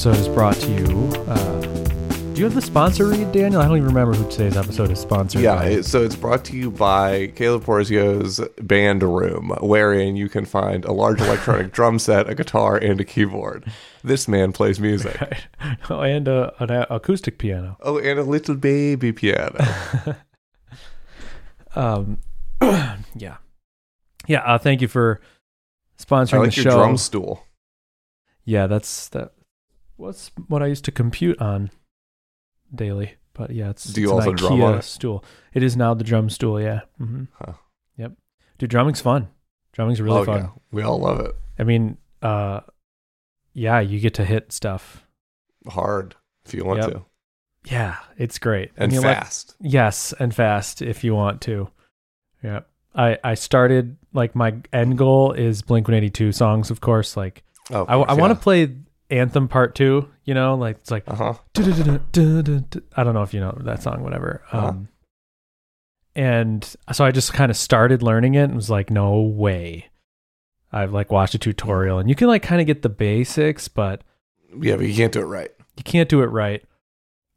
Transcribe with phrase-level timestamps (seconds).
[0.00, 1.08] episode is brought to you.
[1.28, 1.60] Uh,
[2.32, 3.60] do you have the sponsor read, Daniel?
[3.60, 5.66] I don't even remember who today's episode is sponsored Yeah, by.
[5.66, 10.86] it- so it's brought to you by Caleb Porzio's Band Room, wherein you can find
[10.86, 13.70] a large electronic drum set, a guitar, and a keyboard.
[14.02, 15.20] This man plays music.
[15.90, 17.76] oh, and uh, an a- acoustic piano.
[17.82, 19.62] Oh, and a little baby piano.
[21.76, 22.18] Um,
[22.62, 23.36] yeah,
[24.26, 24.40] yeah.
[24.44, 25.20] Uh, thank you for
[26.00, 26.78] I sponsoring like the your show.
[26.78, 27.44] drum stool.
[28.44, 29.34] Yeah, that's that.
[30.00, 31.70] What's what I used to compute on
[32.74, 33.84] daily, but yeah, it's.
[33.84, 34.82] Do you it's an also drum on IKEA it?
[34.82, 35.24] Stool.
[35.52, 36.60] It is now the drum stool.
[36.60, 36.80] Yeah.
[36.96, 37.52] hmm Huh.
[37.98, 38.12] Yep.
[38.58, 39.28] Dude, drumming's fun.
[39.72, 40.40] Drumming's really oh, fun.
[40.42, 40.48] yeah.
[40.72, 41.36] We all love it.
[41.58, 42.60] I mean, uh,
[43.52, 45.06] yeah, you get to hit stuff.
[45.68, 46.16] Hard
[46.46, 46.90] if you want Yep.
[46.92, 47.04] to.
[47.66, 48.70] Yeah, it's great.
[48.78, 49.54] And like- fast.
[49.60, 51.68] yes, and fast if you want to.
[52.42, 52.60] Yeah.
[52.94, 57.16] I I started like my end goal is Blink One Eighty Two songs, of course.
[57.16, 58.74] Like oh, I, I want to play
[59.10, 60.08] Anthem Part Two.
[60.24, 61.34] You know, like it's like Uh huh.
[61.56, 64.42] I don't know if you know that song, whatever.
[64.52, 64.68] Uh-huh.
[64.68, 64.88] Um,
[66.16, 69.86] and so I just kind of started learning it and was like, no way.
[70.72, 74.02] I've like watched a tutorial and you can like kind of get the basics, but
[74.60, 75.50] Yeah, but you can't do it right.
[75.76, 76.62] you can't do it right.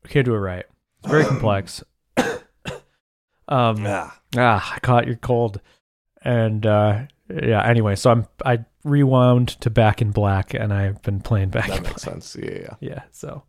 [0.03, 0.65] You can't do it right.
[1.03, 1.83] It's very complex.
[2.17, 4.19] um, Ah.
[4.37, 5.61] ah, I caught your cold.
[6.23, 11.19] And uh, yeah, anyway, so I'm I rewound to Back in Black and I've been
[11.21, 12.15] playing Back That in makes Black.
[12.15, 12.35] sense.
[12.39, 12.75] Yeah, yeah.
[12.79, 13.43] Yeah, so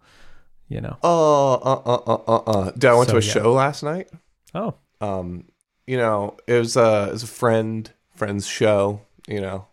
[0.69, 0.97] you know.
[1.03, 2.71] Oh, uh, uh, uh, uh, uh.
[2.73, 3.33] Dude, I went So, to a yeah.
[3.33, 4.09] show last night.
[4.55, 5.45] Oh, um,
[5.87, 9.01] you know, it was a it was a friend friend's show.
[9.27, 9.67] You know,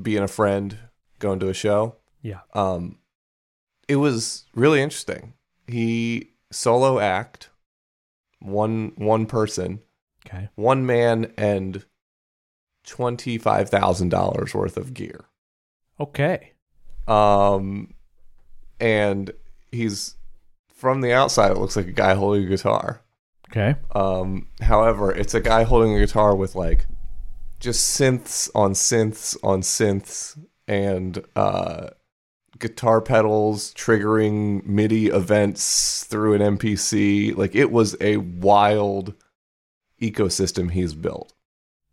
[0.00, 0.76] being a friend,
[1.18, 1.96] going to a show.
[2.22, 2.40] yeah.
[2.52, 2.98] Um,
[3.88, 5.32] it was really interesting.
[5.66, 7.48] He solo act,
[8.40, 9.80] one one person,
[10.26, 10.48] Okay.
[10.56, 11.84] one man, and
[12.88, 15.26] twenty five thousand dollars worth of gear.
[16.00, 16.52] Okay.
[17.06, 17.94] Um,
[18.80, 19.30] and
[19.70, 20.16] he's
[20.68, 21.50] from the outside.
[21.50, 23.02] It looks like a guy holding a guitar.
[23.50, 23.76] Okay.
[23.94, 26.86] Um, however, it's a guy holding a guitar with like
[27.60, 31.88] just synths on synths on synths and uh,
[32.58, 37.36] guitar pedals triggering MIDI events through an MPC.
[37.36, 39.14] Like it was a wild
[40.00, 41.32] ecosystem he's built.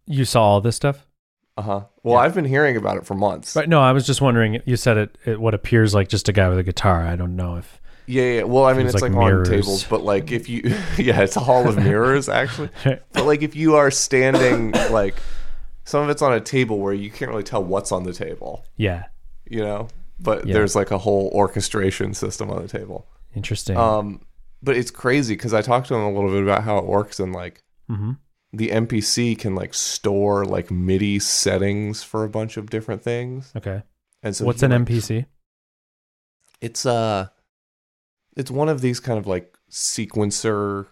[0.07, 1.05] You saw all this stuff?
[1.57, 1.81] Uh huh.
[2.03, 2.19] Well, Yeah.
[2.21, 3.55] I've been hearing about it for months.
[3.55, 3.69] Right.
[3.69, 4.61] No, I was just wondering.
[4.65, 5.39] You said it, it.
[5.39, 7.05] What appears like just a guy with a guitar.
[7.05, 7.81] I don't know if.
[8.07, 8.43] Yeah, yeah.
[8.43, 9.47] Well, I mean, it's like like, mirrors.
[9.47, 10.61] on tables, but like if you,
[10.97, 12.69] yeah, it's a hall of mirrors actually.
[13.13, 15.15] But like if you are standing like
[15.85, 18.65] some of it's on a table where you can't really tell what's on the table,
[18.75, 19.05] yeah.
[19.49, 19.87] you know?
[20.19, 20.55] But Yeah.
[20.55, 23.07] there's like a whole orchestration system on the table.
[23.35, 23.77] Interesting.
[23.77, 24.21] Um
[24.61, 27.19] but it's crazy cuz I talked to him a little bit about how it works
[27.19, 28.13] and like mm-hmm.
[28.57, 33.51] The MPC can like store like MIDI settings for a bunch of different things.
[33.55, 33.83] Okay.
[34.23, 35.25] And so What's an like, MPC?
[36.61, 37.27] It's uh
[38.37, 40.87] it's one of these kind of like sequencer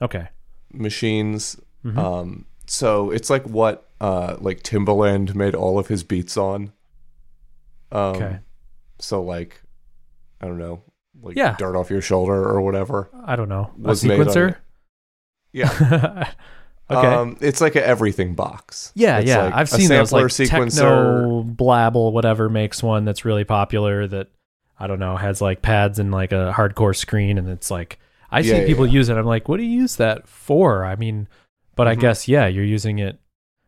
[0.00, 0.28] Okay.
[0.72, 1.96] machines Mhm.
[1.96, 6.72] Um, so it's like what uh like Timbaland made all of his beats on.
[7.92, 8.38] Um, Okay.
[9.00, 9.62] So like,
[10.40, 10.82] I don't know,
[11.22, 11.56] like Yeah.
[11.58, 13.10] "Dirt Off Your Shoulder" or whatever.
[13.24, 13.70] I don't know.
[13.76, 14.56] A was on sequencer.
[15.52, 16.32] Yeah.
[16.90, 17.06] okay.
[17.06, 18.92] Um, it's like an everything box.
[18.94, 19.44] yeah, It's yeah.
[19.44, 20.48] like I've a seen those like sequencer.
[20.48, 24.06] techno blabble whatever makes one that's really popular.
[24.06, 24.28] That
[24.78, 27.98] I don't know has like pads and like a hardcore screen, and it's like
[28.30, 28.92] I see Yeah, yeah, people yeah.
[28.92, 29.16] use it.
[29.16, 30.84] I'm like, what do you use that for?
[30.84, 31.28] I mean,
[31.76, 32.00] but I Mhm.
[32.00, 33.18] guess yeah, you're using it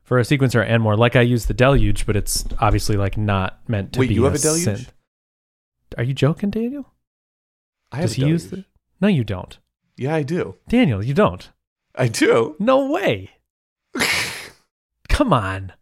[0.02, 0.97] for a sequencer and more.
[0.97, 4.14] Like I use the Deluge, but it's obviously like not meant to Wait, be.
[4.14, 4.64] you have a synth.
[4.64, 4.87] Deluge?
[5.98, 6.92] Are you joking, Daniel?
[7.92, 8.64] I have Does a he use the?
[9.00, 9.58] No, you don't,
[9.97, 10.56] Yeah, I do.
[10.69, 11.02] Daniel.
[11.04, 11.50] You don't.
[11.95, 12.56] I do.
[12.59, 13.31] No way.
[15.09, 15.73] Come on.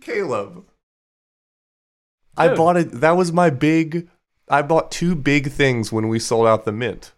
[0.00, 0.64] Caleb.
[2.36, 2.56] I Dude.
[2.56, 2.92] bought it.
[3.00, 4.08] That was my big.
[4.48, 7.12] I bought two big things when we sold out the mint.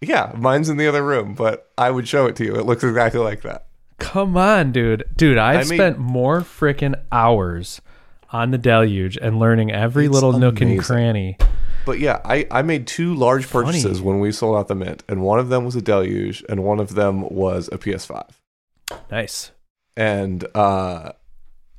[0.00, 2.56] Yeah, mine's in the other room, but I would show it to you.
[2.56, 3.66] It looks exactly like that.
[3.98, 5.04] Come on, dude.
[5.16, 7.80] Dude, I've I mean- spent more freaking hours
[8.30, 10.82] on the deluge and learning every It's little nook and amazing.
[10.82, 11.38] cranny.
[11.86, 13.66] But yeah, I, I made two large Funny.
[13.66, 16.62] purchases when we sold out the mint, and one of them was a Deluge, and
[16.64, 18.28] one of them was a PS5.
[19.10, 19.52] Nice.
[19.96, 21.12] And uh,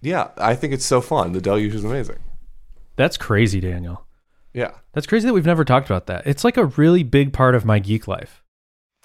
[0.02, 1.34] yeah, I think it's so fun.
[1.34, 2.20] The Deluge is amazing.
[2.96, 4.06] That's crazy, Daniel.
[4.54, 6.26] Yeah, That's crazy that we've never talked about that.
[6.26, 8.44] It's like a really big part of my geek life.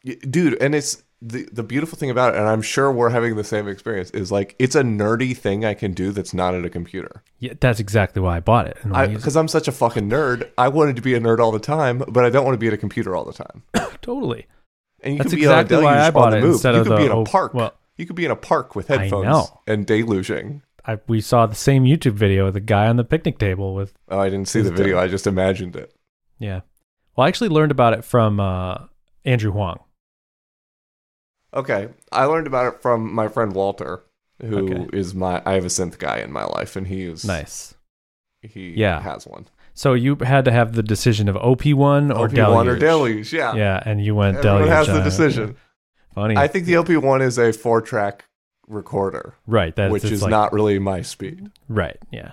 [0.02, 3.44] Dude, and it's the the beautiful thing about it, and I'm sure we're having the
[3.44, 4.10] same experience.
[4.10, 7.22] Is like it's a nerdy thing I can do that's not at a computer.
[7.38, 8.76] Yeah, that's exactly why I bought it.
[8.82, 11.38] And I use Because I'm such a fucking nerd, I wanted to be a nerd
[11.38, 13.62] all the time, but I don't want to be at a computer all the time.
[14.02, 14.46] totally.
[15.00, 16.52] And you That's could be exactly on a why I bought on the it move.
[16.54, 17.54] instead you could the be in a park.
[17.54, 20.62] Well, You could be in a park with headphones and deluging.
[20.84, 23.94] I, we saw the same YouTube video of the guy on the picnic table with
[24.08, 24.98] Oh, I didn't see the video.
[24.98, 25.94] I just imagined it.
[26.38, 26.60] yeah.
[27.14, 28.78] Well, I actually learned about it from uh,
[29.24, 29.80] Andrew Huang.
[31.54, 34.02] Okay, I learned about it from my friend Walter,
[34.40, 35.19] who is Okay.
[35.19, 35.43] my.
[35.44, 37.75] I have a synth guy in my life, and he is Nice.
[38.40, 39.00] He Yeah.
[39.00, 39.46] has one.
[39.75, 42.66] So you had to have the decision of OP1 or OP1 Deluge.
[42.69, 43.54] or Deluge, yeah.
[43.54, 44.72] Yeah, and you went Everyone Deluge.
[44.75, 45.56] has the uh, decision.
[46.14, 46.37] Funny.
[46.37, 48.25] I think the OP1 is a four-track
[48.69, 49.75] recorder, right.
[49.76, 51.50] That's which is like- not really my speed.
[51.69, 51.96] Right.
[52.10, 52.32] Yeah.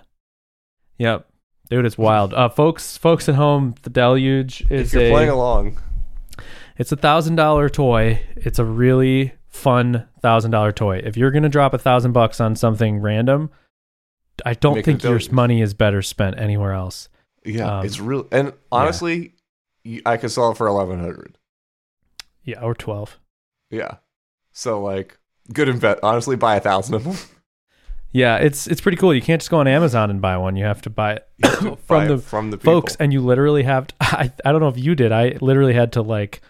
[0.97, 1.27] Yep.
[1.69, 2.33] Dude, it's wild.
[2.33, 4.87] Uh, folks, folks at home, the Deluge is.
[4.87, 5.77] If you're a playing along,
[6.79, 8.21] it's a thousand dollar toy.
[8.35, 11.01] It's a really fun thousand dollar toy.
[11.03, 13.51] If you're gonna drop a thousand bucks on something random,
[14.45, 17.09] I don't Make think your money is better spent anywhere else.
[17.45, 18.27] yeah, Um, it's real.
[18.31, 19.33] And honestly,
[19.83, 21.37] you, I could sell it for eleven hundred.
[22.43, 23.19] Yeah, or twelve.
[23.69, 23.97] Yeah,
[24.51, 25.19] so like,
[25.53, 25.99] good invest.
[26.01, 27.15] Honestly, buy a thousand of them.
[28.11, 29.13] Yeah, it's it's pretty cool.
[29.13, 30.55] You can't just go on Amazon and buy one.
[30.55, 32.73] You have to buy it Buy from it the from the people.
[32.81, 33.85] folks, and you literally have.
[33.85, 35.11] To, I I don't know if you did.
[35.11, 36.41] I literally had to like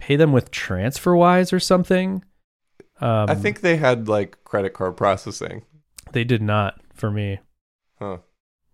[0.00, 2.24] pay them with TransferWise or something.
[3.00, 5.62] Um, I think they had like credit card processing.
[6.12, 7.38] they did not for me.
[7.98, 8.18] Huh.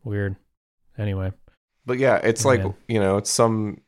[0.04, 0.36] Weird.
[0.98, 1.32] Anyway,
[1.84, 2.74] But yeah, it's like Man.
[2.88, 3.80] you know, it's some.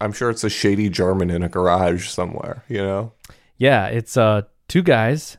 [0.00, 2.62] I'm sure it's a shady German in a garage somewhere.
[2.68, 3.12] You know.
[3.56, 5.36] yeah, it's uh two guys,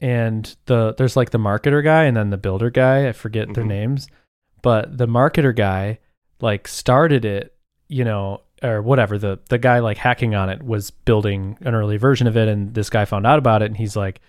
[0.00, 3.08] and the there's like the marketer guy and then the builder guy.
[3.08, 3.68] I forget their Mhm.
[3.68, 4.08] names,
[4.62, 6.00] but the marketer guy
[6.40, 7.54] like started it,
[7.88, 9.18] you know, or whatever.
[9.18, 12.74] The the guy like hacking on it was building an early version of it, and
[12.74, 14.20] this guy found out about it, and he's like,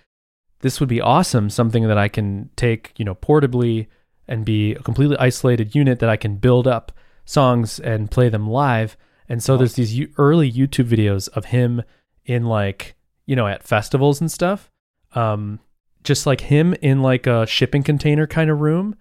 [0.60, 3.88] "This would be awesome, something that I can take, you know, portably."
[4.28, 6.92] and be a completely isolated unit that I can build up
[7.24, 8.96] songs and play them live.
[9.28, 11.82] And so there's these early YouTube videos of him
[12.24, 12.94] in like,
[13.26, 14.70] you know, at festivals and stuff.
[15.14, 15.60] Um,
[16.04, 18.96] just like him in like a shipping container kind of room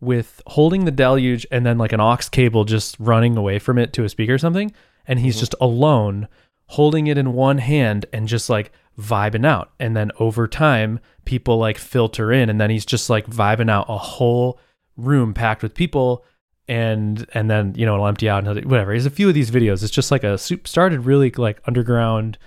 [0.00, 3.92] with holding the deluge and then like an aux cable just running away from it
[3.92, 4.72] to a speaker or something.
[5.06, 5.40] And he's Mhm.
[5.40, 6.28] just alone
[6.66, 9.70] holding it in one hand and just like vibing out.
[9.80, 13.86] And then over time, people like filter in and then he's just like vibing out
[13.88, 14.58] a whole
[14.96, 16.24] room packed with people
[16.68, 18.92] and and then you know it'll empty out and whatever.
[18.92, 19.82] There's a few of these videos.
[19.82, 22.38] It's just like a soup started really like underground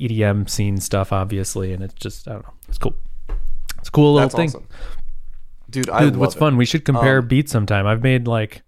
[0.00, 2.54] EDM scene stuff, obviously, and it's just I don't know.
[2.68, 2.94] It's cool.
[3.78, 4.48] It's a cool little That's thing.
[4.48, 4.68] awesome.
[5.68, 6.38] Dude, I Dude, what's it.
[6.38, 6.56] fun?
[6.56, 7.86] We should compare Um, beats sometime.
[7.86, 8.62] I've made like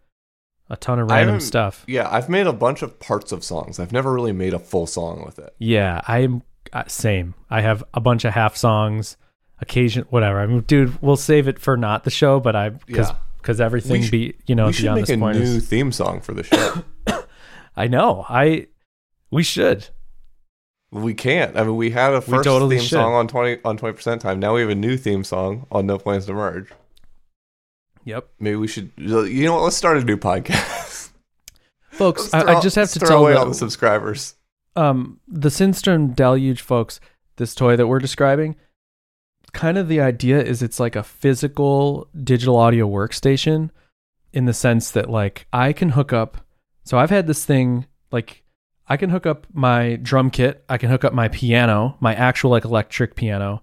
[0.71, 1.85] a ton of random stuff.
[1.87, 3.79] Yeah, I've made a bunch of parts of songs.
[3.79, 5.55] I've never really made a full song with it.
[5.59, 6.43] Yeah, I'm
[6.73, 7.35] uh, same.
[7.49, 9.17] I have a bunch of half songs,
[9.61, 10.41] occasion whatever.
[10.41, 13.17] I mean, dude, we'll save it for not the show, but I because Yeah.
[13.39, 15.43] because everything We sh- be you know we should beyond make this a point new
[15.45, 16.83] is theme song for the show.
[17.77, 18.67] I know I
[19.31, 19.87] we should
[20.91, 21.55] we can't.
[21.57, 22.97] I mean, we had a We first totally theme should.
[22.97, 24.39] song on twenty on twenty percent time.
[24.41, 26.71] Now we have a new theme song on No Plans to Merge.
[28.09, 28.91] Yep Maybe we should.
[28.97, 29.65] You know what?
[29.65, 31.11] Let's start a new podcast.
[31.91, 32.33] folks.
[32.33, 34.35] I, I just have to tell away the- all the subscribers.
[34.77, 37.01] um the Synthstrom Deluge folks,
[37.37, 38.57] this toy that we're describing,
[39.53, 43.69] kind of the idea is it's like a physical digital audio workstation
[44.33, 46.39] in the sense that like I can hook up
[46.85, 48.43] so I've had this thing like
[48.87, 52.51] I can hook up my drum kit, I can hook up my piano, my actual
[52.53, 53.63] like electric piano,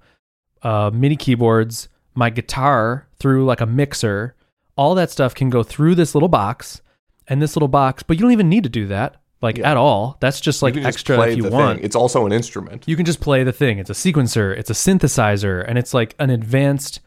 [0.61, 4.35] uh MIDI keyboards, my guitar through like a mixer.
[4.77, 6.81] All that stuff can go through this little box
[7.27, 9.71] and this little box, but you don't even need to do that like Yeah.
[9.71, 10.17] at all.
[10.19, 11.77] That's just like You just extra if you want.
[11.79, 11.85] Thing.
[11.85, 12.83] It's also an instrument.
[12.87, 13.79] You can just play the thing.
[13.79, 16.99] It's a sequencer, it's a synthesizer, and it's like an advanced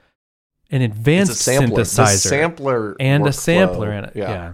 [0.71, 1.77] an advanced it's a sampler.
[1.77, 4.13] The synthesizer sampler and a sampler in it.
[4.15, 4.53] Yeah.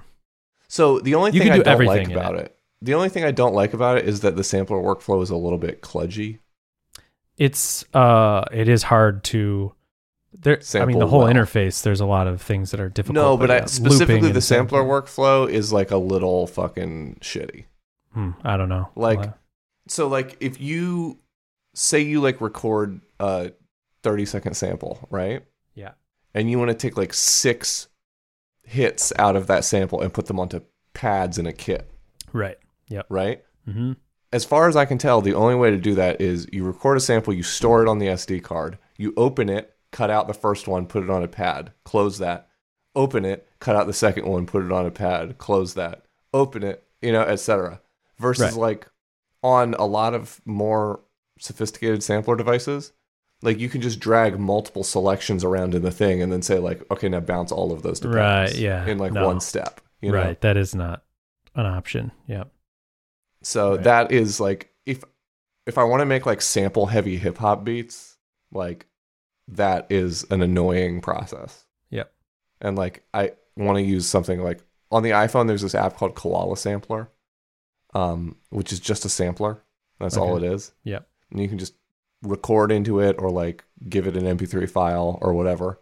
[0.69, 2.57] So the only You thing I do don't like about it.
[2.83, 5.37] the only thing I don't like about it is that the sampler workflow is a
[5.37, 6.39] little bit kludgy.
[7.37, 9.75] It's uh it is hard to
[10.45, 11.33] there I mean the whole well.
[11.33, 13.15] interface there's a lot of things that are difficult.
[13.17, 15.03] No, but I, specifically the sampler sampling.
[15.03, 17.65] workflow is like a little fucking shitty.
[18.13, 18.89] Hmm, I don't know.
[18.95, 19.33] Like-
[19.89, 21.19] So like if you
[21.75, 23.51] say you like record a
[24.05, 25.45] 30 second sample, right?
[25.75, 25.93] Yeah.
[26.35, 27.89] And you want to take like six
[28.63, 30.61] hits out of that sample and put them onto
[30.95, 31.89] pads in a kit,
[32.33, 32.57] right.
[32.89, 33.07] Yep.
[33.09, 33.45] Right?
[33.67, 33.93] hmm
[34.33, 36.97] As far as I can tell, the only way to do that is you record
[36.97, 40.35] a sample, you store it on the SD card, you open it, cut out the
[40.35, 42.49] first one, put it on a pad, close that,
[42.97, 46.65] open it, cut out the second one, put it on a pad, close that, open
[46.65, 47.81] it, you know, etc.
[48.19, 48.55] Versus Right.
[48.61, 48.89] like
[49.43, 51.01] on a lot of more
[51.39, 52.93] sophisticated sampler devices,
[53.43, 56.83] like you can just drag multiple selections around in the thing and then say like,
[56.91, 59.27] okay, now bounce all of those to Right, pads yeah, in like no.
[59.27, 59.81] one step.
[60.01, 60.19] You know?
[60.19, 60.41] right.
[60.41, 61.05] That is not
[61.55, 62.11] an option.
[62.27, 62.45] Yeah.
[63.43, 63.85] So Right.
[63.85, 65.05] that is like if
[65.67, 68.17] if I want to make like sample heavy hip hop beats,
[68.53, 68.87] like
[69.49, 71.65] that is an annoying process.
[71.91, 72.13] Yep.
[72.61, 74.61] And like I want to use something like
[74.91, 77.11] on the iPhone there's this app called Koala Sampler.
[77.95, 79.63] Um, which is just a sampler.
[80.01, 80.73] That's all it is.
[80.83, 80.91] Okay.
[80.93, 81.09] Yep.
[81.31, 81.75] And you can just
[82.23, 85.81] record into it or like give it an MP3 file or whatever.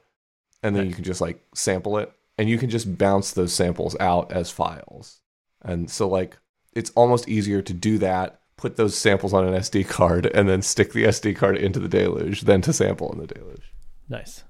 [0.62, 0.90] And then Nice.
[0.90, 4.50] you can just like sample it and you can just bounce those samples out as
[4.50, 5.20] files.
[5.62, 6.36] And so like
[6.74, 10.62] it's almost easier to do that, put those samples on an SD card and then
[10.62, 13.72] stick the SD card into the deluge then to sample in the deluge.
[14.08, 14.44] Nice.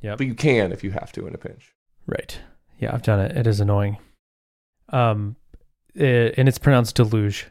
[0.00, 0.14] Yeah.
[0.16, 1.74] But you can if you have to in a pinch.
[2.06, 2.38] Right.
[2.78, 3.36] Yeah, I've done it.
[3.36, 3.98] It is annoying.
[4.90, 5.34] Um,
[5.94, 7.46] it, and it's pronounced deluge.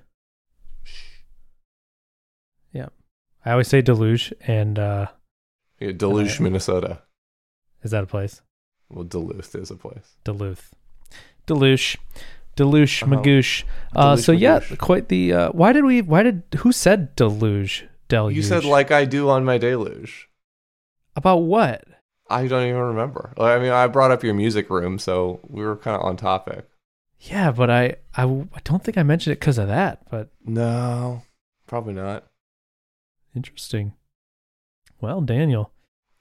[2.72, 2.88] Yeah,
[3.46, 5.08] I always say deluge, and uh,
[5.80, 7.02] Yeah, Deluge, I- Minnesota.
[7.84, 8.42] is that a place?
[8.90, 10.16] Well, Duluth is a place.
[10.24, 10.74] Duluth,
[11.46, 11.98] Deluge,
[12.58, 13.16] Deluge, Uh-huh.
[13.16, 13.64] Magoosh.
[13.96, 14.78] Uh, Deluge, so yeah, Magoosh.
[14.80, 15.32] quite the.
[15.34, 16.02] Uh, why did we?
[16.02, 17.86] Why did who said deluge?
[18.10, 18.36] Deluge.
[18.36, 20.28] You said like I do on my deluge.
[21.16, 21.86] about what?
[22.30, 23.34] I don't even remember.
[23.38, 26.68] I mean, I brought up your music room, so we were kind of on topic.
[27.22, 30.02] Yeah, but I, I I don't think I mentioned it because of that.
[30.12, 31.22] But No,
[31.68, 32.26] probably not.
[33.36, 33.94] interesting.
[35.00, 35.72] Well, Daniel,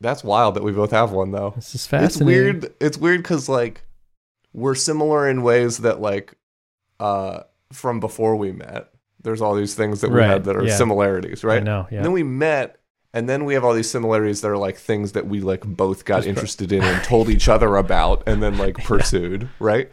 [0.00, 1.52] That's wild that we both have one though.
[1.56, 2.56] this is fascinating.
[2.56, 2.74] It's weird.
[2.80, 3.82] It's weird because like
[4.56, 6.34] we're similar in ways that like
[6.98, 7.40] uh
[7.72, 8.88] from before we met.
[9.22, 10.76] There's all these things that we Right, had that are yeah.
[10.76, 11.62] similarities, right?
[11.62, 11.86] know.
[11.90, 11.96] Yeah.
[11.98, 12.78] And then we met,
[13.12, 16.04] and then we have all these similarities that are like things that we like both
[16.04, 19.90] got pro- interested in and told each other about, and then like pursued, right?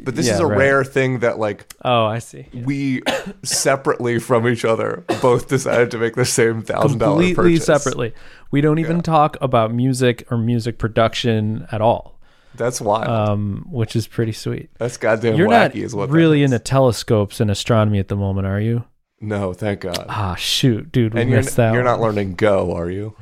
[0.00, 0.58] But this Yeah, is a right.
[0.58, 2.46] rare thing that like oh, I see.
[2.54, 3.02] we
[3.42, 7.66] separately from each other both decided to make the same thousand dollar completely purchase.
[7.66, 8.14] separately.
[8.50, 9.02] We don't even Yeah.
[9.02, 12.18] talk about music or music production at all,
[12.54, 13.08] That's wild.
[13.08, 14.70] um, which is pretty sweet.
[14.78, 18.46] That's goddamn You're wacky, not is what really into telescopes and astronomy at the moment,
[18.46, 18.84] are you?
[19.20, 20.06] No, thank God.
[20.08, 21.74] Ah, shoot, dude, we and you're missed that.
[21.74, 23.16] you're not learning Go, are you?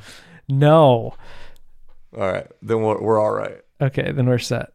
[0.49, 1.15] No.
[2.17, 3.59] All right, then we're we're all right.
[3.81, 4.71] Okay, then we're set.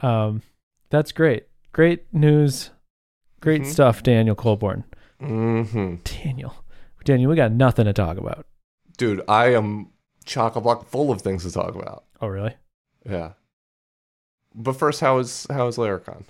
[0.00, 0.42] Um,
[0.90, 1.46] that's great.
[1.72, 2.70] Great news.
[3.40, 3.66] Great Mhm.
[3.66, 4.84] stuff, Daniel Coulbourne.
[5.20, 6.54] hmm Daniel,
[7.04, 8.46] Daniel, we got nothing to talk about.
[8.98, 9.88] Dude, I am
[10.24, 12.04] chock a block full of things to talk about.
[12.20, 12.54] Oh, really?
[13.08, 13.32] Yeah.
[14.56, 16.24] But first, how is how is Laracon?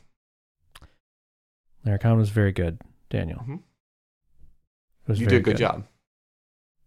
[1.86, 3.40] Laracon was very good, Daniel.
[3.46, 3.60] Mhm.
[5.06, 5.86] Was You did a good job.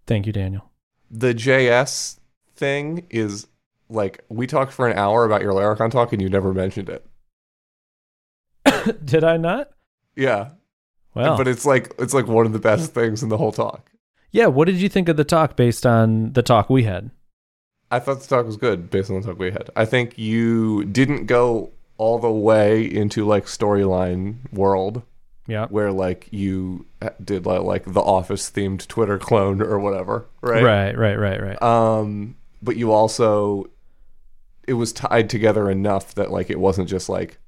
[0.06, 0.70] Thank you, Daniel.
[1.10, 2.20] The JS
[2.56, 3.48] thing is
[3.90, 7.06] like we talked for an hour about your Laracon talk and you never mentioned it.
[9.06, 9.70] did I not?
[10.16, 10.50] Yeah.
[11.16, 13.92] Well, But it's like it's like one of the best things in the whole talk.
[14.32, 14.48] yeah.
[14.48, 17.10] What did you think of the talk based on the talk we had?
[17.92, 19.70] I thought the talk was good based on the talk we had.
[19.76, 25.02] I think you didn't go all the way into like storyline world
[25.48, 25.66] Yeah.
[25.68, 26.86] where like you
[27.24, 30.64] did like, like the office themed Twitter clone or whatever, right?
[30.64, 30.98] Right.
[30.98, 31.16] Right.
[31.18, 31.42] Right.
[31.42, 31.62] Right.
[31.62, 33.66] Um, but you also
[34.68, 37.40] it was tied together enough that like it wasn't just like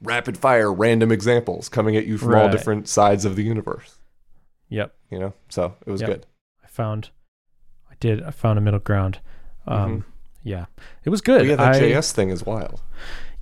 [0.00, 2.50] rapid fire random examples coming at you from all Right.
[2.50, 3.96] different sides of the universe.
[4.70, 4.94] Yep.
[5.10, 6.10] You know, so it was Yep.
[6.10, 6.26] good.
[6.62, 7.10] I found.
[7.94, 8.22] I did.
[8.22, 9.20] I found a middle ground.
[9.66, 10.04] Um.
[10.42, 10.66] Yeah.
[11.04, 11.46] It was good.
[11.46, 12.82] Yeah, the I- JS thing is wild.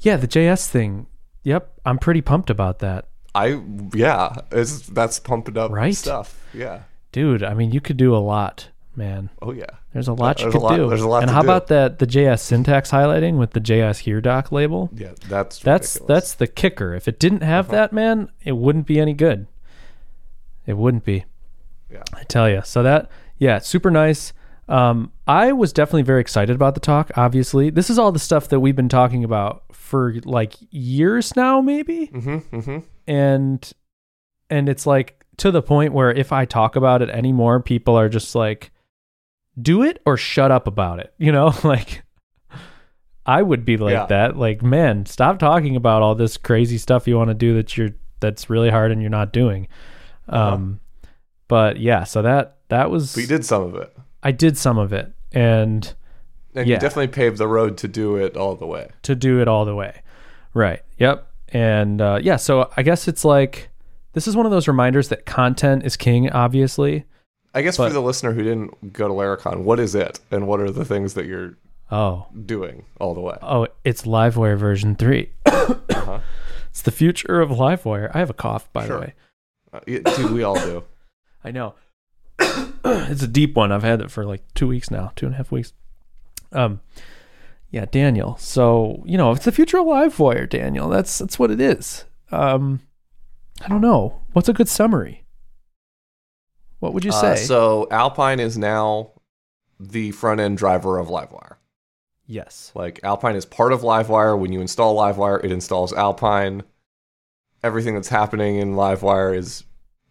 [0.01, 1.07] Yeah, the JS thing.
[1.43, 1.73] Yep.
[1.85, 3.61] I'm pretty pumped about that, I
[3.95, 5.95] yeah, it's that's pumping up Right?
[5.97, 6.39] stuff.
[6.55, 6.83] Yeah.
[7.11, 7.43] dude.
[7.43, 9.31] I mean, you could do a lot, man.
[9.41, 9.65] Oh yeah.
[9.93, 10.89] There's a lot you could lot- do.
[10.89, 11.47] there's a lot and how do.
[11.49, 11.99] about that?
[11.99, 14.89] The JS syntax highlighting with the JS here doc label.
[14.95, 15.99] Yeah, that's That's ridiculous.
[16.09, 16.95] that's the kicker.
[16.95, 17.77] If it didn't have Uh-huh.
[17.77, 19.47] that, man, it wouldn't be any good.
[20.67, 21.25] It wouldn't be.
[21.91, 22.03] Yeah.
[22.15, 22.63] I tell you.
[22.65, 24.33] So that yeah, super nice.
[24.73, 27.11] Um, I was definitely very excited about the talk.
[27.17, 31.61] Obviously, this is all the stuff that we've been talking about for like years now,
[31.61, 32.57] maybe, Mm-hmm.
[32.57, 32.79] Mm-hmm.
[33.07, 33.73] and
[34.49, 38.09] and it's like to the point where if I talk about it anymore, people are
[38.09, 38.71] just like,
[39.61, 42.03] "Do it or shut up about it." You know, like.
[43.25, 44.07] I would be like Yeah.
[44.07, 44.37] that.
[44.37, 47.91] Like, man, stop talking about all this crazy stuff you want to do that you're
[48.19, 49.69] that's really hard and you're not doing.
[50.29, 50.55] Uh-huh.
[50.55, 50.81] Um,
[51.47, 53.97] but yeah, so that that was we did some of it.
[54.23, 55.95] I did some of it, and
[56.55, 56.75] And Yeah.
[56.75, 58.91] you definitely paved the road to do it all the way.
[59.03, 60.03] to do it all the way.
[60.55, 60.83] Right.
[60.99, 61.27] Yep.
[61.49, 63.71] And uh, yeah, so I guess it's like
[64.13, 66.31] this is one of those reminders that content is king.
[66.31, 67.05] Obviously.
[67.55, 70.47] I guess But- for the listener who didn't go to Laracon, what is it, and
[70.47, 71.55] what are the things that you're
[71.91, 72.27] Oh.
[72.47, 73.37] doing all the way?
[73.43, 75.31] Oh, it's Livewire version three.
[75.47, 76.21] Uh-huh.
[76.71, 78.11] It's the future of Livewire.
[78.15, 78.97] I have a cough, by Sure.
[78.97, 79.15] the way.
[79.73, 79.81] Uh,
[80.17, 80.85] dude, we all do.
[81.45, 81.75] I know.
[82.85, 83.73] it's a deep one.
[83.73, 85.73] I've had it for like two weeks now, two and a half weeks.
[86.53, 86.81] Um,
[87.71, 88.37] yeah, Daniel.
[88.39, 90.89] So you know, it's the future of Livewire, Daniel.
[90.89, 92.05] That's that's what it is.
[92.31, 92.81] Um,
[93.65, 94.21] I don't know.
[94.33, 95.25] What's a good summary?
[96.81, 97.45] What would you Uh, say?
[97.45, 99.13] so Alpine is now
[99.79, 101.57] the front end driver of Livewire.
[102.27, 102.73] Yes.
[102.75, 104.39] Like Alpine is part of Livewire.
[104.39, 106.63] When you install Livewire, it installs Alpine.
[107.63, 109.65] Everything that's happening in Livewire is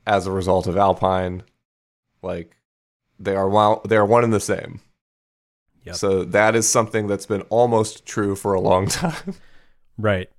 [0.08, 1.44] as a result of Alpine.
[2.22, 2.56] Like
[3.20, 4.82] they are one, they are one and the same.
[5.86, 5.96] Yep.
[5.96, 9.36] So that is something that's been almost true for a long time,
[9.98, 10.30] Right.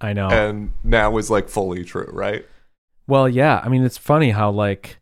[0.00, 0.28] I know.
[0.28, 2.46] and now is like fully true, right?
[3.06, 3.60] well, yeah.
[3.64, 4.98] I mean, it's funny how like,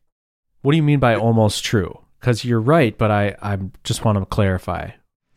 [0.63, 2.01] what do you mean by almost true?
[2.21, 4.91] Because you're right, but I I just want to clarify.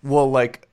[0.04, 0.68] Well, like,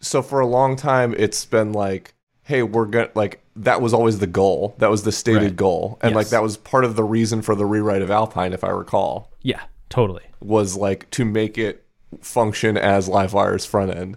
[0.00, 4.18] so for a long time, it's been like, hey, we're gonna like that was always
[4.18, 4.74] the goal.
[4.78, 5.56] That was the stated Right.
[5.56, 8.64] goal, and like that was part of the reason for the rewrite of Alpine, if
[8.64, 9.62] I recall, Yeah.
[9.90, 10.22] Totally.
[10.40, 11.84] was like to make it
[12.20, 14.16] function as Livewire's front end.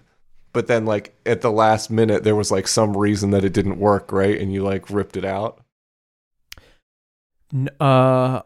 [0.54, 3.78] But then, like at the last minute, there was like some reason that it didn't
[3.78, 4.40] work, right?
[4.40, 5.60] And you like ripped it out.
[7.54, 8.42] N- uh,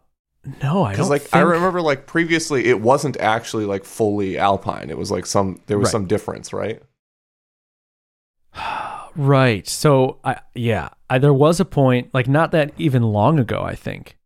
[0.63, 1.09] no, I Because don't.
[1.09, 1.36] like think...
[1.36, 4.89] I remember, like previously, it wasn't actually like fully Alpine.
[4.89, 5.91] It was like some there was Right.
[5.91, 6.81] some difference, right?
[9.19, 9.67] Right.
[9.67, 13.75] So I yeah, I, there was a point like not that even long ago, I
[13.75, 14.17] think,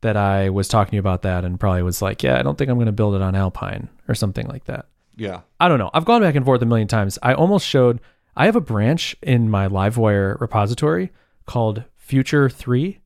[0.00, 2.58] that I was talking to you about that and probably was like, yeah, I don't
[2.58, 4.86] think I'm going to build it on Alpine or something like that.
[5.16, 5.42] Yeah.
[5.60, 5.90] I don't know.
[5.94, 7.16] I've gone back and forth a million times.
[7.22, 8.00] I almost showed
[8.36, 11.10] I have a branch in my Livewire repository
[11.46, 12.98] called Future 3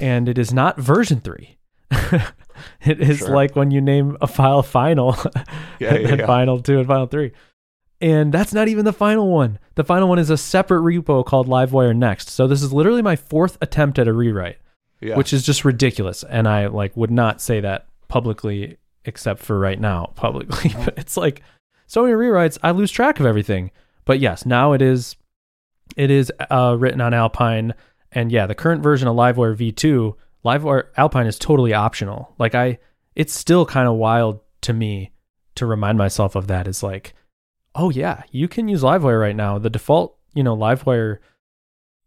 [0.00, 1.58] and it is not version 3.
[2.82, 3.28] it is Sure.
[3.34, 5.14] like when you name a file final
[5.78, 6.26] Yeah, and yeah, then yeah.
[6.26, 7.32] final 2 and final 3.
[8.02, 9.58] And that's not even the final one.
[9.76, 12.28] The final one is a separate repo called Livewire Next.
[12.30, 14.58] So this is literally my fourth attempt at a rewrite
[15.00, 15.16] Yeah.
[15.16, 16.24] which is just ridiculous.
[16.24, 20.74] And i like would not say that publicly except for right now publicly.
[20.84, 21.42] But it's like
[21.86, 23.70] so many rewrites i lose track of everything.
[24.04, 25.14] But yes now it is
[25.96, 27.72] it is uh, written on alpine.
[28.10, 32.34] And yeah the current version of livewire v2 livewire alpine is totally optional.
[32.38, 32.78] Like i
[33.14, 35.12] it's still kind of wild to me
[35.54, 36.66] to remind myself of that.
[36.66, 37.14] Is like
[37.74, 41.18] oh yeah you can use livewire right now the default you know livewire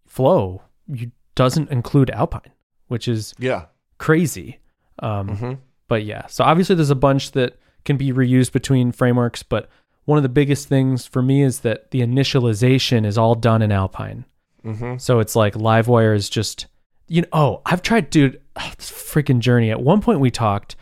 [0.06, 2.51] flow you doesn't include alpine
[2.88, 3.65] which is yeah.
[3.97, 4.60] crazy.
[4.99, 5.54] Um, hmm
[5.88, 9.69] But yeah, so obviously there's a bunch that can be reused between frameworks, but
[10.06, 13.71] one of the biggest things for me is that the initialization is all done in
[13.71, 14.25] Alpine.
[14.63, 16.67] hmm So it's like Livewire is just,
[17.08, 18.41] you know, oh, I've tried, dude,
[18.78, 19.69] this freaking journey.
[19.71, 20.75] At one point we talked,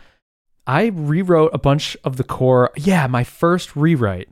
[0.66, 2.70] I rewrote a bunch of the core.
[2.76, 4.28] Yeah, my first rewrite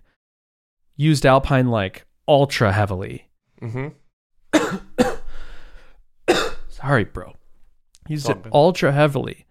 [0.96, 3.28] used Alpine like ultra heavily.
[3.60, 3.88] hmm
[6.68, 7.34] Sorry, bro.
[8.08, 9.46] Used all it ultra heavily.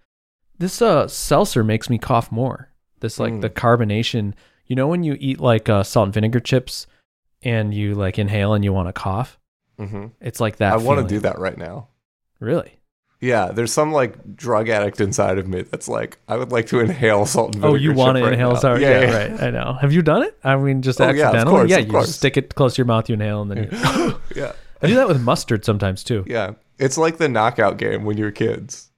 [0.58, 2.70] This uh seltzer makes me cough more.
[3.00, 3.42] This like Mm.
[3.42, 4.34] the carbonation.
[4.68, 6.88] You know when you eat like uh, salt and vinegar chips
[7.42, 9.40] and you like inhale and you want to cough?
[9.78, 10.74] hmm It's like that.
[10.74, 11.88] I want to do that right now.
[12.40, 12.80] Really?
[13.22, 16.80] Yeah, there's some like drug addict inside of me that's like, I would like to
[16.80, 17.72] inhale salt and vinegar.
[17.72, 18.60] Oh, you want to right inhale now.
[18.60, 18.80] sour?
[18.80, 19.18] Yeah, Yeah, yeah.
[19.34, 19.44] right.
[19.44, 19.74] I know.
[19.80, 20.36] Have you done it?
[20.44, 21.56] I mean, just Oh, yeah, accidentally.
[21.56, 23.70] course, yeah, you just stick it close to your mouth, you inhale, and then you
[24.36, 26.24] yeah, I do that with mustard sometimes too.
[26.28, 26.54] yeah.
[26.80, 28.90] It's like the knockout game when you're kids,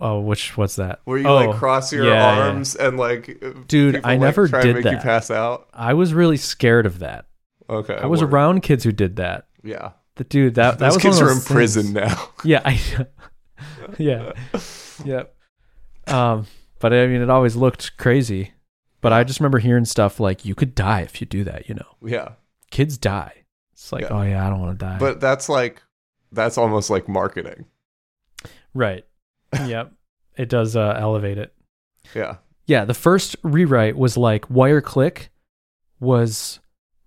[0.00, 1.00] Oh, which what's that?
[1.04, 2.46] where you oh, like cross your yeah, yeah.
[2.48, 5.02] arms and like, uh, Dude, people, I like, never try did to make you that.
[5.02, 5.68] pass out.
[5.72, 7.26] I was really scared of that.
[7.70, 8.32] Okay, I was word.
[8.32, 9.46] around kids who did that.
[9.62, 12.28] Yeah, The dude that that those was kids are in those prison now.
[12.44, 12.80] Yeah, I,
[13.98, 14.32] yeah,
[15.04, 15.34] yep.
[16.06, 16.46] Um,
[16.80, 18.52] but I mean, it always looked crazy.
[19.00, 21.76] But I just remember hearing stuff like, "You could die if you do that." You
[21.76, 22.30] know, yeah,
[22.70, 23.44] kids die.
[23.72, 24.08] It's like, Yeah.
[24.10, 24.98] oh yeah, I don't want to die.
[24.98, 25.82] but that's like,
[26.32, 27.66] that's almost like marketing.
[28.74, 29.04] right,
[29.66, 29.92] yep,
[30.36, 31.54] it does uh, elevate it.
[32.14, 35.30] Yeah, Yeah, the first rewrite was like wire click
[36.00, 36.58] was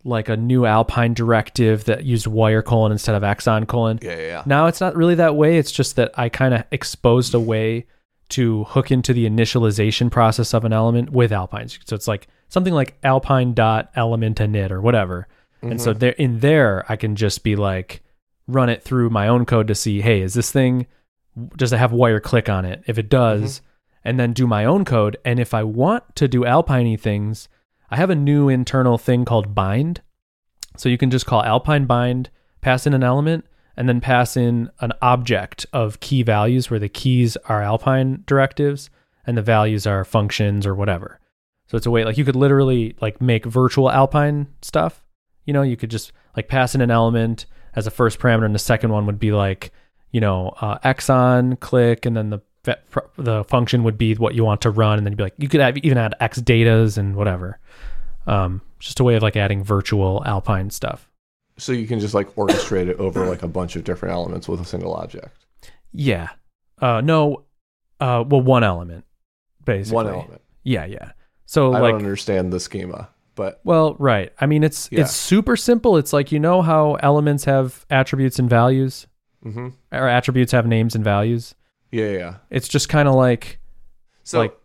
[0.04, 4.00] like a new Alpine directive that used wire colon instead of x-on colon.
[4.02, 4.18] yeah, yeah.
[4.28, 4.44] yeah.
[4.46, 5.58] Now it's not really that way.
[5.58, 7.86] It's just that I kind of exposed a way
[8.30, 11.68] to hook into the initialization process of an element with Alpine.
[11.68, 15.28] So it's like something like Alpine dot element init or whatever.
[15.62, 16.00] And so Mhm.
[16.00, 18.02] there in there I can just be like
[18.48, 20.88] run it through my own code to see, hey, is this thing
[21.56, 22.84] does it have wire click on it?
[22.88, 23.62] If it does,
[24.04, 25.16] and then do my own code.
[25.24, 27.48] And if I want to do Alpine things,
[27.92, 30.02] I have a new internal thing called bind.
[30.78, 32.30] So you can just call Alpine bind,
[32.62, 36.88] pass in an element, and then pass in an object of key values where the
[36.90, 38.90] keys are Alpine directives
[39.28, 41.20] and the values are functions or whatever.
[41.68, 45.04] So it's a way like you could literally like make virtual Alpine stuff.
[45.46, 48.56] You know, you could just like pass in an element as a first parameter, and
[48.56, 49.72] the second one would be like,
[50.12, 54.62] you know, uh, x-on click, and then the the function would be what you want
[54.62, 57.16] to run, and then you'd be like, you could have, even add X datas and
[57.16, 57.60] whatever.
[58.28, 61.10] Um, just a way of like adding virtual Alpine stuff.
[61.58, 64.62] So you can just like orchestrate it over like a bunch of different elements with
[64.62, 65.46] a single object.
[65.94, 66.30] Yeah.
[66.80, 67.44] Uh, no.
[68.00, 69.06] Uh, well, one element,
[69.66, 69.96] basically.
[69.96, 70.42] One element.
[70.64, 71.12] Yeah, yeah.
[71.46, 74.32] So I like don't understand the schema, but Well, right.
[74.40, 75.02] I mean, it's Yeah.
[75.02, 75.98] it's super simple.
[75.98, 79.06] It's like you know how elements have attributes and values,
[79.44, 81.54] hmm or attributes have names and values.
[81.92, 82.36] Yeah, yeah, yeah.
[82.50, 83.60] It's just kind of like
[84.24, 84.58] So, Like-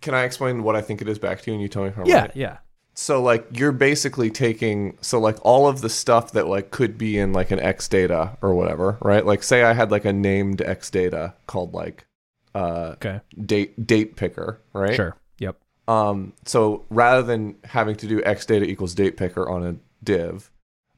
[0.00, 1.88] can I explain what I think it is back to you, and you tell me
[1.88, 2.30] if I'm yeah, right?
[2.36, 2.58] yeah,
[2.94, 7.18] So, like, you're basically taking so like all of the stuff that like could be
[7.18, 9.24] in like an X data or whatever, right?
[9.26, 12.06] Like, say I had like a named X data called like
[12.54, 14.94] uh okay, date date picker, right?
[14.94, 19.64] sure, yep, Um, so rather than having to do X data equals date picker on
[19.66, 20.50] a div,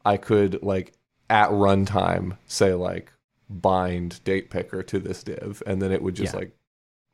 [0.05, 0.92] I could like
[1.29, 3.12] at runtime say like
[3.50, 6.38] bind date picker to this div, and then it would just Yeah.
[6.40, 6.56] like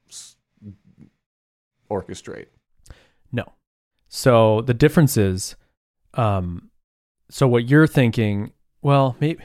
[0.09, 0.37] s-
[1.90, 2.46] orchestrate.
[3.33, 3.44] no.
[4.09, 5.57] So the difference is,
[6.14, 6.70] um,
[7.29, 8.53] so what you're thinking?
[8.83, 9.42] Well, maybe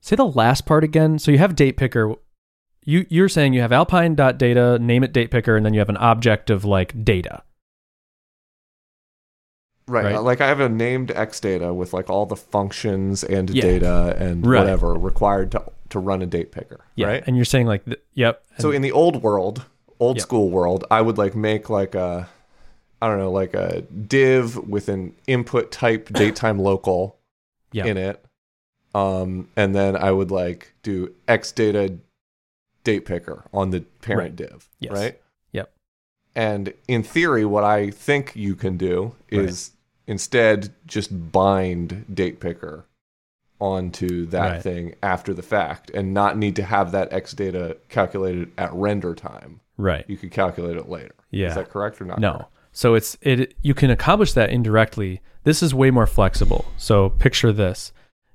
[0.00, 1.18] say the last part again.
[1.18, 2.14] So you have date picker.
[2.84, 5.96] You you're saying you have alpine.data, name it date picker, and then you have an
[5.96, 7.42] object of like data.
[9.86, 10.04] Right.
[10.06, 10.18] Right.
[10.18, 13.62] Like I have a named X data with like all the functions and Yeah.
[13.62, 14.60] data and Right.
[14.60, 16.80] whatever required to to run a date picker.
[16.96, 17.24] Yeah, Right.
[17.26, 18.42] and you're saying like, th- yep.
[18.58, 19.66] So in the old world,
[20.00, 20.22] old Yep.
[20.22, 22.28] school world, I would like make like a
[23.02, 27.18] I don't know, like a div with an input type datetime local
[27.72, 27.84] Yeah.
[27.84, 28.24] in it.
[28.94, 31.96] Um and then I would like do X data
[32.84, 34.92] date picker on the parent div, Yes.
[34.92, 35.20] right?
[35.52, 35.70] Yep.
[36.34, 39.42] And in theory what I think you can do Right.
[39.42, 39.72] is
[40.06, 42.84] instead just bind date picker
[43.60, 44.62] onto that Right.
[44.62, 49.14] thing after the fact and not need to have that X data calculated at render
[49.14, 49.60] time.
[49.76, 50.04] right.
[50.08, 51.14] You could calculate it later.
[51.30, 51.48] Yeah.
[51.48, 52.18] Is that correct or not?
[52.20, 52.32] No.
[52.32, 52.50] correct?
[52.72, 55.20] So it's it you can accomplish that indirectly.
[55.44, 56.64] This is way more flexible.
[56.76, 57.92] So picture this.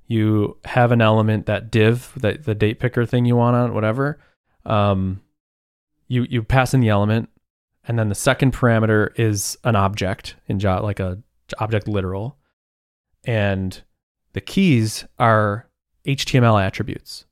[0.08, 4.18] You have an element that div, that the date picker thing you want on, whatever.
[4.66, 5.22] Um
[6.08, 7.30] you you pass in the element
[7.86, 11.20] and then the second parameter is an object in Java like a
[11.60, 12.38] object literal.
[13.26, 13.82] And
[14.34, 15.68] the keys are
[16.06, 17.26] HTML attributes.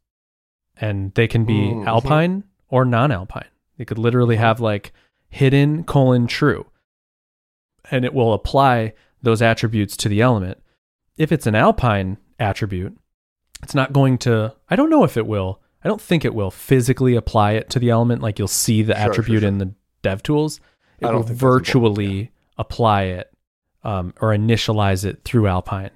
[0.80, 1.88] And they can be Mhm.
[1.88, 3.48] alpine or non-alpine.
[3.78, 4.92] They could literally have like
[5.30, 6.68] hidden colon true
[7.92, 10.58] and it will apply those attributes to the element.
[11.18, 12.98] If it's an alpine attribute,
[13.64, 16.52] it's not going to, I don't know if it will, I don't think it will
[16.52, 18.22] physically apply it to the element.
[18.22, 19.48] Like you'll see the Sure, sure, attribute sure.
[19.48, 20.60] in the dev tools.
[21.00, 23.32] It I don't will think that's important, virtually apply it
[23.84, 25.92] um, or initialize it through Alpine.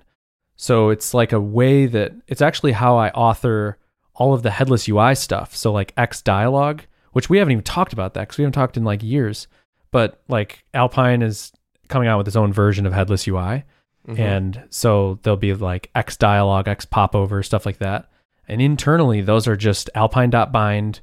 [0.55, 3.77] So it's like a way that it's actually how I author
[4.13, 5.55] all of the headless UI stuff.
[5.55, 6.81] So like X dialog,
[7.13, 9.47] which we haven't even talked about that because we haven't talked in like years.
[9.89, 11.51] But like Alpine is
[11.87, 13.63] coming out with its own version of headless UI.
[14.07, 14.19] Mhm.
[14.19, 18.09] And so there'll be like X dialog, X popover, stuff like that.
[18.47, 21.01] And internally, those are just alpine.bind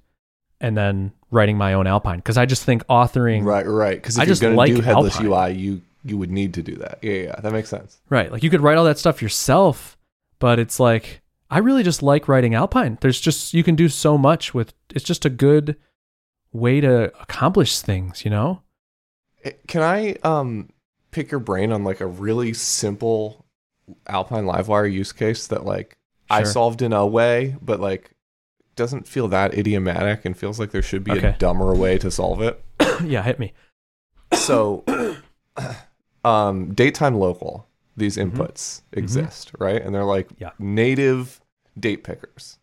[0.61, 2.19] and then writing my own Alpine.
[2.19, 3.67] Because I just think authoring, right.
[3.67, 3.97] Right.
[3.97, 5.31] Because I if you're just going to like do headless Alpine.
[5.31, 6.99] UI, you you would need to do that.
[7.03, 8.01] Yeah, yeah, that makes sense.
[8.09, 8.31] Right.
[8.33, 9.97] Like you could write all that stuff yourself,
[10.39, 12.99] but it's like, I really just like writing Alpine.
[13.01, 15.77] There's just, you can do so much with, it's just a good
[16.53, 18.63] way to accomplish things, you know?
[19.45, 20.71] Eh, Can I um
[21.11, 23.47] pick your brain on like a really simple
[24.07, 25.97] Alpine Livewire use case that like
[26.31, 28.11] I solved in a way, but like
[28.77, 31.29] doesn't feel that idiomatic and feels like there should be Okay.
[31.29, 32.63] a dumber way to solve it.
[33.05, 33.53] yeah, hit me.
[34.35, 34.85] So,
[36.25, 38.31] um, datetime local, these Mhm.
[38.33, 39.81] inputs exist, right?
[39.83, 40.51] And they're like Yeah.
[40.59, 41.41] native
[41.79, 42.59] date pickers.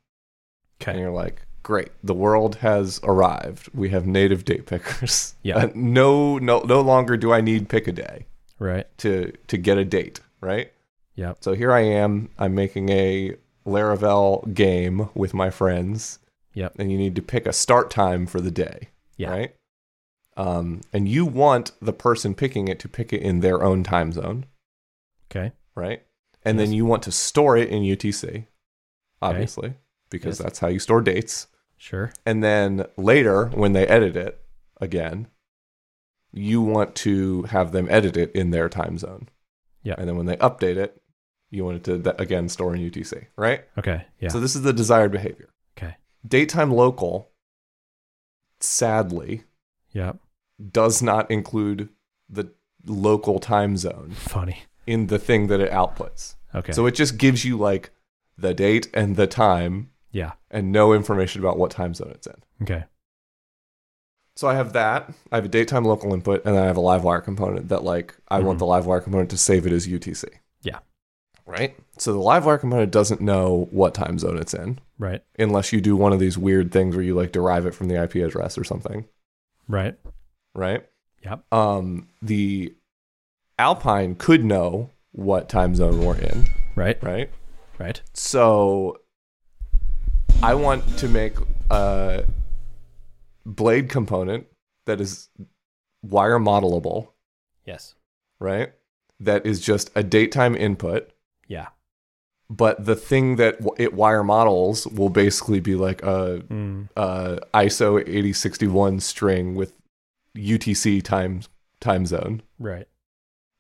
[0.86, 3.70] And you're like, great, the world has arrived.
[3.74, 5.34] We have native date pickers.
[5.42, 5.58] Yeah.
[5.66, 8.26] Uh, no, no, no longer do I need Pikaday
[8.60, 8.86] Right.
[9.00, 10.72] to to get a date, right?
[11.16, 11.38] Yep.
[11.44, 12.30] So here I am.
[12.38, 16.20] I'm making a Laravel game with my friends.
[16.54, 16.74] Yep.
[16.78, 18.90] And you need to pick a start time for the day.
[19.18, 19.32] Yeah.
[19.32, 19.56] Right.
[20.38, 24.12] Um, and you want the person picking it to pick it in their own time
[24.12, 24.46] zone,
[25.32, 25.54] Okay.
[25.76, 26.04] right?
[26.44, 26.68] And Yes.
[26.68, 28.48] then you want to store it in UTC,
[29.22, 29.76] obviously,
[30.10, 30.44] because Yes.
[30.46, 31.48] that's how you store dates.
[31.78, 32.12] Sure.
[32.26, 34.42] And then later, when they edit it
[34.82, 35.28] again,
[36.34, 39.30] you want to have them edit it in their time zone.
[39.84, 39.96] Yeah.
[39.98, 41.02] And then when they update it,
[41.50, 43.64] you want it to again store in UTC, right?
[43.78, 44.06] Okay.
[44.20, 44.30] Yeah.
[44.30, 45.50] So this is the desired behavior.
[45.78, 45.96] okay.
[46.28, 47.32] Datetime local,
[48.60, 49.44] sadly,
[49.94, 50.18] Yep.
[50.72, 51.90] Does not include
[52.30, 52.52] the
[52.86, 54.64] local time zone Funny.
[54.88, 56.36] in the thing that it outputs.
[56.54, 56.72] Okay.
[56.72, 57.92] So it just gives you like
[58.38, 60.34] the date and the time yeah.
[60.52, 62.36] and no information about what time zone it's in.
[62.62, 62.86] Okay.
[64.38, 65.14] So I have that.
[65.32, 68.16] I have a datetime local input, and then I have a livewire component that like
[68.28, 68.60] I want Mhm.
[68.60, 70.26] the livewire component to save it as UTC.
[70.62, 70.80] Yeah.
[71.46, 71.76] Right.
[71.98, 75.24] So the livewire component doesn't know what time zone it's in Right.
[75.40, 77.96] unless you do one of these weird things where you like derive it from the
[78.02, 79.06] IP address or something.
[79.70, 79.98] Right.
[80.56, 80.86] Right.
[81.24, 81.54] Yep.
[81.54, 82.74] Um, the
[83.60, 87.02] Alpine could know what time zone we're in, Right.
[87.04, 87.30] right?
[87.78, 88.02] Right.
[88.14, 89.00] So
[90.42, 91.36] I want to make
[91.70, 92.26] a
[93.46, 94.48] blade component
[94.86, 95.30] that is
[96.04, 97.10] wire modelable,
[97.66, 97.96] Yes.
[98.40, 98.72] right?
[99.20, 101.10] That is just a date time input,
[101.48, 101.70] Yeah.
[102.50, 106.90] but the thing that it wire models will basically be like a, Mm.
[106.96, 109.74] a ISO 8061 string with
[110.36, 111.42] UTC time
[111.80, 112.42] time zone.
[112.60, 112.88] Right.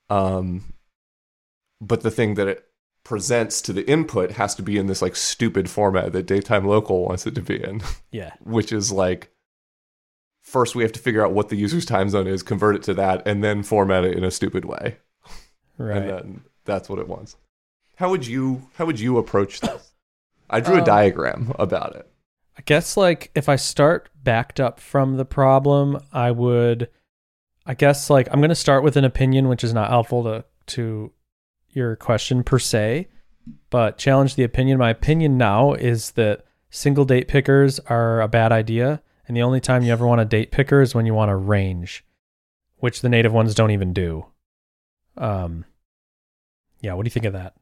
[0.10, 0.74] Um,
[1.82, 2.64] but the thing that it
[3.04, 7.06] presents to the input has to be in this like stupid format that datetime local
[7.06, 8.34] wants it to be in, Yeah.
[8.44, 9.32] which is like
[10.42, 12.94] first we have to figure out what the user's time zone is, convert it to
[12.96, 14.98] that, and then format it in a stupid way,
[15.78, 15.98] Right.
[15.98, 17.36] and then that's what it wants.
[17.98, 19.92] How would you how would you approach this?
[20.50, 22.10] I drew a Um, diagram about it.
[22.58, 26.90] I guess like if I start backed up from the problem, I would
[27.66, 30.46] I guess like I'm going to start with an opinion which is not helpful to
[30.68, 31.12] to
[31.70, 33.08] your question per se,
[33.70, 34.78] but challenge the opinion.
[34.78, 39.60] My opinion now is that single date pickers are a bad idea and the only
[39.60, 42.06] time you ever want a date picker is when you want a range,
[42.78, 44.26] which the native ones don't even do.
[45.18, 45.66] Um
[46.82, 47.56] yeah, what do you think of that?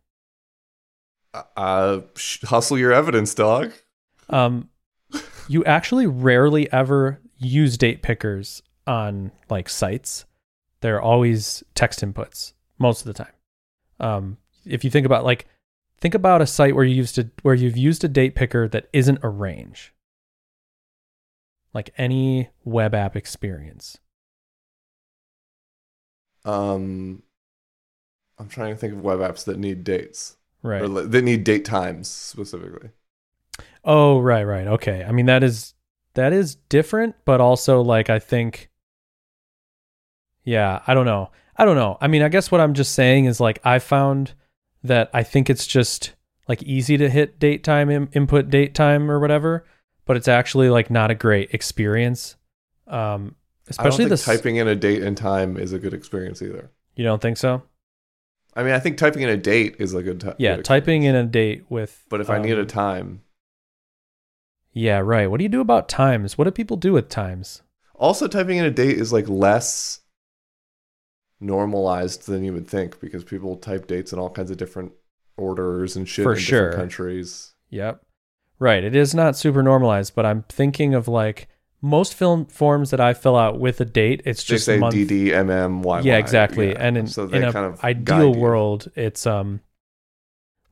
[1.55, 2.01] Uh,
[2.43, 3.71] hustle your evidence, dog.
[4.29, 4.69] Um,
[5.47, 10.25] you actually rarely ever use date pickers on like sites.
[10.81, 13.33] They're always text inputs most of the time.
[13.99, 15.47] Um, if you think about like,
[15.99, 18.89] think about a site where you used to where you've used a date picker that
[18.93, 19.93] isn't a range.
[21.73, 23.97] Like any web app experience.
[26.45, 27.23] Um,
[28.37, 30.37] I'm trying to think of web apps that need dates.
[30.61, 30.81] Right.
[30.81, 32.89] or that need date times specifically.
[33.83, 34.67] Oh, right, right.
[34.67, 35.03] Okay.
[35.03, 35.73] I mean that is
[36.13, 38.69] that is different, but also like I think
[40.43, 41.31] Yeah, I don't know.
[41.55, 41.97] I don't know.
[42.01, 44.33] I mean, I guess what I'm just saying is like I found
[44.83, 46.13] that I think it's just
[46.47, 49.65] like easy to hit date time Im- input date time or whatever,
[50.05, 52.35] but it's actually like not a great experience.
[52.87, 53.35] Um
[53.67, 56.71] especially I don't the typing in a date and time is a good experience either.
[56.95, 57.63] You don't think so?
[58.55, 60.35] I mean, I think typing in a date is a good time.
[60.37, 63.22] Yeah, typing in a date with But if I need a um, time,
[64.73, 65.29] Yeah, right.
[65.29, 66.37] What do you do about times?
[66.37, 67.61] What do people do with times?
[67.95, 70.01] also typing in a date is like less
[71.39, 74.91] normalized than you would think because people type dates in all kinds of different
[75.37, 76.59] orders and shit For in sure.
[76.69, 77.53] different countries.
[77.69, 78.01] Yep.
[78.59, 78.83] Right.
[78.83, 81.47] It is not super normalized, but I'm thinking of like
[81.81, 84.95] most film forms that I fill out with a date, it's They just say month.
[84.95, 86.03] DD, MM, YY.
[86.05, 86.69] yeah, exactly.
[86.69, 86.77] yeah.
[86.79, 89.59] And in, so in a kind of ideal world, it's um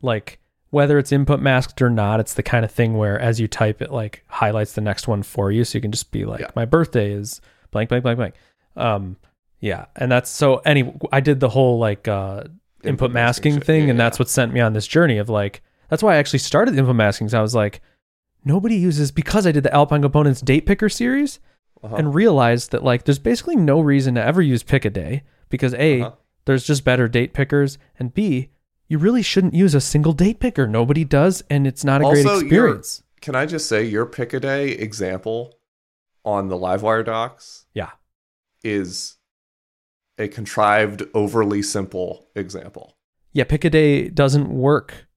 [0.02, 0.40] like
[0.72, 3.82] whether it's input masked or not, it's the kind of thing where as you type
[3.82, 5.64] it like highlights the next one for you.
[5.64, 6.50] So you can just be like, Yeah.
[6.56, 7.40] My birthday is
[7.72, 8.36] blank, blank, blank, blank.
[8.76, 9.18] Um
[9.60, 9.86] yeah.
[9.96, 12.46] And that's so any I did the whole like uh
[12.84, 13.64] input, masking, shit.
[13.66, 16.18] thing, Yeah, and that's what sent me on this journey of like that's why I
[16.18, 17.28] actually started input masking.
[17.30, 17.82] So I was like,
[18.46, 21.40] nobody uses because I did the Alpine Components date picker series
[21.84, 21.96] Uh-huh.
[21.98, 26.12] and realized that like there's basically no reason to ever use Pikaday because a Uh-huh.
[26.46, 28.50] there's just better date pickers and b
[28.92, 30.68] you really shouldn't use a single date picker.
[30.68, 33.04] Nobody does, and it's not a great Also, you're- experience.
[33.22, 35.54] Can I just say your Pikaday example
[36.26, 37.92] on the Livewire docs Yeah.
[38.66, 39.16] is
[40.18, 42.98] a contrived, overly simple example.
[43.32, 45.08] Yeah, Pikaday doesn't work,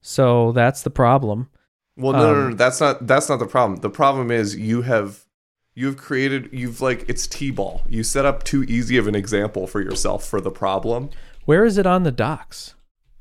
[0.00, 1.50] so that's the problem.
[1.96, 3.78] Well, no, no, no, Um, no, that's not that's not the problem.
[3.80, 5.24] The problem is you have
[5.74, 7.82] you've created you've like it's t-ball.
[7.88, 11.10] You set up too easy of an example for yourself for the problem.
[11.44, 12.74] Where is it on the docs?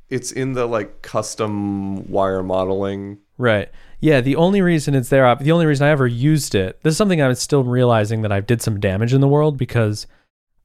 [0.09, 3.19] It's in the like custom wire modeling.
[3.37, 3.69] Right.
[4.01, 6.97] Yeah, the only reason it's there, the only reason I ever used it, this is
[6.97, 10.07] something I'm still realizing that I did some damage in the world because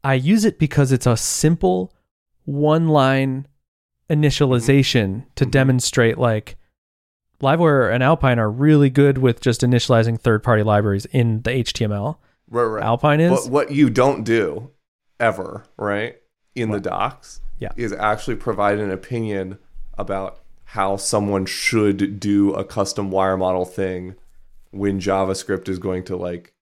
[0.02, 1.92] I use it because it's a simple
[2.44, 3.46] one line
[4.10, 5.50] initialization to Mhm.
[5.50, 6.56] demonstrate like
[7.42, 12.18] Livewire and Alpine are really good with just initializing third party libraries in the HTML.
[12.48, 12.84] Right, right.
[12.84, 13.30] Alpine is.
[13.44, 14.70] But what you don't do
[15.20, 16.16] ever, right,
[16.54, 17.70] in the docs, Yeah.
[17.76, 19.58] is actually provide an opinion
[19.96, 24.16] about how someone should do a custom wire model thing
[24.70, 26.52] when JavaScript is going to like.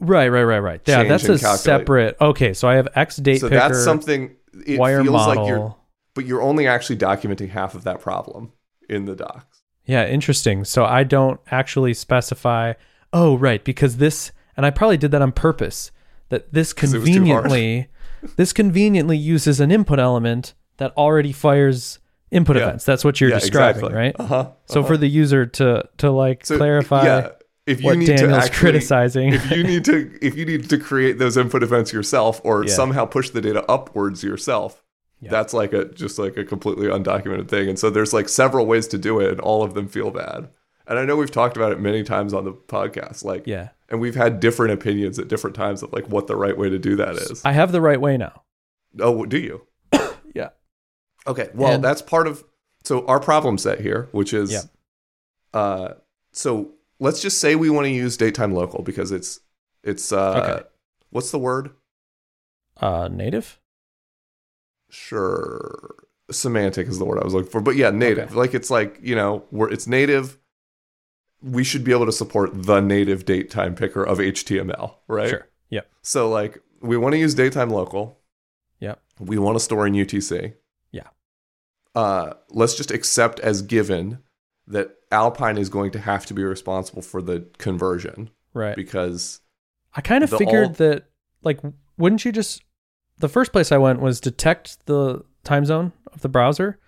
[0.00, 0.80] right, right, right, right.
[0.86, 1.58] Yeah, that's a calculate.
[1.60, 2.16] separate.
[2.20, 4.36] Okay, so I have X date so picker, that's something.
[4.66, 5.42] It wire feels model.
[5.42, 5.76] like you're,
[6.14, 8.52] but you're only actually documenting half of that problem
[8.88, 9.62] in the docs.
[9.86, 10.64] Yeah, interesting.
[10.64, 12.74] So I don't actually specify,
[13.12, 15.90] oh, right, because this, and I probably did that on purpose,
[16.28, 17.44] that this 'Cause it was too hard.
[17.44, 17.88] conveniently,
[18.36, 21.98] this conveniently uses an input element that already fires
[22.30, 22.62] input Yeah.
[22.64, 22.84] events.
[22.84, 23.94] That's what you're yeah, describing, exactly.
[23.98, 24.14] right?
[24.18, 24.50] Uh huh.
[24.66, 27.28] So for the user to to like So, clarify, yeah,
[27.66, 29.32] if you what need to Daniel's actually, criticizing.
[29.34, 32.72] if you need to if you need to create those input events yourself or Yeah.
[32.74, 34.82] somehow push the data upwards yourself
[35.20, 35.30] Yeah.
[35.30, 38.86] that's like a just like a completely undocumented thing and so there's like several ways
[38.88, 40.48] to do it and all of them feel bad
[40.86, 43.68] and i know we've talked about it many times on the podcast like yeah.
[43.90, 46.78] And we've had different opinions at different times of like what the right way to
[46.78, 48.42] do that is I have the right way now.
[49.00, 49.66] oh do you
[50.34, 50.50] Yeah.
[51.26, 52.44] okay well And- that's part of
[52.84, 54.62] so our problem set here which is Yeah.
[55.58, 55.94] uh
[56.32, 59.40] so let's just say we want to use datetime local because it's
[59.82, 60.66] it's uh Okay.
[61.10, 61.70] what's the word
[62.80, 63.58] Uh, native.
[64.90, 65.94] sure
[66.30, 68.34] semantic is the word i was looking for but yeah native Okay.
[68.38, 70.37] like it's like you know where it's native
[71.42, 75.46] we should be able to support the native date time picker of html right Sure.
[75.70, 75.82] Yeah.
[76.02, 78.18] so like we want to use datetime local
[78.80, 78.94] Yeah.
[79.20, 80.54] we want to store in utc
[80.92, 81.08] Yeah.
[81.94, 84.18] uh let's just accept as given
[84.66, 88.76] that alpine is going to have to be responsible for the conversion Right.
[88.76, 89.40] because
[89.94, 91.04] I kind of figured all- that,
[91.42, 91.60] like,
[91.96, 92.62] wouldn't you just?
[93.18, 96.78] The first place I went was detect the time zone of the browser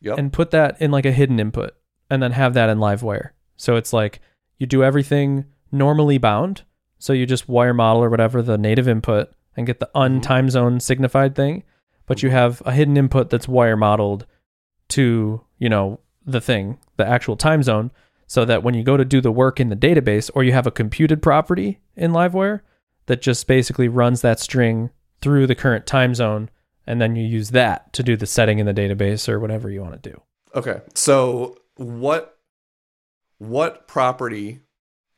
[0.00, 1.74] yep and put that in like a hidden input,
[2.10, 3.30] and then have that in LiveWire.
[3.62, 4.18] So it's like
[4.58, 6.62] you do everything normally bound.
[6.98, 10.18] So you just wire model or whatever the native input and get the Mm-hmm.
[10.18, 11.62] untime zone signified thing,
[12.06, 14.26] but you have a hidden input that's wire modeled
[14.88, 17.92] to you know the thing, the actual time zone,
[18.26, 20.66] so that when you go to do the work in the database or you have
[20.66, 22.62] a computed property in Livewire
[23.06, 26.50] that just basically runs that string through the current time zone
[26.84, 29.80] and then you use that to do the setting in the database or whatever you
[29.80, 30.20] want to do.
[30.56, 30.80] Okay.
[30.94, 32.31] So what
[33.48, 34.60] what property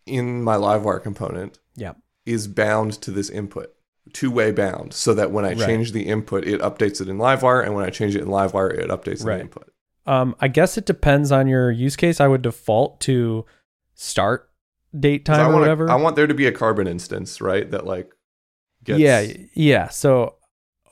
[0.06, 1.92] in my LiveWire component Yeah.
[2.24, 3.74] is bound to this input?
[4.12, 5.58] Two-way bound, so that when I Right.
[5.58, 8.70] change the input, it updates it in LiveWire, and when I change it in LiveWire,
[8.78, 9.36] it updates Right.
[9.36, 9.70] the input.
[10.06, 12.20] Um, I guess it depends on your use case.
[12.20, 13.46] I would default to
[13.94, 14.50] start
[14.98, 15.90] date time I or want whatever.
[15.90, 17.70] I want there to be a carbon instance, right?
[17.70, 18.10] That like
[18.84, 19.88] gets yeah, yeah.
[19.88, 20.34] So,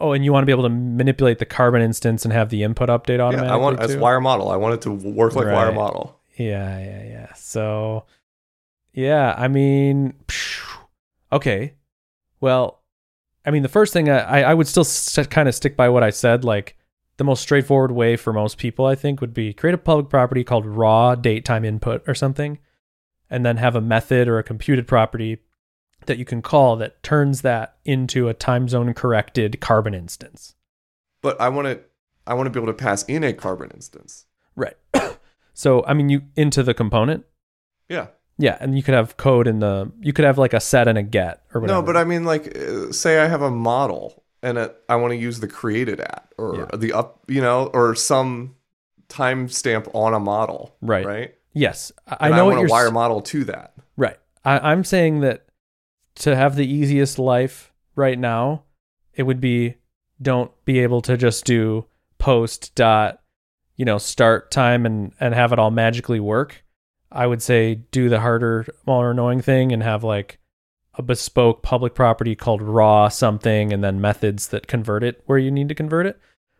[0.01, 2.62] oh, and you want to be able to manipulate the carbon instance and have the
[2.62, 3.25] input update yeah.
[3.25, 3.53] automatically.
[3.53, 4.51] I want as wire model.
[4.51, 6.18] I want it to work like wire model.
[6.37, 7.35] Yeah, yeah, yeah.
[7.35, 8.05] So,
[8.92, 10.14] yeah, I mean,
[11.33, 11.75] okay.
[12.40, 12.83] Well,
[13.45, 16.03] I mean, the first thing I, I would still st- kind of stick by what
[16.03, 16.45] I said.
[16.45, 16.77] Like,
[17.16, 20.45] the most straightforward way for most people, I think, would be create a public property
[20.45, 22.59] called raw date time input or something,
[23.31, 25.38] and then have a method or a computed property
[26.07, 30.55] that you can call that turns that into a time zone corrected carbon instance.
[31.21, 31.81] But I want to
[32.27, 34.27] I want to be able to pass in a carbon instance.
[35.55, 37.25] So, I mean, you into the component.
[37.88, 38.07] Yeah.
[38.38, 40.97] Yeah, and you could have code in the you could have like a set and
[40.99, 41.81] a get or whatever.
[41.81, 45.12] No, but I mean, like, uh, say I have a model and it, I want
[45.12, 46.77] to use the created at or Yeah.
[46.77, 48.57] the up, you know, or some
[49.09, 50.75] timestamp on a model.
[50.81, 51.05] Right.
[51.05, 51.35] Right.
[51.53, 53.75] yes, I, I And know want what to wire model to that.
[53.97, 54.17] right.
[54.45, 55.47] I, I'm saying that
[56.17, 58.65] to have the easiest life right now,
[59.15, 59.77] it would be
[60.21, 61.87] don't be able to just do
[62.19, 63.21] post dot
[63.83, 66.64] you know start time and and have it all magically work.
[67.11, 70.38] I would say do the harder, more annoying thing and have like
[70.95, 75.51] a bespoke public property called raw something and then methods that convert it where you
[75.51, 76.16] need to convert it.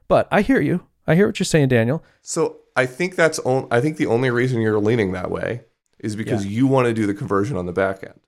[0.09, 0.89] But I hear you.
[1.07, 2.03] I hear what you're saying, Daniel.
[2.23, 5.63] So I think that's on, I think the only reason you're leaning that way
[6.01, 8.19] is because you want to do the conversion on the back end.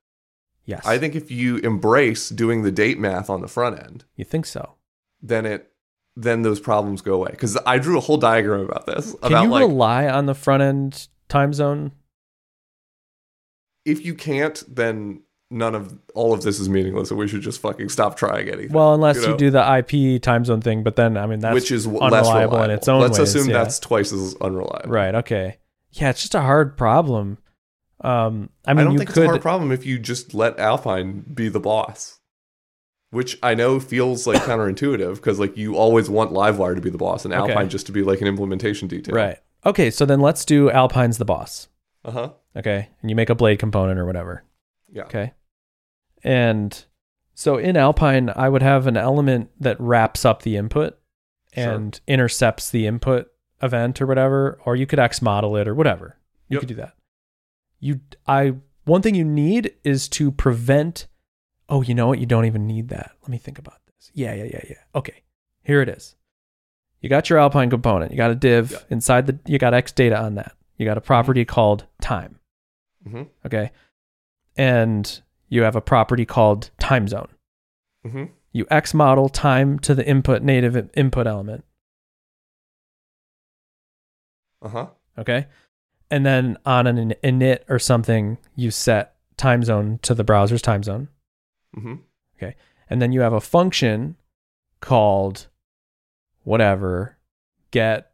[0.66, 0.86] Yes.
[0.86, 4.46] I think if you embrace doing the date math on the front end, you think
[4.46, 4.76] so.
[5.20, 5.73] then it
[6.16, 7.28] then those problems go away.
[7.30, 9.12] Because I drew a whole diagram about this.
[9.22, 11.92] Can about you like rely on the front end time zone?
[13.84, 17.60] if you can't, then none of all of this is meaningless, and we should just
[17.60, 18.72] fucking stop trying anything.
[18.72, 19.36] Well, unless you, know?
[19.36, 22.70] do the IP time zone thing, but then I mean that's which is unreliable in
[22.70, 23.62] its own Let's ways, assume yeah.
[23.62, 24.90] that's twice as unreliable.
[24.90, 25.14] right.
[25.14, 25.58] Okay.
[25.92, 27.38] Yeah, it's just a hard problem.
[28.00, 29.18] Um, I mean, I, don't you think could.
[29.18, 32.18] it's a hard problem if you just let Alpine be the boss.
[33.14, 36.98] Which I know feels like counterintuitive because like you always want Livewire to be the
[36.98, 37.52] boss and Okay.
[37.52, 39.14] Alpine just to be like an implementation detail.
[39.14, 39.38] right.
[39.64, 39.90] Okay.
[39.90, 41.68] So then let's do Alpine's the boss.
[42.04, 42.30] Uh huh.
[42.56, 44.44] Okay, and you make a blade component or whatever.
[44.92, 45.04] Yeah.
[45.04, 45.32] Okay.
[46.22, 46.84] And
[47.34, 50.98] so in Alpine, I would have an element that wraps up the input
[51.54, 51.70] Sure.
[51.72, 53.28] and intercepts the input
[53.62, 56.18] event or whatever, or you could X model it or whatever.
[56.48, 56.60] You Yep.
[56.60, 56.94] could do that.
[57.80, 58.54] You, I,
[58.84, 61.06] one thing you need is to prevent.
[61.68, 62.18] Oh, you know what?
[62.18, 63.12] You don't even need that.
[63.22, 64.10] Let me think about this.
[64.14, 64.76] Yeah, yeah, yeah, yeah.
[64.94, 65.22] Okay,
[65.62, 66.14] here it is.
[67.00, 68.10] You got your Alpine component.
[68.12, 68.78] You got a div Yeah.
[68.90, 69.38] inside the.
[69.46, 70.52] You got X data on that.
[70.76, 72.38] You got a property called time.
[73.06, 73.22] Mm-hmm.
[73.46, 73.70] Okay.
[74.56, 77.28] And you have a property called time zone.
[78.06, 78.24] Mm-hmm.
[78.52, 81.64] You X model time to the input native input element.
[84.62, 84.86] Uh huh.
[85.18, 85.46] Okay.
[86.10, 90.82] And then on an init or something, you set time zone to the browser's time
[90.82, 91.08] zone.
[91.74, 91.94] Hmm
[92.90, 94.16] And then you have a function
[94.80, 95.48] called
[96.42, 97.16] whatever
[97.70, 98.10] get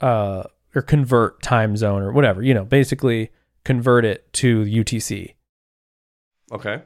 [0.00, 3.30] uh or convert time zone or whatever, you know, basically
[3.64, 5.34] convert it to UTC.
[6.50, 6.82] Okay.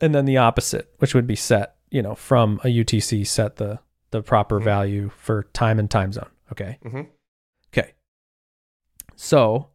[0.00, 3.80] And then the opposite, which would be set, you know, from a UTC set the
[4.10, 4.64] the proper Mhm.
[4.64, 6.30] value for time and time zone.
[6.52, 6.78] Okay.
[6.82, 7.02] hmm
[7.72, 7.92] Okay.
[9.16, 9.68] So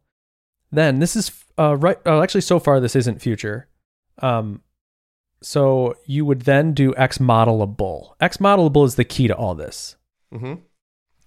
[0.72, 1.98] then this is uh, right.
[2.06, 3.68] Oh, actually, so far this isn't future.
[4.18, 4.62] Um,
[5.44, 8.14] so you would then do X modelable.
[8.20, 9.96] X modelable is the key to all this.
[10.32, 10.54] hmm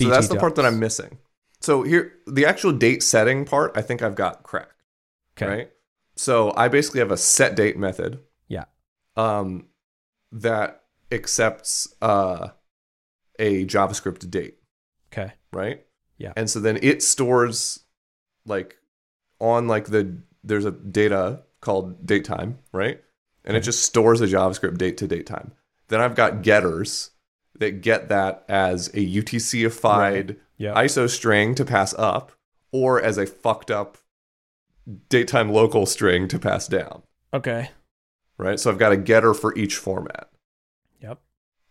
[0.02, 0.66] So that's the part that.
[0.66, 1.20] I'm missing.
[1.62, 4.74] So here, the actual date setting part, I think I've got cracked.
[5.38, 5.48] Okay.
[5.48, 5.72] Right.
[6.16, 8.20] So I basically have a set date method.
[8.48, 8.66] Yeah.
[9.16, 9.68] Um,
[10.32, 12.50] that accepts uh
[13.40, 14.58] a JavaScript date.
[15.14, 15.32] Okay.
[15.54, 15.86] right?
[16.18, 16.34] Yeah.
[16.36, 17.82] And so then it stores
[18.46, 18.78] like
[19.40, 23.00] on like the there's a data called date time, right?
[23.48, 25.54] And it just stores a JavaScript date to date time.
[25.88, 27.12] Then I've got getters
[27.58, 30.74] that get that as a UTC-ified Yeah.
[30.76, 32.34] ISO string to pass up
[32.72, 33.98] or as a fucked up
[35.10, 37.72] datetime local string to pass down, okay.
[38.38, 38.60] right?
[38.60, 40.30] So I've got a getter for each format.
[41.02, 41.20] Yep.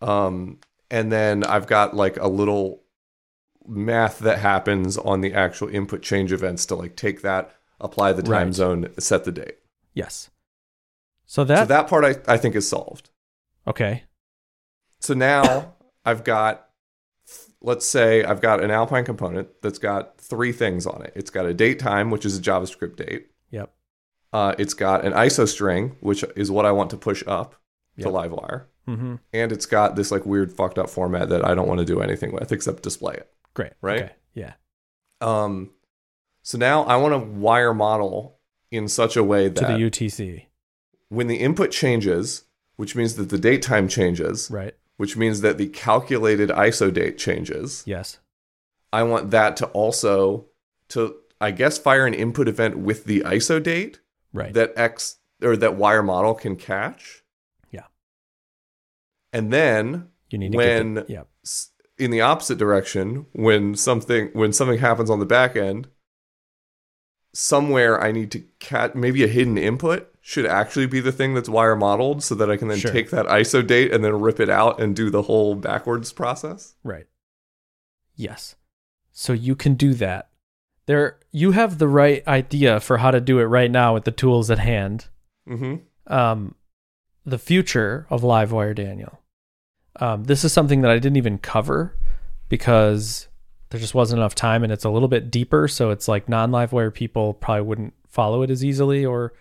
[0.01, 0.59] Um,
[0.91, 2.83] and then I've got like a little
[3.67, 8.23] math that happens on the actual input change events to like take that, apply the
[8.23, 8.55] time Right.
[8.55, 9.59] zone, set the date.
[9.95, 10.31] Yes.
[11.27, 13.11] So that, so that part I, I think is solved.
[13.67, 14.05] okay.
[15.01, 15.75] So now
[16.05, 16.69] I've got,
[17.61, 21.13] let's say I've got an Alpine component that's got three things on it.
[21.17, 23.29] It's got a date time, which is a JavaScript date.
[23.51, 23.73] Yep.
[24.33, 27.55] Uh, it's got an ISO string, which is what I want to push up
[27.97, 28.07] Yep.
[28.07, 28.65] to Livewire.
[28.87, 29.15] Mm-hmm.
[29.33, 32.01] And it's got this like weird fucked up format that I don't want to do
[32.01, 33.31] anything with except display it.
[33.55, 33.73] Great.
[33.81, 34.03] Right?
[34.03, 34.13] Okay.
[34.35, 34.53] Yeah.
[35.23, 35.71] Um,
[36.43, 38.39] so now I want to wire model
[38.71, 40.46] in such a way that To the UTC.
[41.09, 42.45] When the input changes,
[42.77, 44.75] which means that the date time changes, Right.
[44.97, 48.19] which means that the calculated ISO date changes, Yes.
[48.93, 50.47] I want that to also
[50.89, 54.01] to I guess fire an input event with the ISO date
[54.33, 54.55] Right.
[54.55, 57.23] that X or that wire model can catch.
[57.71, 57.85] Yeah.
[59.33, 61.23] And then you need when the, yeah.
[61.99, 65.89] in the opposite direction when something when something happens on the back end
[67.37, 71.49] somewhere i need to cat maybe a hidden input should actually be the thing that's
[71.49, 72.91] wire modeled so that i can then Sure.
[72.91, 76.75] take that iso date and then rip it out and do the whole backwards process
[76.83, 77.07] Right.
[78.15, 78.57] Yes.
[79.13, 80.31] So you can do that.
[80.87, 84.11] There you have the right idea for how to do it right now with the
[84.11, 85.09] tools at hand.
[85.49, 85.77] mm-hmm
[86.13, 86.55] Um
[87.27, 89.21] the future of Livewire Daniel.
[89.99, 91.97] Um, this is something that I didn't even cover
[92.49, 93.29] because
[93.71, 95.69] there just wasn't enough time and it's a little bit deeper.
[95.69, 99.33] So it's like non Livewire people probably wouldn't follow it as easily or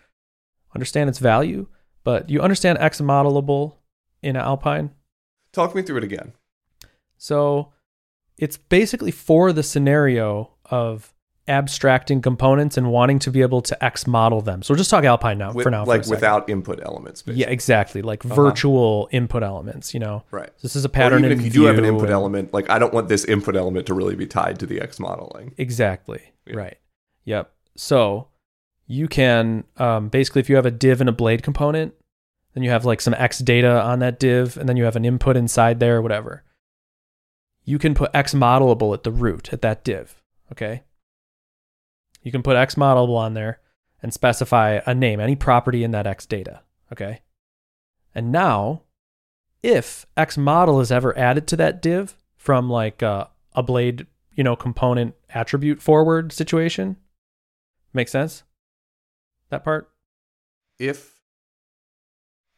[0.74, 1.68] understand its value.
[2.04, 3.76] But you understand X modelable
[4.22, 4.92] in Alpine?
[5.56, 6.34] talk me through it again
[7.18, 7.72] So
[8.38, 11.14] it's basically for the scenario of
[11.48, 14.64] abstracting components and wanting to be able to X model them.
[14.64, 15.86] So we'll just talk Alpine now With- for now.
[15.86, 16.12] like second.
[16.16, 17.42] without input elements basically.
[17.42, 18.02] yeah, exactly.
[18.02, 18.34] Like Uh-huh.
[18.36, 20.24] virtual input elements, you know.
[20.32, 22.12] right This is a or pattern even in if you do have an input and-
[22.14, 25.00] element like i don't want this input element to really be tied to the x
[25.00, 26.22] modeling Exactly.
[26.48, 26.56] Yeah.
[26.56, 26.78] Right.
[27.26, 27.52] Yep.
[27.76, 28.28] So
[28.88, 31.94] you can um, basically, if you have a div and a blade component,
[32.54, 35.04] then you have like some X data on that div, and then you have an
[35.06, 36.44] input inside there, whatever.
[37.66, 40.22] You can put X modelable at the root at that div.
[40.52, 40.84] Okay.
[42.26, 43.60] You can put X modelable on there
[44.02, 46.62] and specify a name, any property in that X data.
[46.92, 47.22] Okay.
[48.16, 48.82] And now,
[49.62, 54.44] if X model is ever added to that div from like uh, a blade, you
[54.44, 56.98] know, component attribute forward situation,
[57.94, 58.44] make sense?
[59.50, 59.92] That part?
[60.80, 61.22] if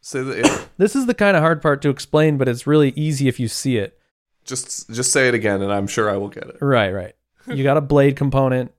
[0.01, 2.89] say that if This is the kind of hard part to explain, but it's really
[2.95, 3.99] easy if you see it.
[4.45, 7.15] just just say it again and i'm sure i will get it Right, right.
[7.45, 8.71] You got a blade component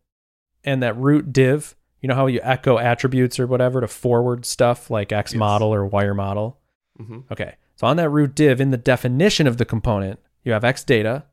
[0.68, 1.74] and that root div.
[2.00, 5.38] You know how you echo attributes or whatever to forward stuff like X Yes.
[5.38, 6.60] model or wire model?
[6.96, 7.56] hmm Okay.
[7.76, 11.24] So on that root div, in the definition of the component, you have X data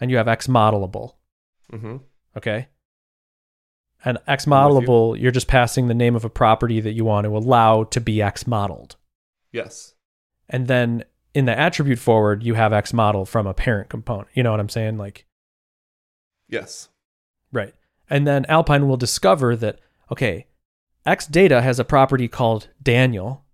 [0.00, 1.14] and you have X modelable.
[1.70, 1.96] hmm
[2.36, 2.68] Okay.
[4.04, 4.56] And X with you.
[4.58, 8.00] modelable, you're just passing the name of a property that you want to allow to
[8.00, 8.96] be X modeled.
[9.52, 9.94] yes
[10.48, 11.04] And then
[11.34, 14.28] in the attribute forward, you have X model from a parent component.
[14.34, 14.98] You know what I'm saying?
[14.98, 15.26] Like,
[16.48, 16.88] yes
[17.52, 17.74] right.
[18.10, 19.78] And then Alpine will discover that,
[20.10, 20.46] okay,
[21.04, 23.44] X data has a property called Daniel.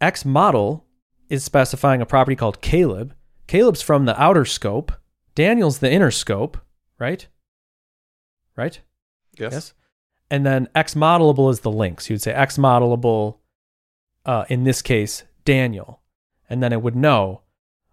[0.00, 0.84] X model
[1.28, 3.14] is specifying a property called Caleb.
[3.46, 4.92] Caleb's from the outer scope.
[5.34, 6.58] Daniel's the inner scope,
[6.98, 7.26] right?
[8.56, 8.80] Right?
[9.38, 9.72] yes, Yes.
[10.30, 12.10] and then X modelable is the links.
[12.10, 13.38] You'd say X modelable,
[14.26, 16.00] uh, in this case, Daniel.
[16.50, 17.42] And then it would know,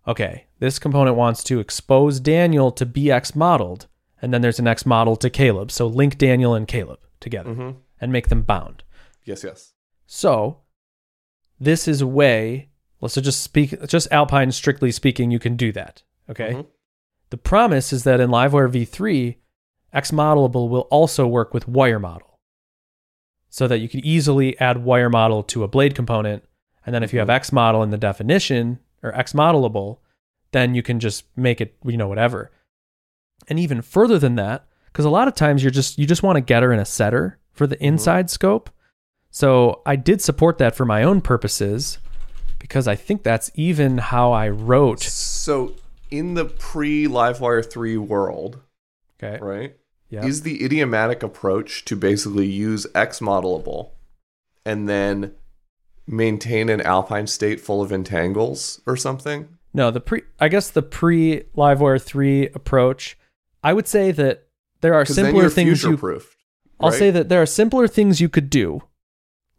[0.07, 3.87] okay, this component wants to expose Daniel to be X modeled.
[4.25, 5.69] And then there's an X model to Caleb.
[5.71, 7.77] So link Daniel and Caleb together Mm-hmm.
[8.01, 8.83] and make them bound.
[9.23, 9.73] Yes, yes.
[10.07, 10.61] So
[11.59, 12.69] this is a way,
[13.01, 16.01] let's just speak, just Alpine strictly speaking, you can do that.
[16.27, 16.53] Okay.
[16.53, 16.65] Mhm.
[17.29, 19.35] The promise is that in Livewire v3,
[19.93, 22.39] X modelable will also work with wire model.
[23.49, 26.43] So that you can easily add wire model to a blade component.
[26.83, 29.99] And then if you have X model in the definition or X modelable,
[30.51, 32.51] then you can just make it, you know, whatever.
[33.47, 36.37] And even further than that, because a lot of times you're just you just want
[36.37, 37.85] a getter and a setter for the mm-hmm.
[37.85, 38.69] inside scope.
[39.29, 41.99] So I did support that for my own purposes
[42.59, 45.01] because I think that's even how I wrote.
[45.01, 45.75] So
[46.09, 48.61] in the pre Livewire 3 world,
[49.21, 49.43] Okay.
[49.43, 49.75] right?
[50.09, 50.25] Yeah.
[50.25, 53.91] Is the idiomatic approach to basically use X modelable
[54.65, 55.33] and then
[56.07, 59.49] maintain an alpine state full of entangles or something?
[59.73, 63.17] No, the pre I guess the pre Livewire 3 approach,
[63.65, 64.45] I would say that
[64.81, 66.37] there are simpler things you proofed.
[66.79, 68.83] I'll say that there are simpler things you could do,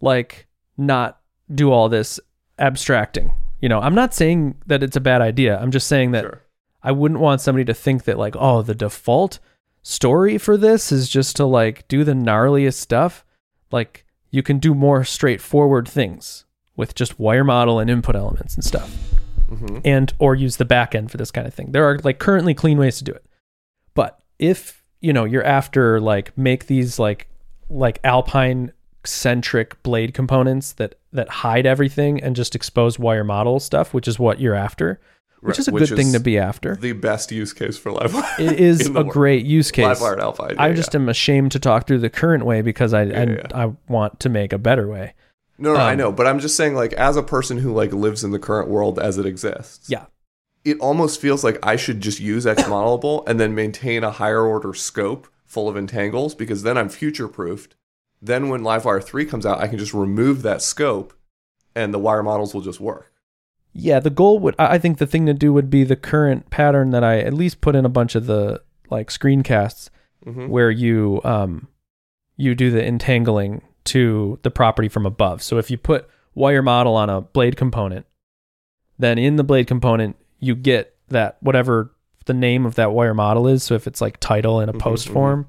[0.01, 0.47] like
[0.77, 1.21] not
[1.53, 2.21] do all this
[2.59, 3.33] abstracting.
[3.61, 5.59] You know, I'm not saying that it's a bad idea.
[5.59, 6.43] I'm just saying that Sure.
[6.85, 9.41] I wouldn't want somebody to think that like, oh, the default
[9.83, 13.25] story for this is just to like do the gnarliest stuff.
[13.73, 16.45] Like you can do more straightforward things
[16.77, 18.95] with just wire model and input elements and stuff.
[19.51, 19.81] Mhm.
[19.85, 21.73] And or use the back end for this kind of thing.
[21.73, 23.25] There are like currently clean ways to do it.
[23.97, 27.29] But if, you know, you're after like make these like
[27.69, 28.73] like alpine
[29.05, 34.19] centric blade components that that hide everything and just expose wire model stuff, which is
[34.19, 35.01] what you're after,
[35.41, 36.77] which is a which good thing to be after.
[36.77, 38.39] The best use case for Livewire.
[38.39, 39.09] It is a world.
[39.09, 39.99] great use case.
[39.99, 40.55] Livewire and Alpine.
[40.59, 41.01] I just yeah.
[41.01, 43.47] am ashamed to talk through the current way because I I, yeah.
[43.55, 45.15] I want to make a better way.
[45.59, 47.93] No, no, I um, know, but I'm just saying, like, as a person who like
[47.93, 50.05] lives in the current world as it exists, Yeah.
[50.67, 54.45] It almost feels like I should just use X modelable and then maintain a higher
[54.45, 57.77] order scope full of entangles because then I'm future proofed.
[58.21, 61.15] Then when Livewire 3 comes out, I can just remove that scope
[61.75, 63.13] and the wire models will just work.
[63.73, 66.91] Yeah, the goal would I think the thing to do would be the current pattern
[66.91, 69.91] that I at least put in a bunch of the like screencasts
[70.27, 70.49] Mhm.
[70.49, 71.69] where you um
[72.37, 75.43] you do the entangling to the property from above.
[75.43, 78.07] So if you put wire model on a blade component,
[78.99, 81.93] then in the blade component you get that whatever
[82.27, 83.63] the name of that wire model is.
[83.63, 85.13] So if it's like title in a Mhm, post mhm.
[85.13, 85.49] form,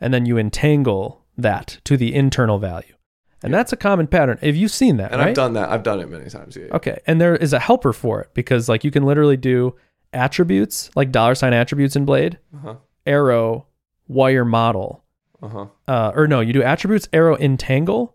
[0.00, 2.94] and then you entangle that to the internal value.
[3.42, 3.58] And Yeah.
[3.58, 4.38] that's a common pattern.
[4.40, 5.10] Have you seen that?
[5.10, 5.30] And right?
[5.30, 5.68] I've done that.
[5.70, 6.54] I've done it many times.
[6.56, 6.66] Yeah.
[6.66, 6.76] yeah.
[6.76, 7.00] Okay.
[7.06, 9.74] And there is a helper for it because like you can literally do
[10.12, 12.76] attributes, like dollar sign attributes in Blade, Uh-huh.
[13.06, 13.66] arrow,
[14.06, 15.02] wire model.
[15.42, 15.66] Uh-huh.
[15.88, 18.14] Uh, or no, you do attributes, arrow, entangle.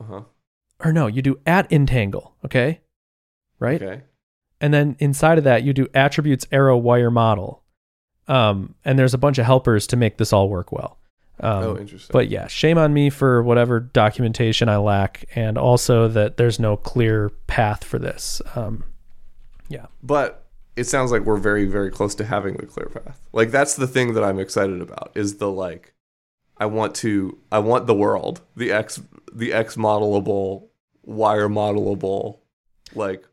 [0.00, 0.22] Uh-huh.
[0.84, 2.34] Or no, you do at entangle.
[2.44, 2.80] Okay.
[3.60, 3.80] Right.
[3.80, 4.02] Okay.
[4.60, 7.62] And then inside of that, you do attributes, arrow, wire model.
[8.28, 10.98] Um, and there's a bunch of helpers to make this all work well.
[11.38, 12.12] Um, oh, interesting.
[12.12, 16.78] but yeah, shame on me for whatever documentation I lack, and also that there's no
[16.78, 18.40] clear path for this.
[18.54, 18.84] Um,
[19.68, 19.86] yeah.
[20.02, 20.46] but
[20.76, 23.86] it sounds like we're very very close to having the clear path like that's the
[23.86, 25.94] thing that i'm excited about is the like
[26.58, 29.00] i want to i want the world the x
[29.32, 30.68] the x modelable
[31.02, 32.38] wire modelable
[32.94, 33.26] like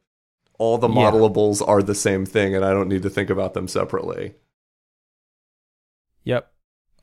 [0.63, 0.95] all the Yeah.
[1.11, 4.33] modelables are the same thing and i don't need to think about them separately
[6.23, 6.51] Yep.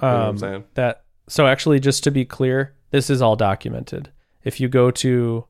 [0.03, 4.11] you know Um, that so actually just to be clear this is all documented
[4.45, 5.45] if you go to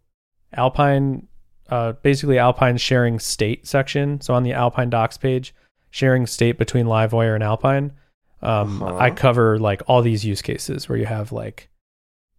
[0.53, 1.27] alpine
[1.69, 5.55] uh, basically alpine sharing state section so on the alpine docs page
[5.91, 7.93] sharing state between livewire and alpine
[8.43, 8.97] um, Uh-huh.
[8.99, 11.69] i cover like all these use cases where you have like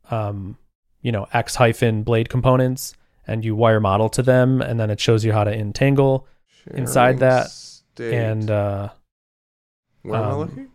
[0.10, 0.58] um,
[1.02, 2.94] you know x hyphen blade components
[3.28, 6.28] and you wire model to them and then it shows you how to entangle
[6.74, 8.14] inside that, state.
[8.14, 8.90] and uh,
[10.04, 10.68] where am i um, looking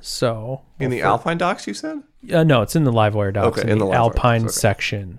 [0.00, 2.02] so in the for- alpine docs you said
[2.32, 4.60] Uh, no, it's in the Livewire docs Okay, in, in the, the Alpine docs, okay.
[4.60, 5.18] section.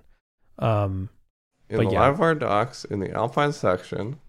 [0.59, 1.09] Um,
[1.69, 2.11] in the yeah.
[2.13, 4.19] livewire docs in the alpine section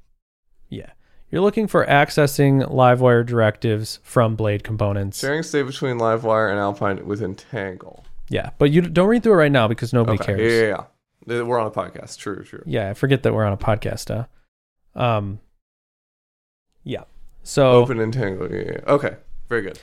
[0.70, 0.90] yeah,
[1.30, 5.18] you're looking for accessing Livewire directives from Blade components.
[5.20, 9.36] sharing state between livewire and alpine with entangle Yeah, but you don't read through it
[9.36, 10.34] right now because nobody Okay.
[10.36, 10.52] cares.
[10.52, 10.84] Yeah, yeah, yeah.
[11.26, 12.18] We're on a podcast.
[12.18, 12.62] True, true.
[12.66, 14.08] Yeah, I forget that we're on a podcast.
[14.94, 15.00] Huh?
[15.00, 15.40] Um,
[16.82, 17.04] yeah.
[17.42, 18.50] So, Open entangle.
[18.52, 18.80] Yeah, yeah.
[18.86, 19.16] Okay.
[19.48, 19.78] Very good.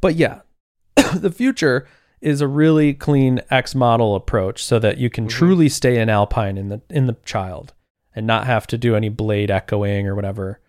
[0.00, 0.40] but yeah,
[1.14, 1.86] the future
[2.20, 5.30] is a really clean X model approach so that you can Mhm.
[5.30, 7.72] truly stay in Alpine in the in the child
[8.14, 10.60] and not have to do any blade echoing or whatever.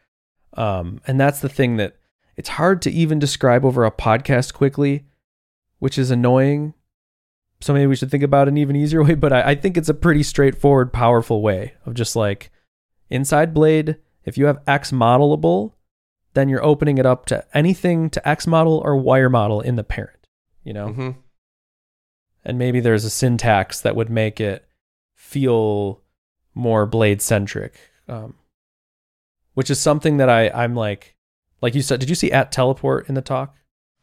[0.54, 1.96] Um, and that's the thing that
[2.36, 5.06] it's hard to even describe over a podcast quickly.
[5.80, 6.74] which is annoying.
[7.60, 9.90] So maybe we should think about an even easier way, but I, I think it's
[9.90, 12.52] a pretty straightforward, powerful way of just like
[13.10, 15.74] inside blade, if you have X modelable,
[16.34, 19.84] then you're opening it up to anything to X model or wire model in the
[19.84, 20.28] parent,
[20.64, 20.90] you know?
[20.90, 21.10] hmm
[22.46, 24.68] And maybe there's a syntax that would make it
[25.16, 26.02] feel
[26.54, 27.80] more blade centric.
[28.08, 28.36] Um,
[29.56, 31.16] which is something that I, I'm like,
[31.62, 33.56] like you said, did you see at teleport in the talk?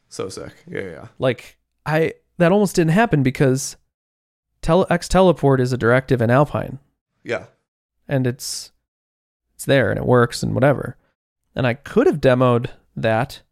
[0.08, 0.52] So sick.
[0.68, 1.08] Yeah, yeah.
[1.18, 3.76] like I that almost didn't happen because
[4.62, 6.78] tele, X teleport is a directive in Alpine
[7.22, 7.46] Yeah.
[8.08, 8.72] and it's
[9.54, 10.96] it's there and it works and whatever.
[11.54, 13.42] And I could have demoed that,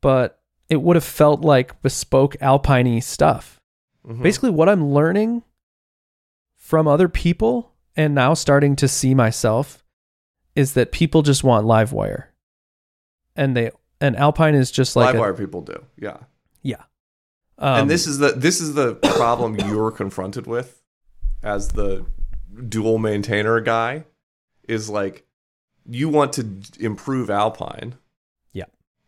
[0.00, 3.60] but it would have felt like bespoke Alpine stuff.
[4.04, 4.22] Mhm.
[4.22, 5.44] Basically, what I'm learning
[6.56, 9.84] from other people and now starting to see myself
[10.56, 12.32] is that people just want live wire,
[13.36, 13.70] and they
[14.00, 15.84] and Alpine is just like Livewire people do.
[15.96, 16.18] Yeah.
[16.62, 16.82] Yeah.
[17.58, 20.82] Um, and this is the this is the problem you're confronted with
[21.42, 22.04] as the
[22.68, 24.04] dual maintainer guy
[24.68, 25.24] is like
[25.88, 27.94] you want to improve Alpine.
[28.52, 28.64] Yeah.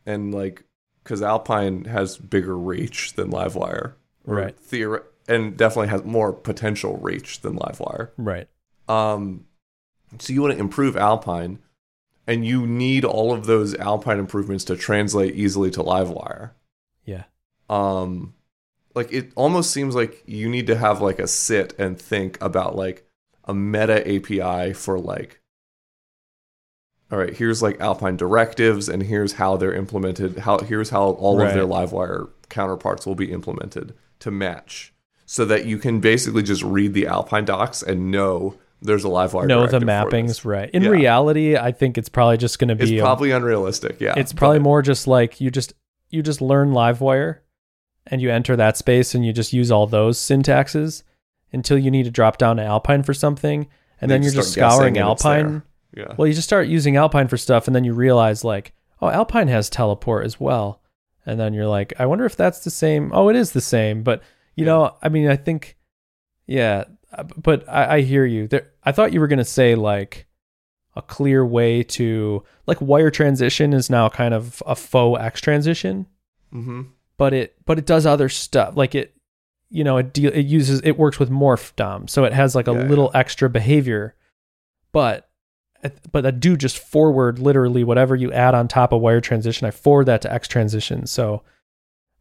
[0.07, 0.65] And like
[1.05, 3.95] cuz Alpine has bigger reach than Livewire.
[4.25, 4.57] Right.
[4.57, 8.11] Theori- and definitely has more potential reach than Livewire.
[8.17, 8.49] right.
[8.89, 9.45] Um,
[10.19, 11.59] so you want to improve Alpine,
[12.27, 16.53] and you need all of those Alpine improvements to translate easily to Livewire.
[17.05, 17.25] Yeah.
[17.69, 18.33] Um,
[18.95, 22.75] like it almost seems like you need to have like a sit and think about
[22.77, 23.07] like
[23.45, 25.41] a meta API for like.
[27.11, 30.41] All right, here's like Alpine directives, and here's how they're implemented.
[30.41, 34.93] How here's how all of their Livewire counterparts will be implemented to match,
[35.25, 39.47] so that you can basically just read the Alpine docs and know there's a Livewire.
[39.47, 40.69] No, the mappings right.
[40.71, 40.91] In Yeah.
[40.91, 42.99] reality, I think it's probably just going to It's be.
[42.99, 44.01] a- probably unrealistic.
[44.03, 45.73] Yeah, it's probably more just like you just
[46.11, 47.39] you just learn Livewire,
[48.11, 51.03] and you enter that space and you just use all those syntaxes
[51.53, 53.69] until you need to drop down to Alpine for something,
[54.01, 55.63] and then you you're just scouring Alpine.
[55.97, 56.15] Yeah.
[56.17, 59.49] Well, you just start using Alpine for stuff, and then you realize like, oh, Alpine
[59.49, 60.83] has teleport as well,
[61.25, 63.11] and then you're like, I wonder if that's the same.
[63.15, 64.23] Oh, it is the same, but
[64.55, 64.73] you Yeah.
[64.73, 65.77] know, I mean, I think,
[66.47, 68.49] yeah, uh, but I, I hear you.
[68.49, 70.27] There, I thought you were gonna say like
[70.97, 76.07] a clear way to like wire transition is now kind of a faux X transition,
[76.53, 76.83] mm-hmm.
[77.19, 79.15] But it but it does other stuff like it.
[79.71, 82.67] You know, it deal it uses it works with morph dom, so it has like
[82.69, 84.15] a Yeah, little extra behavior,
[84.93, 85.29] but
[86.11, 89.67] but I do just forward literally whatever you add on top of wire transition.
[89.67, 91.07] I forward that to X transition.
[91.07, 91.43] So,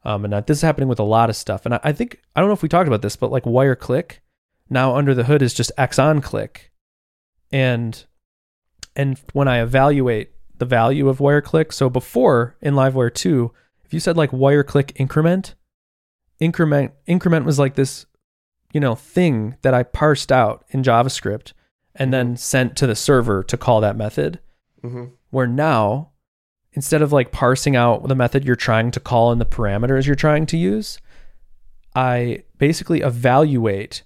[0.04, 1.66] um, and that, this is happening with a lot of stuff.
[1.66, 3.76] And I, I think I don't know if we talked about this, but like wire
[3.76, 4.22] click
[4.70, 6.72] now under the hood is just X on click,
[7.52, 8.04] and
[8.96, 13.54] and when I evaluate the value of wire click, so before in LiveWire two,
[13.88, 15.56] if you said like wire click increment,
[16.40, 18.06] increment increment was like this,
[18.74, 21.54] you know, thing that I parsed out in JavaScript
[21.96, 24.40] and then sent to the server to call that method.
[24.84, 25.06] Mm-hmm.
[25.30, 26.12] Where now,
[26.74, 30.16] instead of like parsing out the method you're trying to call and the parameters you're
[30.16, 31.00] trying to use,
[31.96, 34.04] I basically evaluate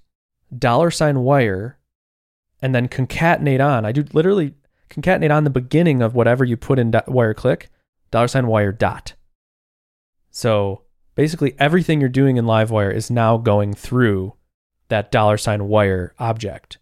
[0.55, 1.79] dollar sign wire
[2.61, 3.83] and then concatenate on.
[3.83, 4.53] I do literally
[4.91, 7.69] concatenate on the beginning of whatever you put in do- wire click,
[8.11, 9.13] dollar sign wire dot.
[10.31, 10.81] So
[11.15, 14.33] basically everything you're doing in LiveWire is now going through
[14.89, 16.77] that dollar sign wire object.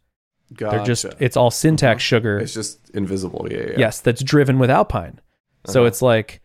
[0.54, 0.78] Gotcha.
[0.78, 2.39] They're just it's all syntax sugar.
[2.39, 3.47] It's just invisible.
[3.50, 3.58] Yeah.
[3.58, 3.74] yeah.
[3.78, 5.20] Yes, that's driven with Alpine.
[5.68, 5.88] So Uh-huh.
[5.88, 6.41] it's like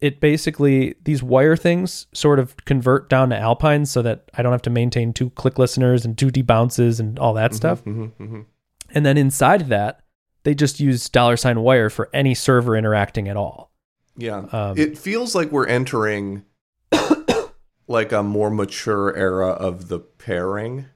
[0.00, 4.52] it basically these wire things sort of convert down to Alpine so that I don't
[4.52, 7.82] have to maintain two click listeners and two debounces and all that stuff.
[7.84, 8.44] Mhm, mhm.
[8.90, 10.00] And then inside of that,
[10.44, 13.72] they just use dollar sign wire for any server interacting at all.
[14.16, 14.46] Yeah.
[14.52, 16.44] Um, it feels like we're entering
[17.86, 20.86] like a more mature era of the pairing,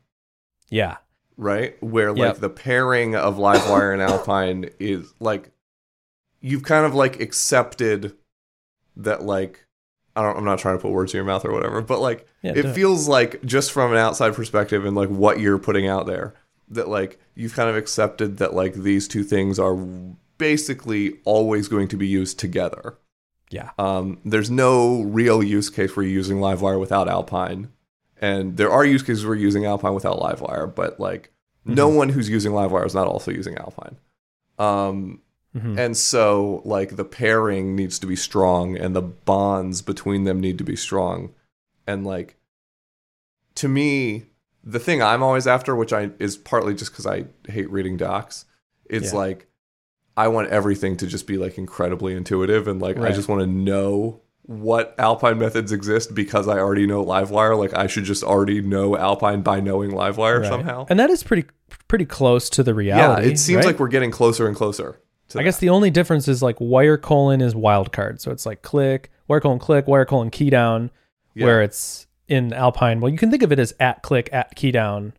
[0.70, 0.98] Yeah.
[1.36, 1.80] right?
[1.82, 2.36] Where like Yep.
[2.38, 5.50] the pairing of Livewire and Alpine is like
[6.40, 8.14] you've kind of like accepted
[8.96, 9.66] that like
[10.16, 12.26] I don't I'm not trying to put words in your mouth or whatever, but like
[12.42, 12.52] Yeah.
[12.56, 16.34] it feels like just from an outside perspective and like what you're putting out there
[16.68, 19.76] that like you've kind of accepted that like these two things are
[20.38, 22.96] basically always going to be used together.
[23.50, 23.70] Yeah.
[23.78, 27.70] Um, there's no real use case where you're using Livewire without Alpine,
[28.20, 31.32] and there are use cases where you're using Alpine without Livewire, but like
[31.64, 31.96] no Mhm.
[31.96, 33.96] one who's using Livewire is not also using Alpine.
[34.58, 35.20] Um,
[35.56, 35.78] Mhm.
[35.78, 40.58] and so like the pairing needs to be strong, and the bonds between them need
[40.58, 41.30] to be strong,
[41.86, 42.36] and like
[43.54, 44.26] to me,
[44.62, 48.44] the thing I'm always after, which I is partly just because I hate reading docs,
[48.84, 49.18] it's Yeah.
[49.18, 49.47] like
[50.18, 53.46] I want everything to just be like incredibly intuitive and like I just want to
[53.46, 57.56] know what Alpine methods exist because I already know Livewire.
[57.58, 60.48] Like I should just already know Alpine by knowing Livewire Right.
[60.48, 60.86] somehow.
[60.88, 61.44] And that is pretty
[61.86, 63.26] pretty close to the reality.
[63.26, 63.66] yeah, it seems right?
[63.66, 64.98] like we're getting closer and closer.
[65.28, 68.20] To I guess the only difference is like wire colon is wildcard.
[68.20, 70.90] So it's like click, wire colon click, wire colon key down,
[71.34, 71.44] Yeah.
[71.46, 73.00] where it's in Alpine.
[73.00, 75.12] Well, you can think of it as at click, at key down.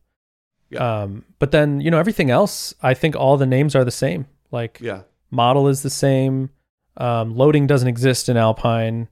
[0.72, 1.02] Yeah.
[1.04, 4.26] Um, but then, you know, everything else, I think all the names are the same.
[4.52, 6.50] Like yeah, model is the same.
[6.98, 9.08] Um, loading doesn't exist in Alpine.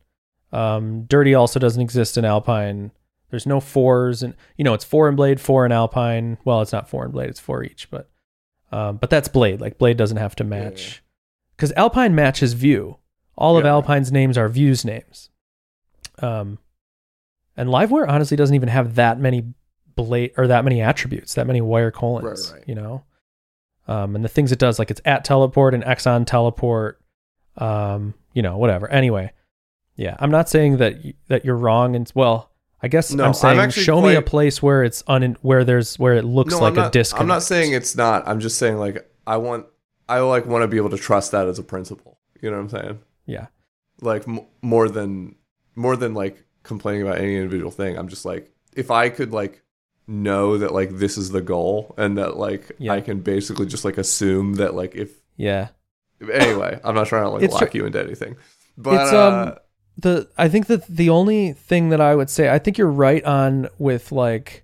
[0.51, 2.91] Um, dirty also doesn't exist in Alpine.
[3.29, 6.37] There's no fours, and you know it's four in blade, four in Alpine.
[6.45, 7.89] Well, it's not four in blade; it's four each.
[7.89, 8.09] But,
[8.71, 9.59] um, but that's blade.
[9.61, 11.03] Like blade doesn't have to Yeah, yeah, match
[11.55, 12.97] because Alpine matches Vue.
[13.37, 13.71] All of Yeah.
[13.71, 15.29] Alpine's names are Vue's names.
[16.19, 16.57] Um,
[17.55, 19.53] and Livewire honestly doesn't even have that many
[19.95, 22.49] blade or that many attributes, that many wire colons.
[22.51, 22.67] Right, right.
[22.67, 23.03] You know,
[23.87, 26.99] um, and the things it does, like it's at teleport and Exxon teleport,
[27.57, 28.89] um, you know, whatever.
[28.89, 29.31] Anyway,
[29.95, 33.27] yeah, I'm not saying that y- that you're wrong, and well, I guess No, I'm
[33.29, 36.51] I'm saying actually show me a place where it's un where there's where it looks
[36.51, 37.13] no, like I'm a not.
[37.13, 38.27] I'm not saying it's not.
[38.27, 39.65] I'm just saying like I want.
[40.09, 42.17] I like want to be able to trust that as a principle.
[42.41, 42.99] You know what I'm saying?
[43.25, 43.47] Yeah,
[44.01, 45.35] like m- more than
[45.75, 49.63] more than like complaining about any individual thing i'm just like if i could like
[50.07, 52.93] know that like this is the goal and that like Yeah.
[52.93, 55.69] i can basically just like assume that like if yeah.
[56.31, 58.37] anyway i'm not trying to like It's lock tr- you into anything.
[58.77, 59.55] But It's, uh, um,
[59.97, 63.23] the I think that the only thing that I would say I think you're right
[63.23, 64.63] on with like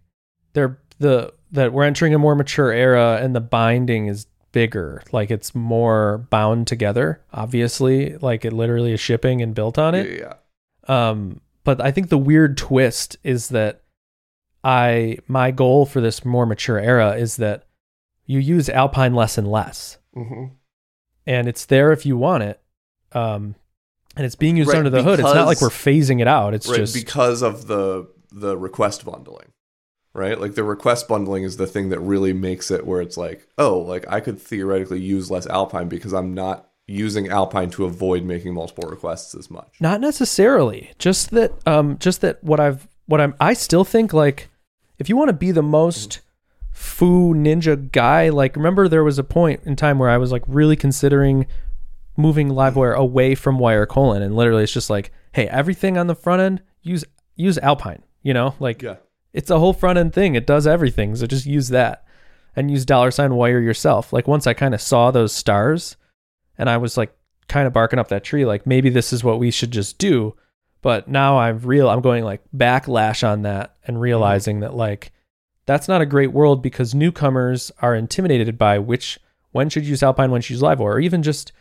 [0.53, 5.01] they're the that we're entering a more mature era and the binding is bigger.
[5.11, 8.17] Like it's more bound together obviously.
[8.17, 10.19] Like it literally is shipping and built on it.
[10.19, 10.33] Yeah.
[10.87, 13.81] Um but I think the weird twist is that
[14.64, 17.66] I my goal for this more mature era is that
[18.26, 20.45] you use Alpine less and less hmm
[21.26, 22.61] and it's there if you want it.
[23.14, 23.55] Um,
[24.18, 25.20] and it's being used Right, under the hood.
[25.20, 26.53] It's not like we're phasing it out.
[26.53, 29.51] It's right just because of the the request bundling
[30.16, 33.47] right like the request bundling is the thing that really makes it where it's like
[33.59, 38.24] oh like i could theoretically use less alpine because i'm not using alpine to avoid
[38.24, 40.91] making multiple requests as much not necessarily.
[40.97, 41.51] Just that.
[41.68, 42.43] Um, just that.
[42.43, 43.36] What I've what I'm.
[43.39, 44.49] I still think like
[45.03, 46.21] if you want to be the most
[46.71, 50.43] foo ninja guy, like remember there was a point in time where I was like
[50.47, 51.45] really considering
[52.15, 56.15] moving Livewire away from wire colon, and literally it's just like, hey, everything on the
[56.15, 57.03] front end use
[57.35, 58.03] use Alpine.
[58.21, 58.95] You know, like yeah
[59.33, 60.35] it's a whole front end thing.
[60.35, 61.15] It does everything.
[61.15, 62.05] So just use that
[62.55, 64.13] and use dollar sign wire yourself.
[64.13, 65.97] Like once I kind of saw those stars
[66.57, 67.15] and I was like
[67.47, 70.35] kind of barking up that tree, like maybe this is what we should just do.
[70.84, 75.11] But now I'm real, I'm going like backlash on that and realizing that like
[75.65, 79.17] that's not a great world because newcomers are intimidated by which,
[79.51, 81.53] when should you use Alpine, when should you use Livewire, or even just,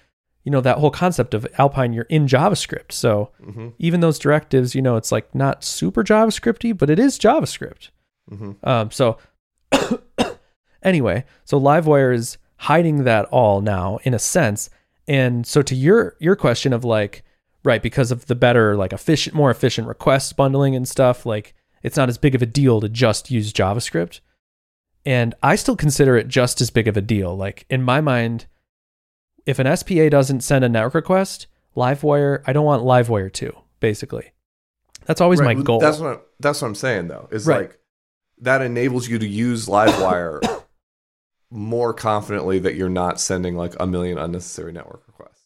[0.43, 2.91] you know, that whole concept of Alpine, you're in JavaScript.
[2.93, 7.19] So, hmm even those directives, you know, it's like not super JavaScripty, but it is
[7.19, 7.91] JavaScript.
[8.29, 9.19] hmm Um, so
[10.83, 14.69] anyway, so Livewire is hiding that all now in a sense.
[15.07, 17.23] And so to your your question of like,
[17.65, 21.97] right, because of the better, like efficient, more efficient request bundling and stuff, like it's
[21.97, 24.21] not as big of a deal to just use JavaScript.
[25.05, 27.37] And I still consider it just as big of a deal.
[27.37, 28.47] Like in my mind,
[29.47, 34.33] if an SPA doesn't send a network request, Livewire, I don't want Livewire to, basically.
[35.07, 35.81] That's always Right, my goal.
[35.81, 37.29] That's what that's what I'm saying though.
[37.33, 37.63] Is Right.
[37.63, 37.79] like
[38.39, 40.41] that enables you to use Livewire
[41.51, 45.42] more confidently that you're not sending like a million unnecessary network requests.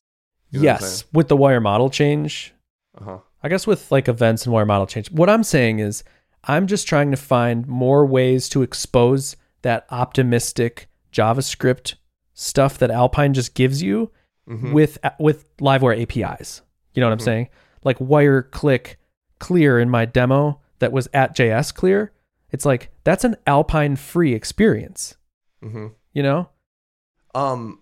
[0.51, 2.55] You know yes, with the wire model change,
[2.99, 3.19] Uh-huh.
[3.43, 5.11] I guess with like events and wire model change.
[5.11, 6.05] What I'm saying is
[6.45, 11.95] I'm just trying to find more ways to expose that optimistic JavaScript
[12.35, 14.11] stuff that Alpine just gives you
[14.49, 14.73] Mhm.
[14.73, 16.63] with with Livewire APIs.
[16.95, 17.23] You know what I'm Mhm.
[17.25, 17.49] saying?
[17.85, 18.99] Like wire click
[19.39, 22.13] clear in my demo that was at JS clear.
[22.51, 25.17] It's like that's an Alpine free experience.
[25.63, 25.93] Mhm.
[26.13, 26.49] You know?
[27.35, 27.81] Um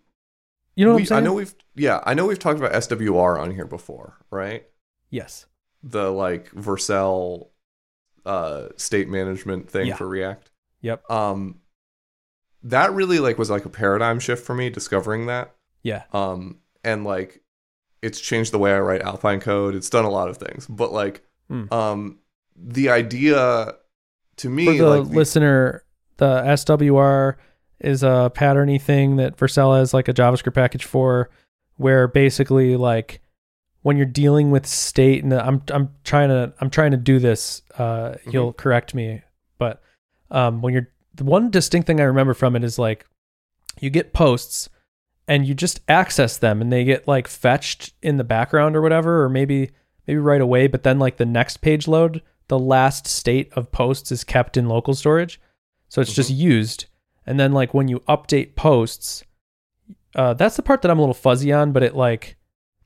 [0.76, 1.22] You know what we- I'm saying?
[1.22, 4.64] I know we've yeah, I know we've talked about SWR on here before, right?
[5.10, 5.46] yes.
[5.82, 7.48] The like Vercel
[8.26, 9.96] uh state management thing Yeah.
[9.96, 10.50] for React.
[10.80, 11.10] Yep.
[11.10, 11.60] Um
[12.62, 15.54] that really like was like a paradigm shift for me discovering that.
[15.82, 16.04] Yeah.
[16.12, 17.42] um and like
[18.02, 20.92] it's changed the way i write alpine code it's done a lot of things but
[20.92, 21.64] like Hmm.
[21.72, 22.18] um
[22.56, 23.74] the idea
[24.36, 25.84] to me For the like the- listener,
[26.16, 27.34] the SWR
[27.80, 31.30] is a patterny thing that Vercel has like a JavaScript package for,
[31.76, 33.20] where basically like
[33.82, 37.62] when you're dealing with state, and I'm I'm trying to I'm trying to do this.
[37.76, 39.22] Uh, You'll correct me,
[39.58, 39.82] but
[40.30, 43.06] um, when you're the one distinct thing I remember from it is like
[43.80, 44.68] you get posts
[45.26, 49.22] and you just access them and they get like fetched in the background or whatever,
[49.24, 49.70] or maybe
[50.06, 54.12] maybe right away, but then like the next page load, the last state of posts
[54.12, 55.40] is kept in local storage.
[55.88, 56.86] So it's just used.
[57.26, 59.24] And then like when you update posts,
[60.14, 62.36] uh, that's the part that I'm a little fuzzy on, but it like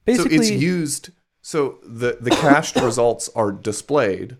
[0.04, 1.10] basically so it's used.
[1.42, 4.36] So the the cached results are displayed,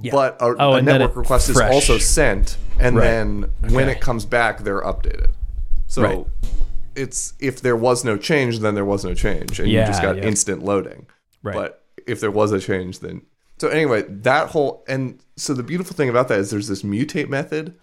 [0.00, 0.12] Yeah.
[0.12, 1.68] but a, Oh, a network request fresh.
[1.70, 3.04] is also sent, and Right.
[3.04, 5.30] then when it comes back, they're updated.
[5.86, 6.26] So Right.
[6.94, 10.16] it's if there was no change, then there was no change, and you just got
[10.16, 10.22] yeah.
[10.24, 11.06] instant loading.
[11.42, 11.54] Right.
[11.54, 13.22] But if there was a change, then
[13.58, 17.28] so anyway, that whole and so the beautiful thing about that is there's this mutate
[17.28, 17.74] method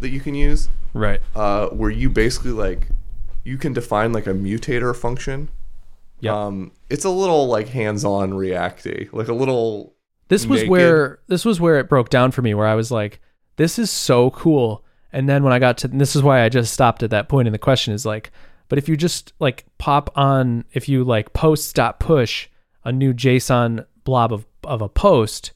[0.00, 1.20] that you can use right.
[1.34, 2.88] uh, where you basically like
[3.44, 5.48] you can define like a mutator function.
[6.20, 6.32] Yep.
[6.32, 9.94] Um, it's a little like hands-on reacty, like a little.
[10.28, 10.70] This was naked.
[10.70, 13.20] where this was where it broke down for me where I was like,
[13.56, 14.84] this is so cool.
[15.12, 17.28] And then when I got to and this is why I just stopped at that
[17.28, 18.30] point in the question is like,
[18.68, 22.48] but if you just like pop on if you like post dot push
[22.84, 25.52] a new JSON blob of, of a post,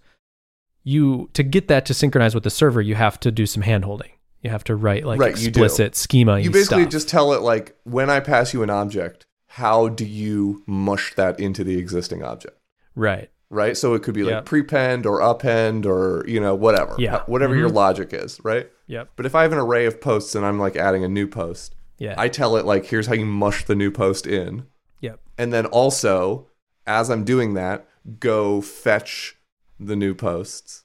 [0.84, 3.84] you to get that to synchronize with the server, you have to do some hand
[3.84, 4.10] holding.
[4.42, 6.38] You have to write like Right, explicit schema.
[6.38, 6.92] You basically stuff.
[6.92, 11.40] just tell it like when I pass you an object, how do you mush that
[11.40, 12.56] into the existing object?
[12.94, 13.30] right.
[13.50, 13.78] Right.
[13.78, 14.44] So it could be like Yep.
[14.44, 16.94] prepend or append or you know whatever.
[16.98, 17.22] Yeah.
[17.26, 17.74] Whatever your Mhm.
[17.74, 18.38] logic is.
[18.44, 18.70] Right.
[18.88, 19.08] Yep.
[19.16, 21.74] But if I have an array of posts and I'm like adding a new post,
[21.96, 22.14] Yeah.
[22.18, 24.66] I tell it like here's how you mush the new post in.
[25.00, 25.20] yep.
[25.38, 26.48] And then also,
[26.86, 27.86] as I'm doing that,
[28.20, 29.38] go fetch
[29.80, 30.84] the new posts.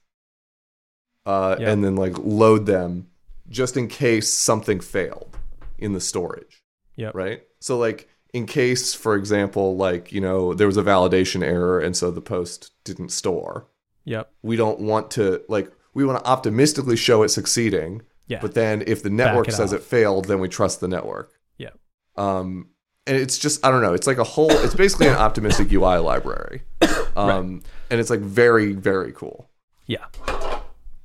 [1.26, 1.70] Uh, Yeah.
[1.72, 3.08] and then like load them
[3.50, 5.38] just in case something failed
[5.78, 6.64] in the storage.
[6.96, 7.12] Yeah.
[7.14, 7.44] Right?
[7.60, 11.96] So like in case, for example, like, you know, there was a validation error and
[11.96, 13.68] so the post didn't store.
[14.06, 14.32] Yep.
[14.42, 18.02] We don't want to like we want to optimistically show it succeeding.
[18.28, 18.40] Yeah.
[18.42, 19.80] But then if the network it says off.
[19.80, 21.34] it failed, then we trust the network.
[21.58, 21.70] Yeah.
[22.16, 22.70] Um,
[23.06, 23.94] and it's just I don't know.
[23.94, 24.52] It's like a whole.
[24.52, 26.64] It's basically an optimistic UI library,
[27.18, 29.50] um, and it's like very very cool.
[29.88, 30.06] Yeah.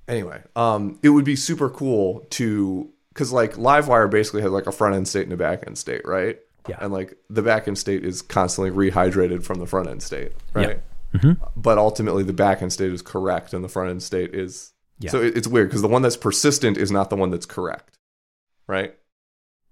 [0.08, 4.72] Anyway, um, it would be super cool to because like Livewire basically has like a
[4.72, 6.38] front end state and a back end state, right?
[6.68, 6.78] Yeah.
[6.80, 10.66] And like the back end state is constantly rehydrated from the front end state, Yeah.
[10.66, 10.80] right?
[11.14, 11.36] Mhm.
[11.56, 14.72] But ultimately, the back end state is correct, and the front end state is.
[15.00, 15.10] Yeah.
[15.10, 17.96] So it, it's weird because the one that's persistent is not the one that's correct,
[18.66, 18.94] right?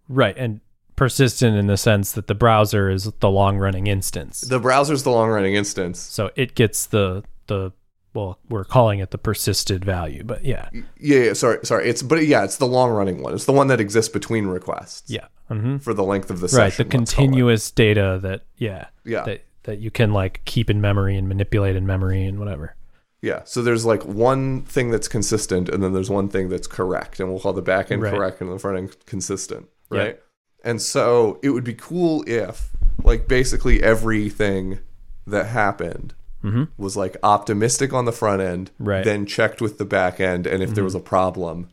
[0.08, 0.36] Right.
[0.38, 0.60] And
[0.94, 4.40] persistent in the sense that the browser is the long running instance.
[4.42, 5.98] The browser is the long running instance.
[6.00, 7.72] so it gets the the
[8.16, 10.68] well, we're calling it the persisted value, but yeah.
[10.72, 10.82] Yeah,
[11.18, 11.88] yeah, sorry, sorry.
[11.88, 13.34] It's but yeah, it's the long running one.
[13.34, 15.08] It's the one that exists between requests.
[15.10, 15.26] Yeah.
[15.48, 16.52] hmm For the length of the Right.
[16.52, 16.90] The let's call it.
[16.90, 18.86] continuous data that yeah.
[19.04, 19.24] Yeah.
[19.24, 22.74] That that you can like keep in memory and manipulate in memory and whatever.
[23.22, 23.42] Yeah.
[23.44, 27.20] So there's like one thing that's consistent and then there's one thing that's correct.
[27.20, 28.14] And we'll call the back end Right.
[28.14, 29.66] correct and the front end consistent.
[29.90, 30.20] Right.
[30.64, 32.70] And so it would be cool if
[33.04, 34.78] like basically everything
[35.26, 36.14] that happened
[36.50, 39.00] hmm was like optimistic on the front end, Right.
[39.00, 39.08] Mm-hmm.
[39.08, 41.68] then checked with the back end, and if there was a problem,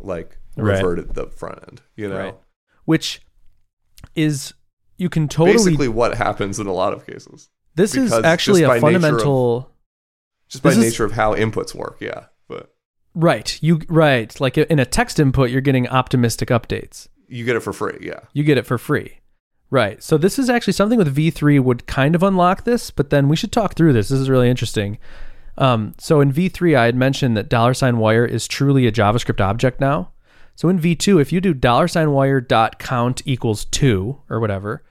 [0.00, 0.76] like Right.
[0.76, 1.82] reverted the front end.
[1.96, 2.36] You know, Right.
[2.84, 3.20] Which
[4.14, 4.52] is
[4.98, 8.68] you can totally basically what happens in a lot of cases, this is actually a
[8.68, 9.70] nature of- fundamental
[10.48, 11.96] just by This is- nature of how inputs work.
[12.00, 12.74] Yeah, but
[13.14, 13.58] right.
[13.62, 14.38] You right.
[14.40, 17.08] Like in a text input, you're getting optimistic updates.
[17.28, 17.96] you get it for free.
[18.02, 19.18] Yeah, you get it for free.
[19.72, 20.02] Right.
[20.02, 23.36] So this is actually something with V3 would kind of unlock this, but then we
[23.36, 24.10] should talk through this.
[24.10, 24.98] This is really interesting.
[25.56, 29.40] Um, so in V3, I had mentioned that dollar sign wire is truly a JavaScript
[29.40, 30.12] object now.
[30.56, 34.84] So in V2, if you do dollar sign wire dot count equals two or whatever,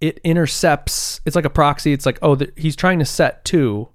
[0.00, 1.20] it intercepts.
[1.26, 1.92] It's like a proxy.
[1.92, 3.90] It's like, oh, th- he's trying to set two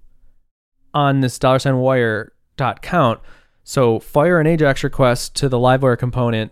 [0.94, 3.20] on this dollar sign wire dot count.
[3.64, 6.52] So fire an AJAX request to the LiveWire component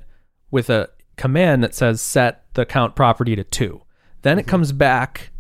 [0.50, 3.82] with a command that says set the count property to two.
[4.22, 4.50] Then it mm-hmm.
[4.52, 5.32] comes back,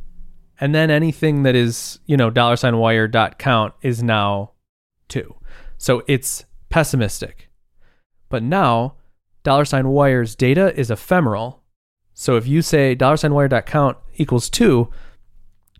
[0.59, 4.51] and then anything that is you know dollar sign wire dot count is now
[5.07, 5.35] two.
[5.77, 7.49] So it's pessimistic.
[8.29, 8.95] But now
[9.43, 11.63] dollar sign wire's data is ephemeral.
[12.13, 14.89] So if you say dollar sign wire dot count equals two,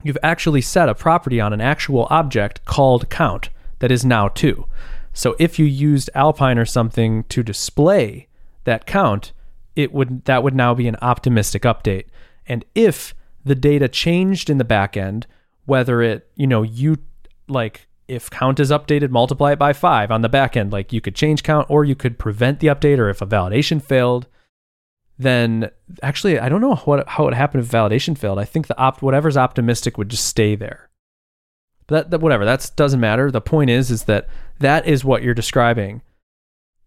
[0.03, 4.67] you've actually set a property on an actual object called count that is now two.
[5.13, 8.27] So if you used Alpine or something to display
[8.65, 9.31] that count,
[9.75, 12.05] it would that would now be an optimistic update.
[12.47, 13.13] And if
[13.43, 15.27] the data changed in the back end,
[15.65, 16.97] whether it, you know, you
[17.47, 21.01] like if count is updated, multiply it by five on the back end, like you
[21.01, 24.27] could change count or you could prevent the update or if a validation failed,
[25.17, 25.71] then
[26.03, 28.39] actually I don't know what how it happened if validation failed.
[28.39, 30.89] I think the opt whatever's optimistic would just stay there.
[31.87, 33.29] But that, that whatever, that doesn't matter.
[33.29, 34.27] The point is is that
[34.59, 36.01] that is what you're describing.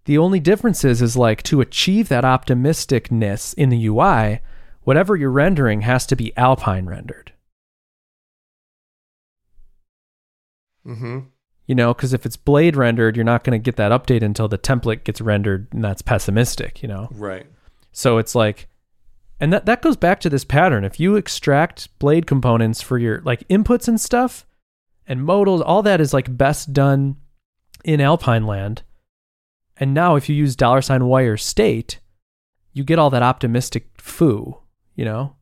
[0.09, 4.41] The only difference is is like to achieve that optimisticness in the UI,
[4.81, 7.35] whatever you're rendering has to be Alpine rendered.
[10.87, 11.19] Mm-hmm.
[11.67, 14.49] You know, because if it's blade rendered, you're not going to get that update until
[14.49, 16.81] the template gets rendered, and that's pessimistic.
[16.83, 17.45] You know, Right.
[17.93, 18.67] so it's like,
[19.39, 20.85] and that that goes back to this pattern.
[20.85, 24.47] If you extract blade components for your like inputs and stuff,
[25.07, 27.17] and modals, all that is like best done
[27.85, 28.85] in Alpine land.
[29.81, 32.01] And now, if you use dollar sign wire state,
[32.73, 34.59] you get all that optimistic foo.
[34.95, 35.37] You know,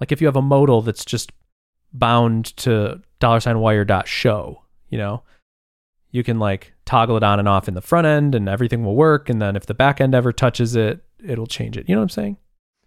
[0.00, 1.30] like if you have a modal that's just
[1.92, 5.22] bound to dollar sign wire dot show, you know,
[6.10, 8.96] you can like toggle it on and off in the front end, and everything will
[8.96, 9.28] work.
[9.28, 11.88] And then if the back end ever touches it, it'll change it.
[11.88, 12.36] You know what I'm saying?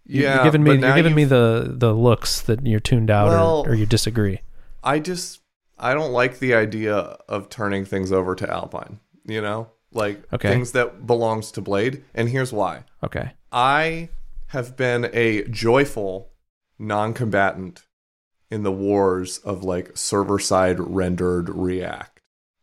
[0.04, 0.34] Yeah.
[0.36, 3.70] you're giving me you're giving me the the looks that you're tuned out Well- or,
[3.70, 4.40] or you disagree.
[4.82, 5.40] I just
[5.78, 8.98] I don't like the idea of turning things over to Alpine.
[9.24, 10.48] You know, like Okay.
[10.50, 12.04] things that belongs to Blade.
[12.14, 12.84] And here's why.
[13.02, 13.32] Okay.
[13.50, 14.08] I
[14.48, 16.30] have been a joyful
[16.78, 17.82] non-combatant
[18.50, 22.20] in the wars of like server-side rendered React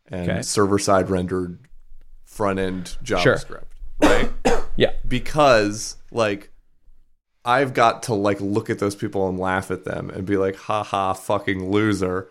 [0.08, 0.42] and Okay.
[0.42, 1.60] server-side rendered
[2.26, 3.36] front-end JavaScript, Sure.
[3.36, 4.64] JavaScript, right?
[4.76, 4.92] Yeah.
[5.08, 6.52] because like
[7.44, 10.56] I've got to like look at those people and laugh at them and be like,
[10.56, 12.30] ha ha, fucking loser.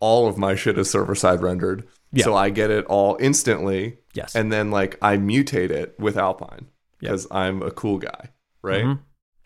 [0.00, 1.86] All of my shit is server side rendered.
[2.14, 2.24] Yeah.
[2.24, 3.98] So I get it all instantly.
[4.14, 4.34] Yes.
[4.34, 6.66] And then like I mutate it with Alpine
[7.00, 7.10] Yep.
[7.10, 8.30] because I'm a cool guy.
[8.62, 8.84] Right.
[8.84, 9.00] Mhm.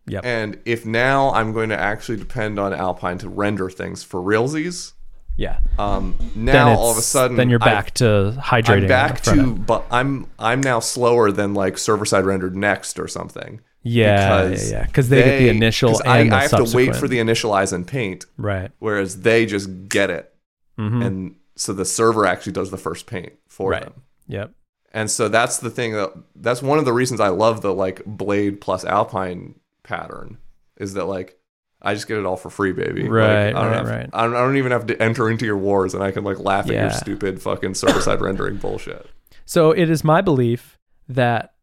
[0.06, 0.24] Yep.
[0.24, 4.92] And if now I'm going to actually depend on Alpine to render things for realsies,
[5.36, 5.58] yeah.
[5.78, 8.82] um, now all of a sudden then you're back to hydrating.
[8.82, 13.06] I'm back to, but I'm I'm now slower than like server side rendered next or
[13.06, 13.60] something.
[13.82, 16.96] yeah, yeah, because yeah, because they, get the initial I, the I have to wait
[16.96, 18.70] for the initialize and paint, right.
[18.78, 20.34] whereas they just get it,
[20.78, 23.82] hmm and so the server actually does the first paint for Right.
[23.82, 24.02] them.
[24.28, 24.52] Yep.
[24.92, 28.02] And so that's the thing that that's one of the reasons I love the like
[28.06, 30.38] Blade plus Alpine pattern
[30.78, 31.34] is that like
[31.82, 33.02] I just get it all for free, baby.
[33.02, 34.10] Like, Right, I don't right, have, right.
[34.12, 36.38] I don't, I don't even have to enter into your wars, and I can like
[36.40, 39.06] laugh at your stupid fucking server side rendering bullshit.
[39.44, 40.76] So it is my belief
[41.08, 41.54] that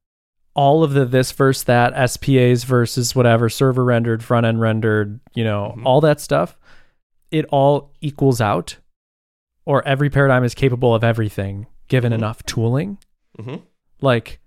[0.54, 5.44] all of the this versus that SPAs versus whatever server rendered, front end rendered, you
[5.44, 5.86] know, Mhm.
[5.86, 6.58] all that stuff,
[7.32, 8.78] it all equals out,
[9.66, 12.16] or every paradigm is capable of everything given Mhm.
[12.16, 12.98] enough tooling.
[13.40, 13.56] hmm
[14.02, 14.40] Like,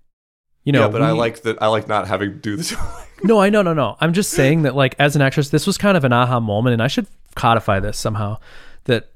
[0.63, 1.61] you know, yeah, but I like that.
[1.61, 2.85] I like not having to do the tooling.
[3.23, 3.97] No, I know, no, no.
[3.99, 6.73] I'm just saying that, like, as an actress, this was kind of an aha moment,
[6.73, 8.37] and I should codify this somehow.
[8.85, 9.09] That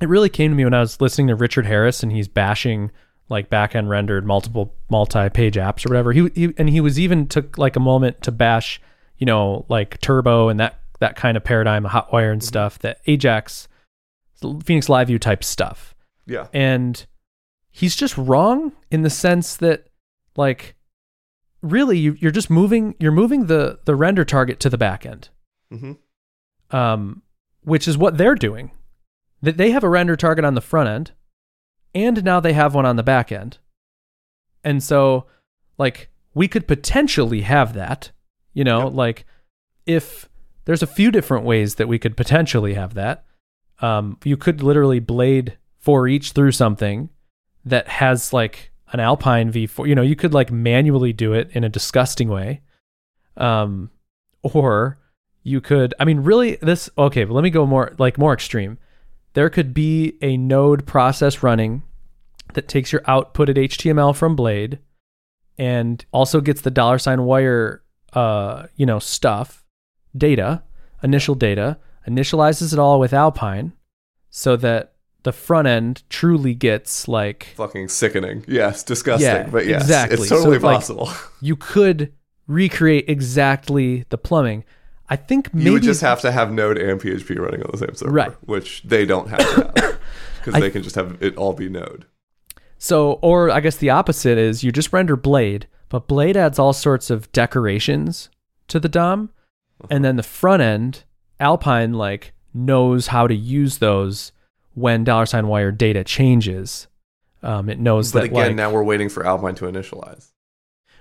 [0.00, 2.90] it really came to me when I was listening to Richard Harris, and he's bashing
[3.28, 6.12] like back end rendered multiple multi-page apps or whatever.
[6.12, 8.80] He, he and he was even took like a moment to bash,
[9.18, 12.78] you know, like Turbo and that that kind of paradigm, Hotwire and stuff.
[12.80, 13.68] That Ajax,
[14.64, 15.94] Phoenix Live View type stuff.
[16.26, 17.04] Yeah, and
[17.70, 19.88] he's just wrong in the sense that
[20.36, 20.74] like
[21.62, 25.28] really you, you're just moving you're moving the the render target to the back end.
[25.70, 25.92] Hmm
[26.70, 27.22] um,
[27.62, 28.72] which is what they're doing.
[29.42, 31.12] That they have a render target on the front end
[31.94, 33.58] and now they have one on the back end.
[34.64, 35.26] And so
[35.78, 38.10] like we could potentially have that
[38.52, 38.94] you know Yep.
[38.94, 39.24] like
[39.86, 40.28] if
[40.64, 43.24] there's a few different ways that we could potentially have that
[43.80, 47.10] um, you could literally blade for each through something
[47.64, 51.64] that has like an alpine v4 you know you could like manually do it in
[51.64, 52.60] a disgusting way.
[53.36, 53.90] Um
[54.42, 54.98] or
[55.42, 58.78] you could i mean really this okay but let me go more like more extreme.
[59.34, 61.82] There could be a node process running
[62.54, 64.78] that takes your outputted html from blade
[65.58, 69.64] and also gets the dollar sign wire uh you know stuff
[70.16, 70.62] data
[71.02, 71.78] initial data
[72.08, 73.72] initializes it all with alpine
[74.30, 74.92] so that
[75.22, 78.44] the front end truly gets like fucking sickening.
[78.46, 79.28] Yes, disgusting.
[79.28, 80.18] Yeah, but yes, exactly.
[80.18, 81.10] it's totally So, like, possible.
[81.40, 82.12] you could
[82.46, 84.62] recreate exactly the plumbing
[85.08, 87.78] i think maybe you would just have to have Node and PHP running on the
[87.78, 88.32] same server, Right.
[88.46, 89.98] Which they don't have to
[90.44, 92.06] because they can just have it all be Node.
[92.78, 96.72] So, or I guess the opposite is you just render Blade, but Blade adds all
[96.72, 98.28] sorts of decorations
[98.68, 99.30] to the DOM,
[99.80, 99.98] and uh-huh.
[100.02, 101.04] then the front end,
[101.40, 104.32] Alpine like knows how to use those
[104.74, 106.86] when dollar sign wire data changes.
[107.42, 110.32] Um, it knows But that again, like now we're waiting for Alpine to initialize.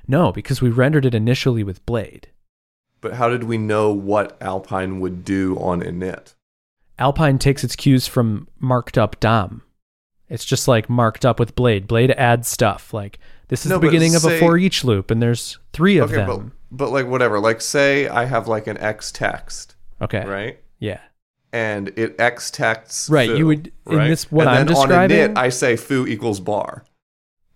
[0.08, 2.28] no, because we rendered it initially with Blade.
[3.02, 6.34] But how did we know what Alpine would do on init?
[7.00, 9.62] Alpine takes its cues from marked up DOM.
[10.30, 11.88] It's just like marked up with Blade.
[11.88, 15.12] Blade adds stuff like this is No, the but beginning of a for each loop,
[15.12, 16.54] and there's three of okay, them.
[16.72, 17.40] but but like whatever.
[17.40, 19.74] Like say I have like an X text,
[20.06, 20.60] okay, right?
[20.80, 20.99] yeah.
[21.53, 24.08] And it X texts Right, foo, you would- in right?
[24.10, 26.84] this- what and I'm then on describing- init I say foo equals bar.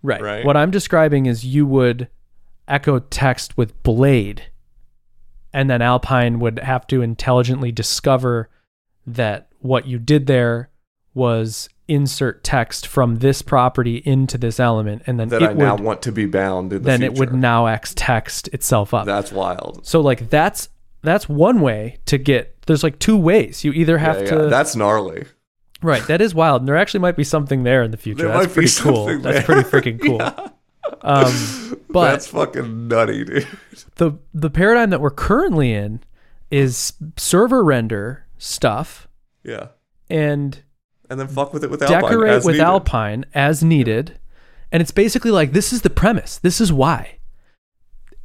[0.02, 0.22] Right.
[0.22, 0.44] Right?
[0.44, 2.08] What I'm describing is you would
[2.66, 4.44] echo text with blade,
[5.52, 8.48] and then Alpine would have to intelligently discover
[9.06, 10.70] that what you did there
[11.12, 15.74] was insert text from this property into this element, and then that it I now
[15.74, 19.04] would want to be bound in the then it would now X text itself up.
[19.06, 19.84] That's wild.
[19.84, 20.68] so like that's
[21.02, 22.62] that's one way to get.
[22.66, 23.64] There's like two ways.
[23.64, 24.46] You either have Yeah, to.
[24.48, 25.24] That's gnarly.
[25.82, 26.06] right.
[26.06, 26.62] That is wild.
[26.62, 28.24] And there actually might be something there in the future.
[28.24, 29.06] There that's might be pretty cool.
[29.06, 30.20] something That's pretty freaking cool.
[31.02, 33.46] Um, but That's fucking nutty, dude.
[33.96, 36.00] the the paradigm that we're currently in
[36.50, 39.06] is server render stuff
[39.44, 39.68] Yeah.
[40.08, 40.62] and
[41.08, 42.02] And then fuck with it with Alpine.
[42.02, 42.60] decorate with needed.
[42.60, 44.18] Alpine as needed.
[44.72, 46.38] And it's basically like this is the premise.
[46.38, 47.18] This is why.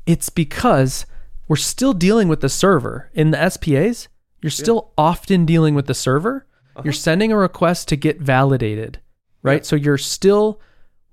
[0.05, 1.05] It's because
[1.47, 4.07] we're still dealing with the server in the SPAs.
[4.41, 6.45] You're still often dealing with the server.
[6.75, 6.83] Uh-huh.
[6.85, 8.99] You're sending a request to get validated,
[9.41, 9.61] right?
[9.61, 9.63] Yeah.
[9.63, 10.59] So you're still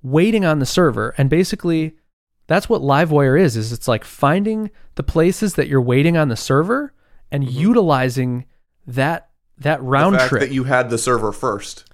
[0.03, 1.97] waiting on the server and basically
[2.49, 6.37] that's what livewire is is it's like finding the places that you're waiting on the
[6.37, 6.93] server
[7.31, 7.59] and mm-hmm.
[7.59, 8.45] utilizing
[8.87, 11.85] that that round the fact trip that you had the server first.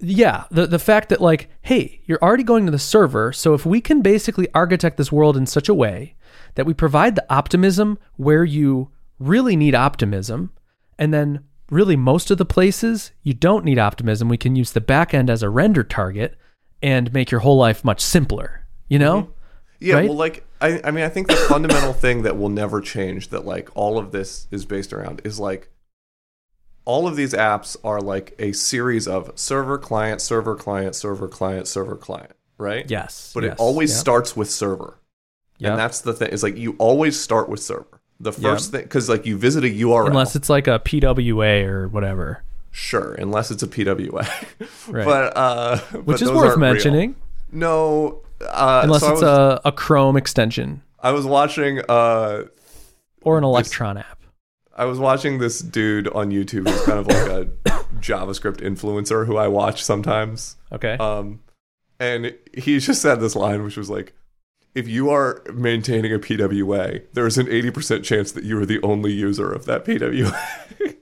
[0.00, 3.66] yeah the the fact that like hey you're already going to the server so if
[3.66, 6.14] we can basically architect this world in such a way
[6.56, 10.52] that we provide the optimism where you really need optimism
[10.98, 14.80] and then really most of the places you don't need optimism we can use the
[14.80, 16.36] back end as a render target
[16.82, 19.30] and make your whole life much simpler you know mm-hmm.
[19.78, 20.08] Yeah, Right?
[20.08, 23.44] well, like I, I mean, I think the fundamental thing that will never change that
[23.44, 25.70] like all of this is based around is like
[26.84, 31.68] all of these apps are like a series of server client, server client, server client,
[31.68, 32.88] server client, right?
[32.90, 34.98] yes But yes, it always yep, starts with server,
[35.58, 35.70] yep.
[35.72, 36.28] and that's the thing.
[36.30, 38.00] Is like you always start with server.
[38.18, 41.88] The first thing, because like you visit a URL, unless it's like a pwa or
[41.88, 44.26] whatever sure, unless it's a PWA,
[44.88, 45.04] Right.
[45.04, 46.72] but uh, which but is worth aren't real.
[46.72, 47.16] mentioning
[47.52, 52.44] No, uh, unless so it's was, a, a chrome extension I was watching uh
[53.22, 54.16] or an electron app
[54.74, 57.44] I was watching this dude on YouTube who's kind of like a
[58.00, 60.56] JavaScript influencer who I watch sometimes.
[60.70, 61.40] okay Um,
[61.98, 64.12] and he just said this line, which was like,
[64.76, 68.80] if you are maintaining a PWA, there is an 80% chance that you are the
[68.82, 70.32] only user of that PWA.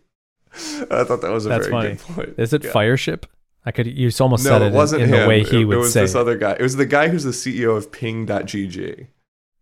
[0.90, 1.88] I thought that was a That's very funny.
[1.96, 2.34] good point.
[2.38, 2.70] Is it Yeah.
[2.72, 3.26] Fireship?
[3.66, 5.20] I could you almost No, said it it, in- wasn't in, him.
[5.22, 6.00] the way it, he would say it was say.
[6.02, 6.52] this other guy.
[6.52, 9.06] It was the guy who's the CEO of Ping.gg.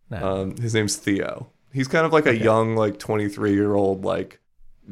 [0.09, 0.41] Nah.
[0.41, 1.49] Um, his name's Theo.
[1.71, 4.39] He's kind of like a young, like 23 year old, like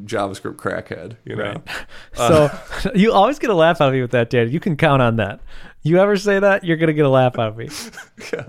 [0.05, 1.61] JavaScript crackhead, you know?
[1.67, 1.85] Right.
[2.13, 4.49] so you always get a laugh out of me with that, Dan.
[4.49, 5.41] You can count on that.
[5.83, 7.69] You ever say that, you're gonna get a laugh out of me.
[8.33, 8.45] yeah.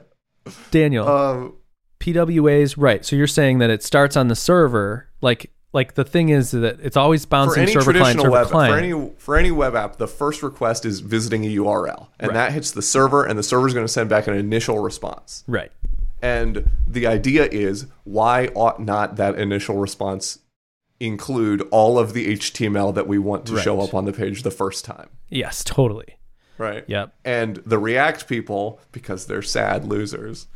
[0.71, 1.55] Daniel, Um,
[2.01, 3.05] PWAs, right?
[3.05, 6.79] So you're saying that it starts on the server, like like the thing is that
[6.83, 8.75] it's always bouncing server client, server web client.
[8.75, 12.35] for any for any web app, the first request is visiting a URL, and Right.
[12.35, 15.45] that hits the server, and the server is going to send back an initial response.
[15.47, 15.73] right.
[16.21, 20.39] And the idea is, why ought not that initial response
[21.01, 24.51] include all of the HTML that we want to show up on the page the
[24.53, 25.09] first time?
[25.31, 26.17] Yes, totally.
[26.59, 26.85] Right.
[26.87, 27.15] Yep.
[27.25, 30.47] And the React people, because they're sad losers,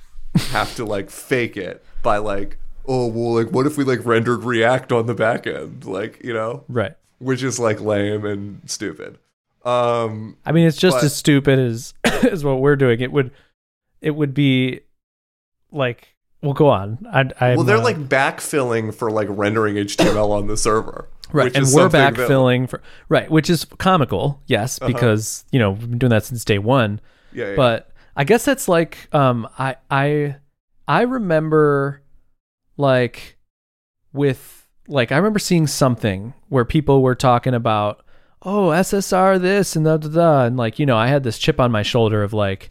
[0.48, 4.44] have to like fake it by like, oh well, like what if we like rendered
[4.44, 6.94] React on the back end, like you know, Right.
[7.18, 9.18] which is like lame and stupid.
[9.64, 13.00] Um, I mean, it's just But- as stupid as as what we're doing.
[13.00, 13.30] It would
[14.00, 14.80] it would be
[15.72, 16.14] like
[16.46, 16.98] well, go on.
[17.12, 21.56] I, I well, they're like backfilling for like rendering HTML on the server, right, which
[21.56, 24.92] and is we're something that- backfilling for right, which is comical, yes, Uh-huh.
[24.92, 27.00] because you know we've been doing that since day one.
[27.32, 27.56] yeah, yeah.
[27.56, 30.36] But I guess that's like um I I
[30.88, 32.02] I remember
[32.76, 33.36] like
[34.12, 38.04] with like I remember seeing something where people were talking about
[38.42, 41.60] oh SSR this and da da da and like you know I had this chip
[41.60, 42.70] on my shoulder of like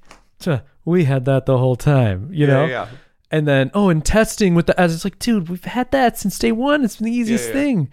[0.86, 2.88] we had that the whole time you yeah, know yeah,
[3.36, 6.40] and then oh and testing with the as it's like dude we've had that since
[6.40, 7.54] day one it's been the easiest yeah.
[7.54, 7.90] thing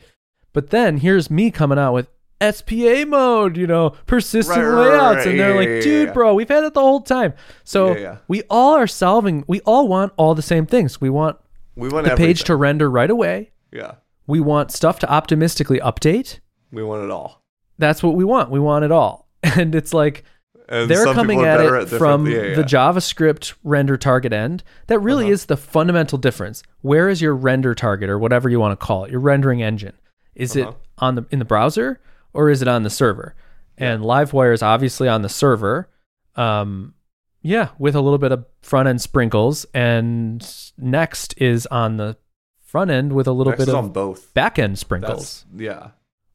[0.52, 2.08] but then here's me coming out with
[2.50, 6.08] SPA mode, you know, persistent Right, right, layouts, right, and they're yeah, like, yeah, dude,
[6.08, 6.12] yeah.
[6.12, 7.34] bro, we've had it the whole time.
[7.62, 8.16] So Yeah, yeah.
[8.26, 9.44] we all are solving.
[9.46, 11.00] We all want all the same things.
[11.00, 11.36] We want
[11.76, 12.26] we want the everything.
[12.34, 13.52] page to render right away.
[13.70, 13.92] yeah,
[14.26, 16.40] We want stuff to optimistically update.
[16.72, 17.42] we want it all.
[17.78, 18.50] That's what we want.
[18.50, 19.28] We want it all.
[19.44, 20.24] And it's like
[20.72, 22.54] And they're some coming people are at better it different- from yeah, yeah.
[22.56, 24.62] the JavaScript render target end.
[24.88, 25.32] That really Uh-huh.
[25.34, 26.62] is the fundamental difference.
[26.80, 29.92] Where is your render target or whatever you want to call it, your rendering engine?
[30.34, 30.70] Is Uh-huh.
[30.70, 32.00] it on the in the browser
[32.32, 33.34] or is it on the server?
[33.76, 35.88] And Livewire is obviously on the server.
[36.36, 36.94] Um,
[37.42, 40.46] yeah, with a little bit of front end sprinkles, and
[40.78, 42.16] Next is on the
[42.64, 44.32] front end with a little Next bit of both.
[44.32, 45.44] back end sprinkles.
[45.50, 45.88] That's, yeah,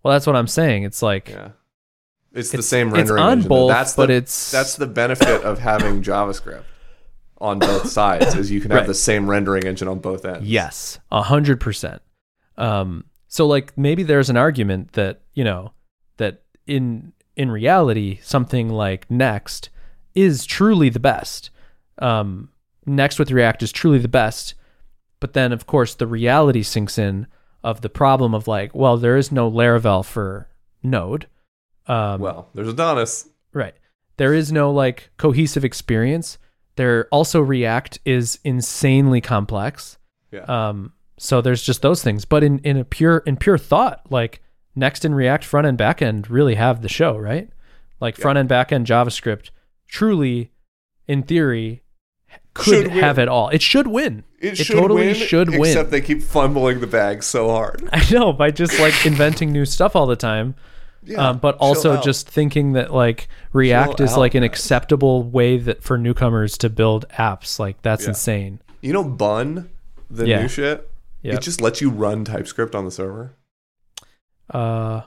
[0.04, 0.84] well, that's what I'm saying.
[0.84, 1.50] It's like yeah.
[2.34, 3.50] It's, the It's- same it's rendering on engine.
[3.50, 6.64] both, that's but it's- that's the benefit of having JavaScript
[7.40, 8.88] on both sides is you can have Right.
[8.88, 10.48] the same rendering engine on both ends.
[10.48, 12.02] Yes, a hundred percent.
[12.58, 15.72] Um, so like maybe there's an argument that you know
[16.18, 19.70] that in in reality, something like Next
[20.16, 21.52] is truly the best.
[22.00, 22.50] Um,
[22.88, 24.56] Next with React is truly the best.
[25.20, 27.28] But then, of course, the reality sinks in
[27.64, 30.48] of the problem of like, well, there is no Laravel for
[30.82, 31.28] Node.
[31.88, 33.28] Um, well, there's Adonis.
[33.54, 33.76] Right.
[34.18, 36.38] There is no like cohesive experience.
[36.76, 39.98] There also React is insanely complex.
[40.32, 40.42] Yeah.
[40.42, 42.26] Um, so there's just those things.
[42.26, 44.42] But in, in a pure in pure thought, like
[44.76, 47.50] Next and React front end back end really have the show, right?
[48.00, 48.22] Like Yeah.
[48.24, 49.50] front end back end JavaScript
[49.88, 50.52] truly,
[51.08, 51.82] in theory,
[52.54, 53.50] could have it all.
[53.50, 54.24] It should win.
[54.40, 55.62] It, It should totally win, should win.
[55.62, 57.88] Except they keep fumbling the bag so hard.
[57.94, 60.56] I know by just like inventing new stuff all the time.
[61.08, 64.50] Yeah, um, but also just thinking that like React Chill is out, like an guys.
[64.52, 67.60] acceptable way that for newcomers to build apps.
[67.60, 68.10] Like that's Yeah.
[68.10, 68.60] insane.
[68.82, 69.70] you know Bun,
[70.10, 70.42] the Yeah.
[70.42, 70.90] new shit.
[71.24, 71.34] Yep.
[71.36, 73.34] It just lets you run TypeScript on the server.
[74.54, 75.02] Uh,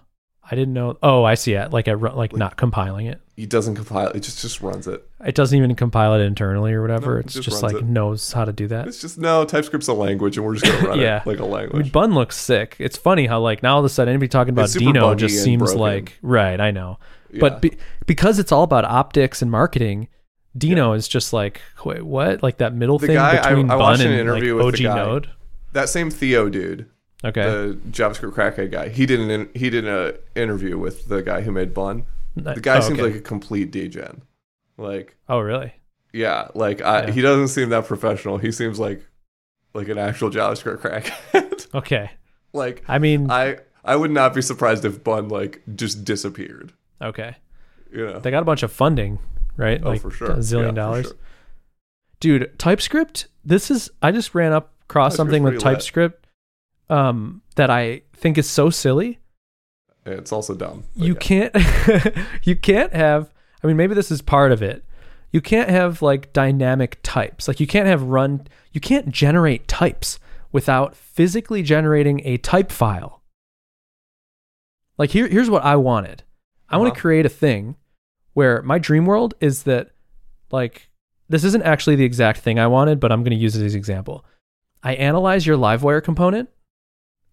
[0.51, 0.99] I didn't know.
[1.03, 1.71] Oh, I see it.
[1.73, 3.21] Like I ru- like not compiling it.
[3.43, 4.09] It doesn't compile.
[4.09, 5.07] It just just runs it.
[5.25, 7.15] It doesn't even compile it internally or whatever.
[7.15, 7.85] No, it it's just just, like it.
[7.85, 8.87] knows how to do that.
[8.89, 11.21] It's just no TypeScript's a language, and we're just gonna run Yeah.
[11.23, 11.93] it like a I mean, language.
[11.93, 12.77] Bun looks sick.
[12.79, 15.63] It's funny how like now all of a sudden anybody talking about Deno just seems
[15.63, 15.79] broken.
[15.81, 16.61] like right.
[16.61, 16.99] I know,
[17.33, 17.41] Yeah.
[17.41, 17.77] but be,
[18.07, 20.09] because it's all about optics and marketing,
[20.59, 22.43] Deno is just like wait what?
[22.43, 24.75] Like that middle The thing guy- between I Bun watched an and interview like with
[24.87, 24.97] OG.
[24.97, 25.31] Node.
[25.73, 26.87] that same Theo dude,
[27.25, 31.23] Okay, the JavaScript crackhead guy, he did an in- he did an interview with the
[31.23, 32.05] guy who made Bun.
[32.37, 33.11] The guy oh, seems okay.
[33.11, 34.23] like a complete degen.
[34.77, 35.75] Like oh really?
[36.13, 37.11] yeah, like I, Yeah.
[37.13, 38.39] he doesn't seem that professional.
[38.39, 39.07] He seems like
[39.75, 41.67] like an actual JavaScript crackhead.
[41.75, 42.11] Okay,
[42.53, 46.73] like I mean I I would not be surprised if Bun like just disappeared.
[47.01, 47.37] okay.
[47.93, 48.19] You know.
[48.21, 49.19] They got a bunch of funding,
[49.57, 49.81] right?
[49.85, 50.31] oh, like for sure.
[50.33, 51.07] a zillion Yeah, dollars.
[51.07, 51.17] sure.
[52.21, 53.29] Dude, TypeScript.
[53.45, 55.75] This is I just ran up across something with pretty lit.
[55.75, 56.27] TypeScript
[56.89, 59.20] um, that I think is so silly.
[60.07, 60.85] It's also dumb.
[60.97, 61.19] you yeah.
[61.21, 63.33] can't you can't have
[63.63, 64.85] I mean maybe this is part of it.
[65.33, 67.47] You can't have like dynamic types.
[67.47, 70.19] Like you can't have run you can't generate types
[70.53, 73.23] without physically generating a type file.
[74.99, 76.23] Like here here's what I wanted.
[76.69, 76.95] I want Uh-huh.
[76.95, 77.77] to create a thing
[78.33, 79.91] where my dream world is that
[80.51, 80.89] like
[81.29, 83.75] this isn't actually the exact thing I wanted, but I'm going to use it as
[83.75, 84.25] an example.
[84.83, 86.49] I analyze your Livewire component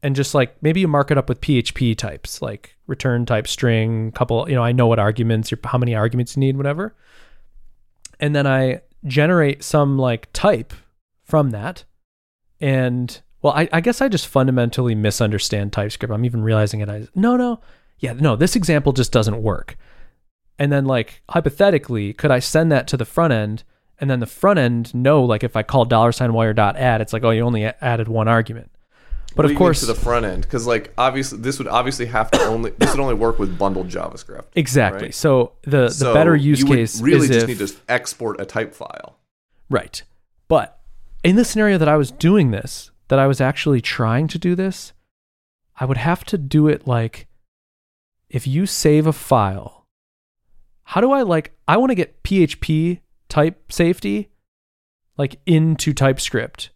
[0.04, 4.12] and just like maybe you mark it up with PHP types, like return type string,
[4.12, 6.96] couple, you know, I know what arguments, how many arguments you need, whatever.
[8.20, 10.74] And then I generate some like type
[11.24, 11.84] from that.
[12.60, 16.14] And well, I, I guess I just fundamentally misunderstand TypeScript.
[16.14, 16.90] I'm even realizing it.
[16.90, 17.62] I, no, no.
[18.00, 19.78] Yeah, no, this example just doesn't work.
[20.60, 23.64] And then like hypothetically, could I send that to the front end
[24.00, 27.02] and then the front end know like if I call dollar sign wire dot add,
[27.02, 28.72] it's like, oh, you only added one argument.
[29.38, 32.42] But of course, to the front end because like obviously this would obviously have to
[32.46, 34.46] only this would only work with bundled JavaScript.
[34.56, 35.08] Exactly.
[35.08, 35.16] right?
[35.16, 36.66] So the the So better use case.
[36.66, 39.18] you would case really just if, need to export a type file.
[39.70, 40.02] right.
[40.48, 40.80] But
[41.24, 44.56] in the scenario that I was doing this, that I was actually trying to do
[44.56, 44.94] this,
[45.78, 47.28] I would have to do it like
[48.30, 49.86] if you save a file.
[50.84, 54.30] How do I like I want to get PHP type safety
[55.18, 56.70] like into TypeScript.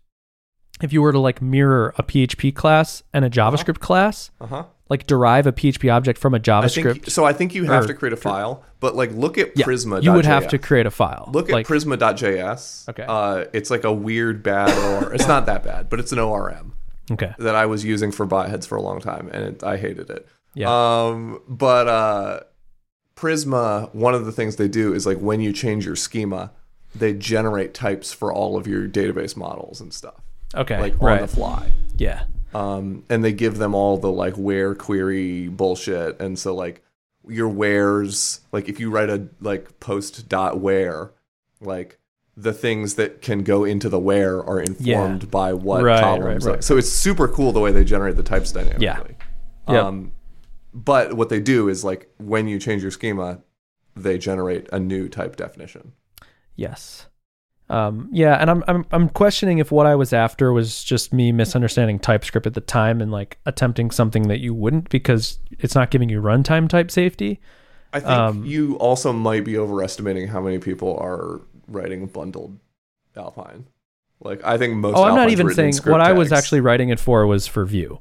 [0.81, 4.63] If you were to like mirror a PHP class and a JavaScript class, Uh huh.
[4.89, 7.23] like derive a PHP object from a I JavaScript, think so.
[7.25, 10.01] I think you have or- to create a file, but like look at yeah, Prisma.
[10.03, 11.29] you would have to create a file.
[11.33, 12.89] Look at like, Prisma.js.
[12.89, 13.05] Okay.
[13.07, 14.69] Uh, it's like a weird bad
[15.03, 16.73] or it's not that bad, but it's an ORM
[17.11, 17.33] Okay.
[17.39, 20.09] that I was using for bot heads for a long time, and it, I hated
[20.09, 20.27] it.
[20.53, 20.67] Yeah.
[20.69, 22.39] Um, but uh,
[23.15, 26.51] Prisma, one of the things they do is like when you change your schema,
[26.95, 30.20] they generate types for all of your database models and stuff,
[30.55, 30.79] Okay.
[30.79, 31.21] like on right.
[31.21, 31.71] the fly.
[31.97, 32.23] yeah.
[32.53, 36.83] um, and they give them all the like where query bullshit and so like
[37.27, 41.11] your wheres like if you write a like post dot where
[41.61, 41.97] like
[42.35, 46.53] the things that can go into the where are informed by what Right, columns right,
[46.55, 46.63] right.
[46.63, 49.73] so it's super cool the way they generate the types dynamically Yeah.
[49.73, 49.83] Yep.
[49.83, 50.11] um,
[50.73, 53.41] but what they do is like when you change your schema
[53.95, 55.93] they generate a new type definition
[56.55, 57.07] Yes.
[57.71, 61.31] Um, yeah, and I'm I'm I'm questioning if what I was after was just me
[61.31, 65.89] misunderstanding TypeScript at the time and like attempting something that you wouldn't because it's not
[65.89, 67.39] giving you runtime type safety.
[67.93, 72.57] i think Um, you also might be overestimating how many people are writing bundled
[73.15, 73.65] alpine
[74.21, 76.89] like i think most oh, I'm not even saying what script I was actually writing
[76.89, 77.99] it for was for Vue.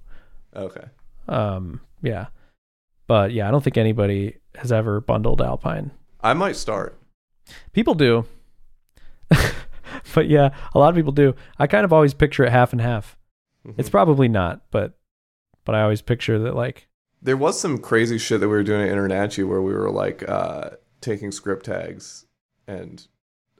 [0.55, 0.87] okay
[1.29, 2.27] Um, yeah,
[3.07, 5.93] but yeah, I don't think anybody has ever bundled Alpine.
[6.21, 6.97] i might start
[7.73, 8.27] People do,
[10.15, 11.35] but yeah, a lot of people do.
[11.59, 13.17] I kind of always picture it half and half.
[13.67, 13.75] Mhm.
[13.79, 14.99] It's probably not, but
[15.65, 16.89] but I always picture that like
[17.23, 20.27] There was some crazy shit that we were doing at Internachi where we were like
[20.29, 20.71] uh,
[21.01, 22.25] taking script tags
[22.67, 23.07] and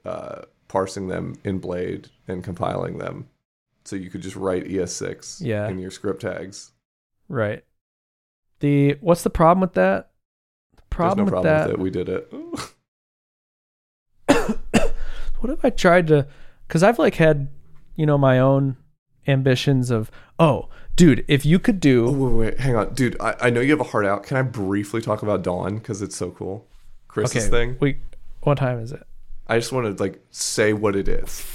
[0.05, 3.27] uh, parsing them in Blade and compiling them,
[3.85, 5.67] so you could just write ES6 Yeah.
[5.67, 6.71] in your script tags.
[7.27, 7.63] Right.
[8.61, 10.11] The what's the problem with that?
[10.75, 11.65] The There's problem, no with problem that.
[11.67, 11.79] with it.
[11.79, 12.33] We did it.
[15.41, 16.27] what if I tried to?
[16.67, 17.49] Because I've like had,
[17.95, 18.77] you know, my own
[19.27, 20.09] ambitions of,
[20.39, 23.17] oh, dude, if you could Oh, do, wait, wait, hang on, dude.
[23.19, 24.23] I, I know you have a heart out.
[24.23, 26.67] Can I briefly talk about Dawn because it's so cool?
[27.07, 27.77] Chris's okay, thing.
[27.79, 27.97] we,
[28.41, 29.03] what time is it?
[29.47, 31.45] I just want to like say what it is.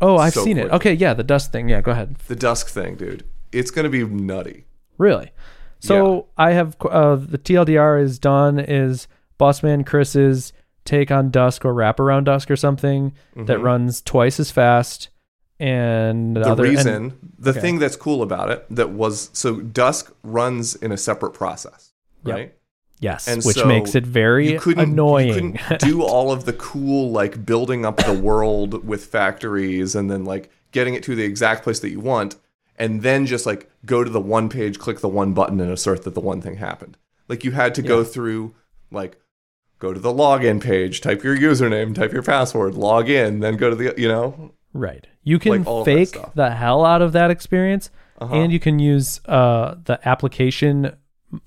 [0.00, 0.70] Oh, I've So seen it.
[0.72, 1.68] Okay, yeah, the Dusk thing.
[1.68, 2.16] Yeah, go ahead.
[2.26, 3.24] The dusk thing, dude.
[3.52, 4.64] It's gonna be nutty.
[4.98, 5.30] Really?
[5.78, 8.58] So I have uh, the TLDR is Dawn.
[8.58, 9.06] Is
[9.38, 10.52] Bossman Chris's
[10.84, 13.62] take on Dusk or wrap around Dusk or something that Mhm.
[13.62, 15.08] runs twice as fast,
[15.60, 17.60] and the other, and- reason the okay.
[17.60, 21.92] thing that's cool about it that was so dusk runs in a separate process
[22.24, 22.34] Yep.
[22.34, 22.54] right
[23.00, 25.52] yes, and which so makes it very you couldn't, annoying.
[25.52, 30.10] you couldn't do all of the cool like building up the world with factories and
[30.10, 32.34] then like getting it to the exact place that you want
[32.76, 36.02] and then just like go to the one page click the one button and assert
[36.02, 36.96] that the one thing happened
[37.28, 38.52] like you had to go through
[38.90, 39.18] like
[39.78, 43.68] go to the login page type your username type your password log in then go
[43.70, 45.06] to the you know Right.
[45.22, 47.90] You can Like all of that fake the hell out of that experience,
[48.20, 48.34] Uh-huh.
[48.34, 50.96] and you can use uh, the application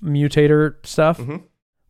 [0.02, 1.42] mutator stuff, Mhm.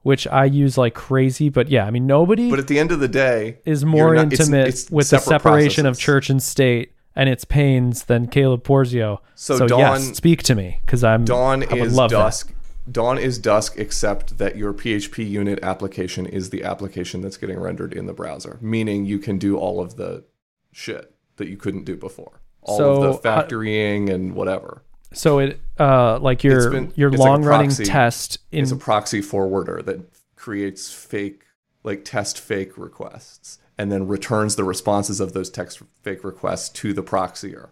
[0.03, 1.49] which I use like crazy.
[1.49, 4.33] But yeah, I mean, nobody but at the end of the day is more not-
[4.33, 9.19] intimate it's with the separation of church and state and its pains than Caleb Porzio.
[9.35, 12.45] So So, Dawn- yes, speak to me because I'm Dawn I would is love that.
[12.91, 17.93] Dawn is dusk, except that your PHP unit application is the application that's getting rendered
[17.93, 20.25] in the browser, meaning you can do all of the
[20.73, 22.41] shit that you couldn't do before.
[22.63, 24.83] All So, of the factorying and whatever.
[25.13, 29.23] So it uh like your been- your like long running test in It's a proxy
[29.23, 30.01] forwarder that
[30.37, 31.45] creates fake,
[31.83, 36.93] like test fake requests, and then returns the responses of those text fake requests to
[36.93, 37.71] the proxier.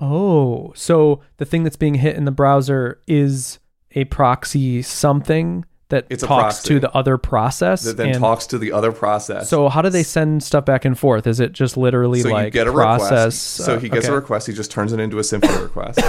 [0.00, 3.58] Oh, so the thing that's being hit in the browser is
[3.92, 7.82] a proxy something that It's talks to the other process.
[7.84, 9.48] That then and talks to the other process.
[9.50, 11.26] So how do they send stuff back and forth?
[11.26, 13.10] Is it just literally So like you get a process?
[13.10, 13.42] request.
[13.42, 14.12] So uh, he gets okay.
[14.12, 14.46] a request.
[14.46, 16.00] He just turns it into a Symfony request.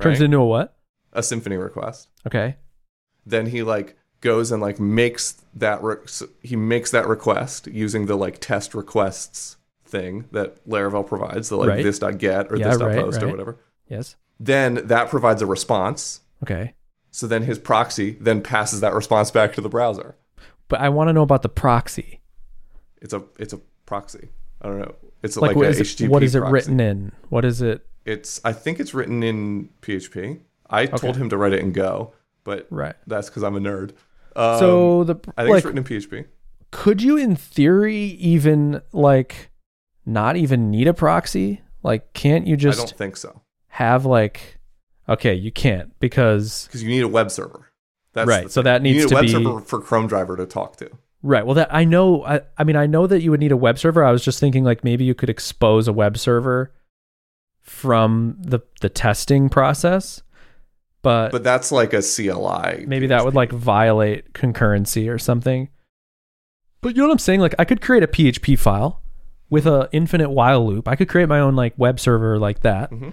[0.00, 0.74] turns it into a what?
[1.12, 2.08] a Symfony request.
[2.26, 2.56] Okay.
[3.26, 5.96] Then he like goes and like makes that re-
[6.42, 9.58] he makes that request using the like test requests
[9.92, 11.84] thing that Laravel provides, the like Right.
[11.84, 13.30] this.get or Yeah, this.post right, or right.
[13.30, 13.56] whatever.
[13.88, 14.16] Yes.
[14.40, 16.22] Then that provides a response.
[16.42, 16.74] Okay.
[17.12, 20.16] So then his proxy then passes that response back to the browser.
[20.68, 22.20] But I want to know about the proxy.
[23.00, 24.30] It's a it's a proxy.
[24.62, 24.94] I don't know.
[25.22, 26.52] It's Like, like, what a is it, what is it proxy.
[26.54, 27.12] written in?
[27.28, 27.86] What is it?
[28.04, 30.40] It's I think it's written in PHP.
[30.70, 32.14] I told him to write it in Go,
[32.44, 32.94] but Right.
[33.06, 33.90] that's because I'm a nerd.
[34.34, 36.24] Um, so the I think like it's written in PHP.
[36.70, 37.98] could you in theory
[38.34, 39.50] even like
[40.04, 41.62] not even need a proxy?
[41.82, 44.58] Like can't you just I don't think so have like
[45.08, 47.68] okay, you can't because because you need a web server.
[48.12, 50.36] That's Right, so that you needs need to a web be- server for Chrome driver
[50.36, 50.90] to talk to.
[51.22, 51.46] Right.
[51.46, 52.24] Well, that I know.
[52.24, 54.04] I, I mean, I know that you would need a web server.
[54.04, 56.74] I was just thinking like maybe you could expose a web server
[57.60, 60.22] from the the testing process,
[61.02, 62.86] but, But that's like a CLI.
[62.86, 65.68] maybe that would like violate concurrency or something.
[66.80, 67.40] But you know what I'm saying?
[67.40, 69.01] Like I could create a PHP file
[69.52, 70.88] with a infinite while loop.
[70.88, 72.90] I could create my own like web server like that.
[72.90, 73.12] Mhm.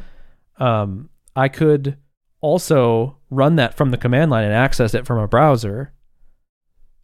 [0.59, 1.97] Um, I could
[2.41, 5.93] also run that from the command line and access it from a browser.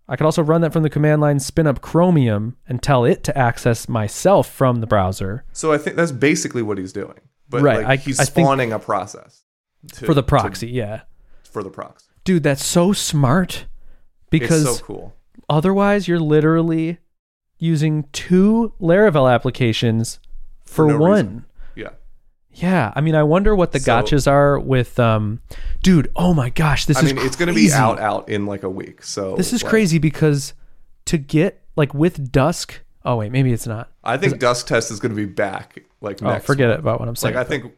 [0.08, 3.24] I could also run that from the command line, spin up Chromium, and tell it
[3.26, 7.20] to access myself from the browser So I think that's basically what he's doing.
[7.50, 9.44] But Right, like, I- he's spawning a process
[9.94, 10.68] to- for the to- proxy.
[10.70, 11.02] yeah,
[11.52, 12.06] for the proxy.
[12.24, 13.66] dude, that's so smart
[14.30, 15.14] because it's so cool.
[15.50, 17.00] otherwise you're literally
[17.58, 20.20] using two Laravel applications
[20.66, 21.12] for, no one.
[21.12, 21.46] reason.
[21.76, 21.90] Yeah.
[22.52, 25.42] Yeah, I mean, I wonder what the So- gotchas are with, um,
[25.84, 26.12] dude.
[26.16, 27.74] Oh my gosh, this I is mean, it's going to be crazy.
[27.74, 29.04] out out in like a week.
[29.04, 30.54] So This is like, crazy because
[31.06, 32.80] to get like with Dusk.
[33.04, 33.92] Oh wait, maybe it's not.
[34.04, 35.84] I think Dusk Test is going to be back.
[36.02, 36.78] Like Oh, next forget month.
[36.78, 37.36] it about what I'm saying.
[37.36, 37.74] Like I think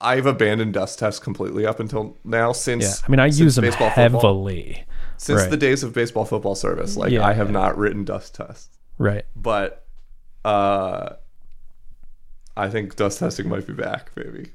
[0.00, 2.52] I've abandoned Dusk Test completely up until now.
[2.52, 4.02] Since yeah, I mean, I use them baseball, football.
[4.20, 4.84] heavily.
[5.18, 5.50] since Right.
[5.50, 6.96] the days of baseball football service.
[6.96, 7.52] Like Yeah, I have yeah.
[7.52, 9.24] not written Dusk Test, Right.
[9.36, 9.84] but
[10.44, 11.14] uh,
[12.56, 14.10] I think Dusk testing might be back.
[14.16, 14.50] Maybe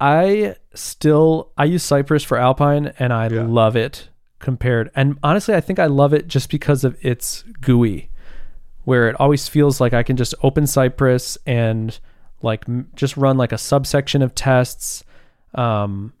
[0.00, 3.42] I still I use Cypress for Alpine and I Yeah.
[3.42, 4.08] love it
[4.38, 8.08] compared and honestly I think I love it just because of its GUI
[8.84, 11.98] where it always feels like I can just open Cypress and
[12.42, 15.02] like m- just run like a subsection of tests
[15.54, 16.12] um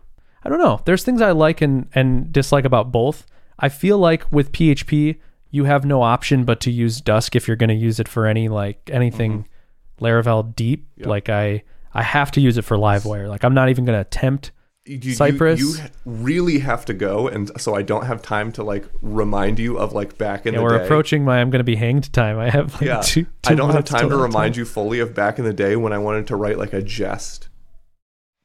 [0.44, 0.80] I don't know.
[0.84, 3.26] There's things I like and and dislike about both.
[3.58, 5.16] I feel like with PHP,
[5.50, 8.26] you have no option but to use Dusk if you're going to use it for
[8.26, 10.04] any like anything mm-hmm.
[10.04, 10.86] Laravel deep.
[10.96, 11.06] Yep.
[11.06, 13.28] Like I I have to use it for Livewire.
[13.28, 14.52] Like I'm not even going to attempt.
[14.84, 15.60] You, you- Cypress.
[15.60, 15.74] You,
[16.06, 19.92] really have to go, and so I don't have time to like remind you of
[19.92, 20.84] like back in And the we're day.
[20.84, 22.38] approaching my I'm going to be hanged time.
[22.38, 24.60] I have like yeah, two, I don't have time to remind time.
[24.60, 27.48] you fully of back in the day when I wanted to write like a jest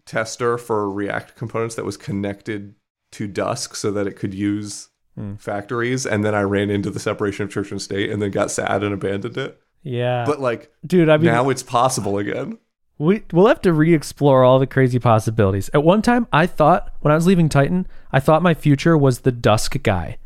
[0.06, 2.76] tester for React components that was connected
[3.14, 5.36] to Dusk so that it could use Hmm.
[5.36, 8.50] factories, and then I ran into the separation of church and state, and then got
[8.50, 9.60] sad and abandoned it.
[9.84, 12.58] Yeah, But like dude, I mean, now it's possible again.
[12.98, 15.70] We we'll have to re-explore all the crazy possibilities.
[15.74, 19.20] At one time, I thought when I was leaving Tighten, I thought my future was
[19.20, 20.18] the Dusk guy.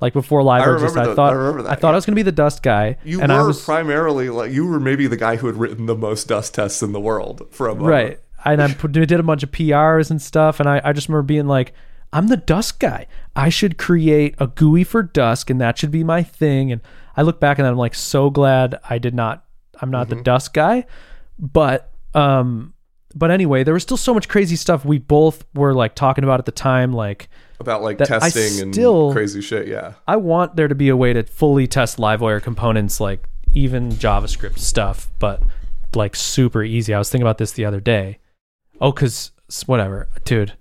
[0.00, 2.22] Like before Live I I the- thought I that, thought I was going to be
[2.22, 5.36] the Dusk guy, You and were I was primarily like you were maybe the guy
[5.36, 7.88] who had written the most Dusk tests in the world a moment.
[7.88, 8.20] right.
[8.44, 11.46] And I did a bunch of PRs and stuff, and I, I just remember being
[11.46, 11.72] like,
[12.14, 13.06] I'm the Dusk guy.
[13.36, 16.70] I should create a GUI for Dusk, and that should be my thing.
[16.72, 16.80] And
[17.16, 19.44] I look back and I'm like, so glad I did not.
[19.82, 20.18] I'm not Mm-hmm.
[20.18, 20.86] the Dusk guy,
[21.38, 22.72] but um,
[23.16, 26.38] but anyway, there was still so much crazy stuff we both were like talking about
[26.38, 27.28] at the time, like.
[27.60, 29.66] About like testing still- and crazy shit.
[29.68, 29.94] Yeah.
[30.06, 34.58] I want there to be a way to fully test Livewire components, like even JavaScript
[34.58, 35.42] stuff, but
[35.94, 36.92] like super easy.
[36.94, 38.18] I was thinking about this the other day.
[38.80, 39.30] Oh, cause
[39.66, 40.52] whatever, dude.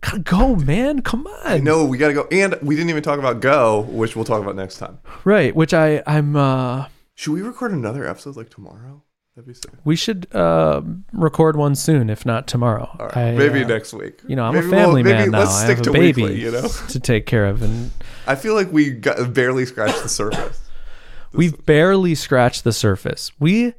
[0.00, 1.02] Gotta go, man.
[1.02, 1.40] Come on.
[1.44, 4.40] I know we gotta go, and we didn't even talk about Go, which we'll talk
[4.42, 4.98] about next time.
[5.24, 9.02] Right, which I I'm uh Should we record another episode like tomorrow?
[9.34, 9.70] That'd be sick.
[9.84, 12.88] we should uh record one soon, if not tomorrow.
[12.98, 14.20] All right, I, maybe uh, next week.
[14.26, 15.38] You know, I'm Maybe a family we'll- maybe man now.
[15.40, 16.40] Let's I stick have to a baby weekly.
[16.42, 17.90] You know, to take care of, and
[18.26, 20.60] I feel like we got, barely scratched the surface.
[21.32, 23.30] We've barely scratched the surface.
[23.38, 23.74] We,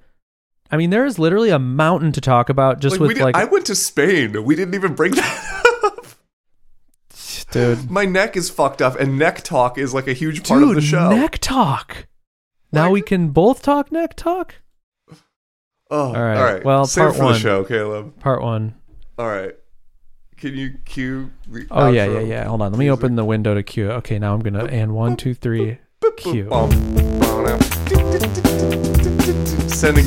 [0.70, 3.24] I mean, there is literally a mountain to talk about just Like, we with did,
[3.24, 4.44] like, I went to Spain.
[4.44, 5.49] We didn't even bring that.
[7.52, 10.70] Dude, My neck is fucked up, and neck talk is like a huge part dude,
[10.70, 11.10] of the show.
[11.10, 12.08] neck talk.
[12.72, 14.56] Now Like- we can both talk neck talk.
[15.92, 16.38] Oh, All right.
[16.38, 16.64] All right.
[16.64, 17.34] Well, Save part for one.
[17.34, 18.20] the show, Caleb.
[18.20, 18.76] Part one.
[19.18, 19.56] All right.
[20.38, 21.32] Can you cue
[21.72, 22.44] Oh yeah, yeah, yeah.
[22.46, 22.72] Hold on.
[22.72, 23.92] Let me open the window to cue.
[23.92, 25.80] Okay, now I'm gonna and one, two, three.
[26.16, 26.46] Cue.
[26.46, 26.70] bum,
[27.20, 27.58] bum, now.
[29.68, 30.06] Sending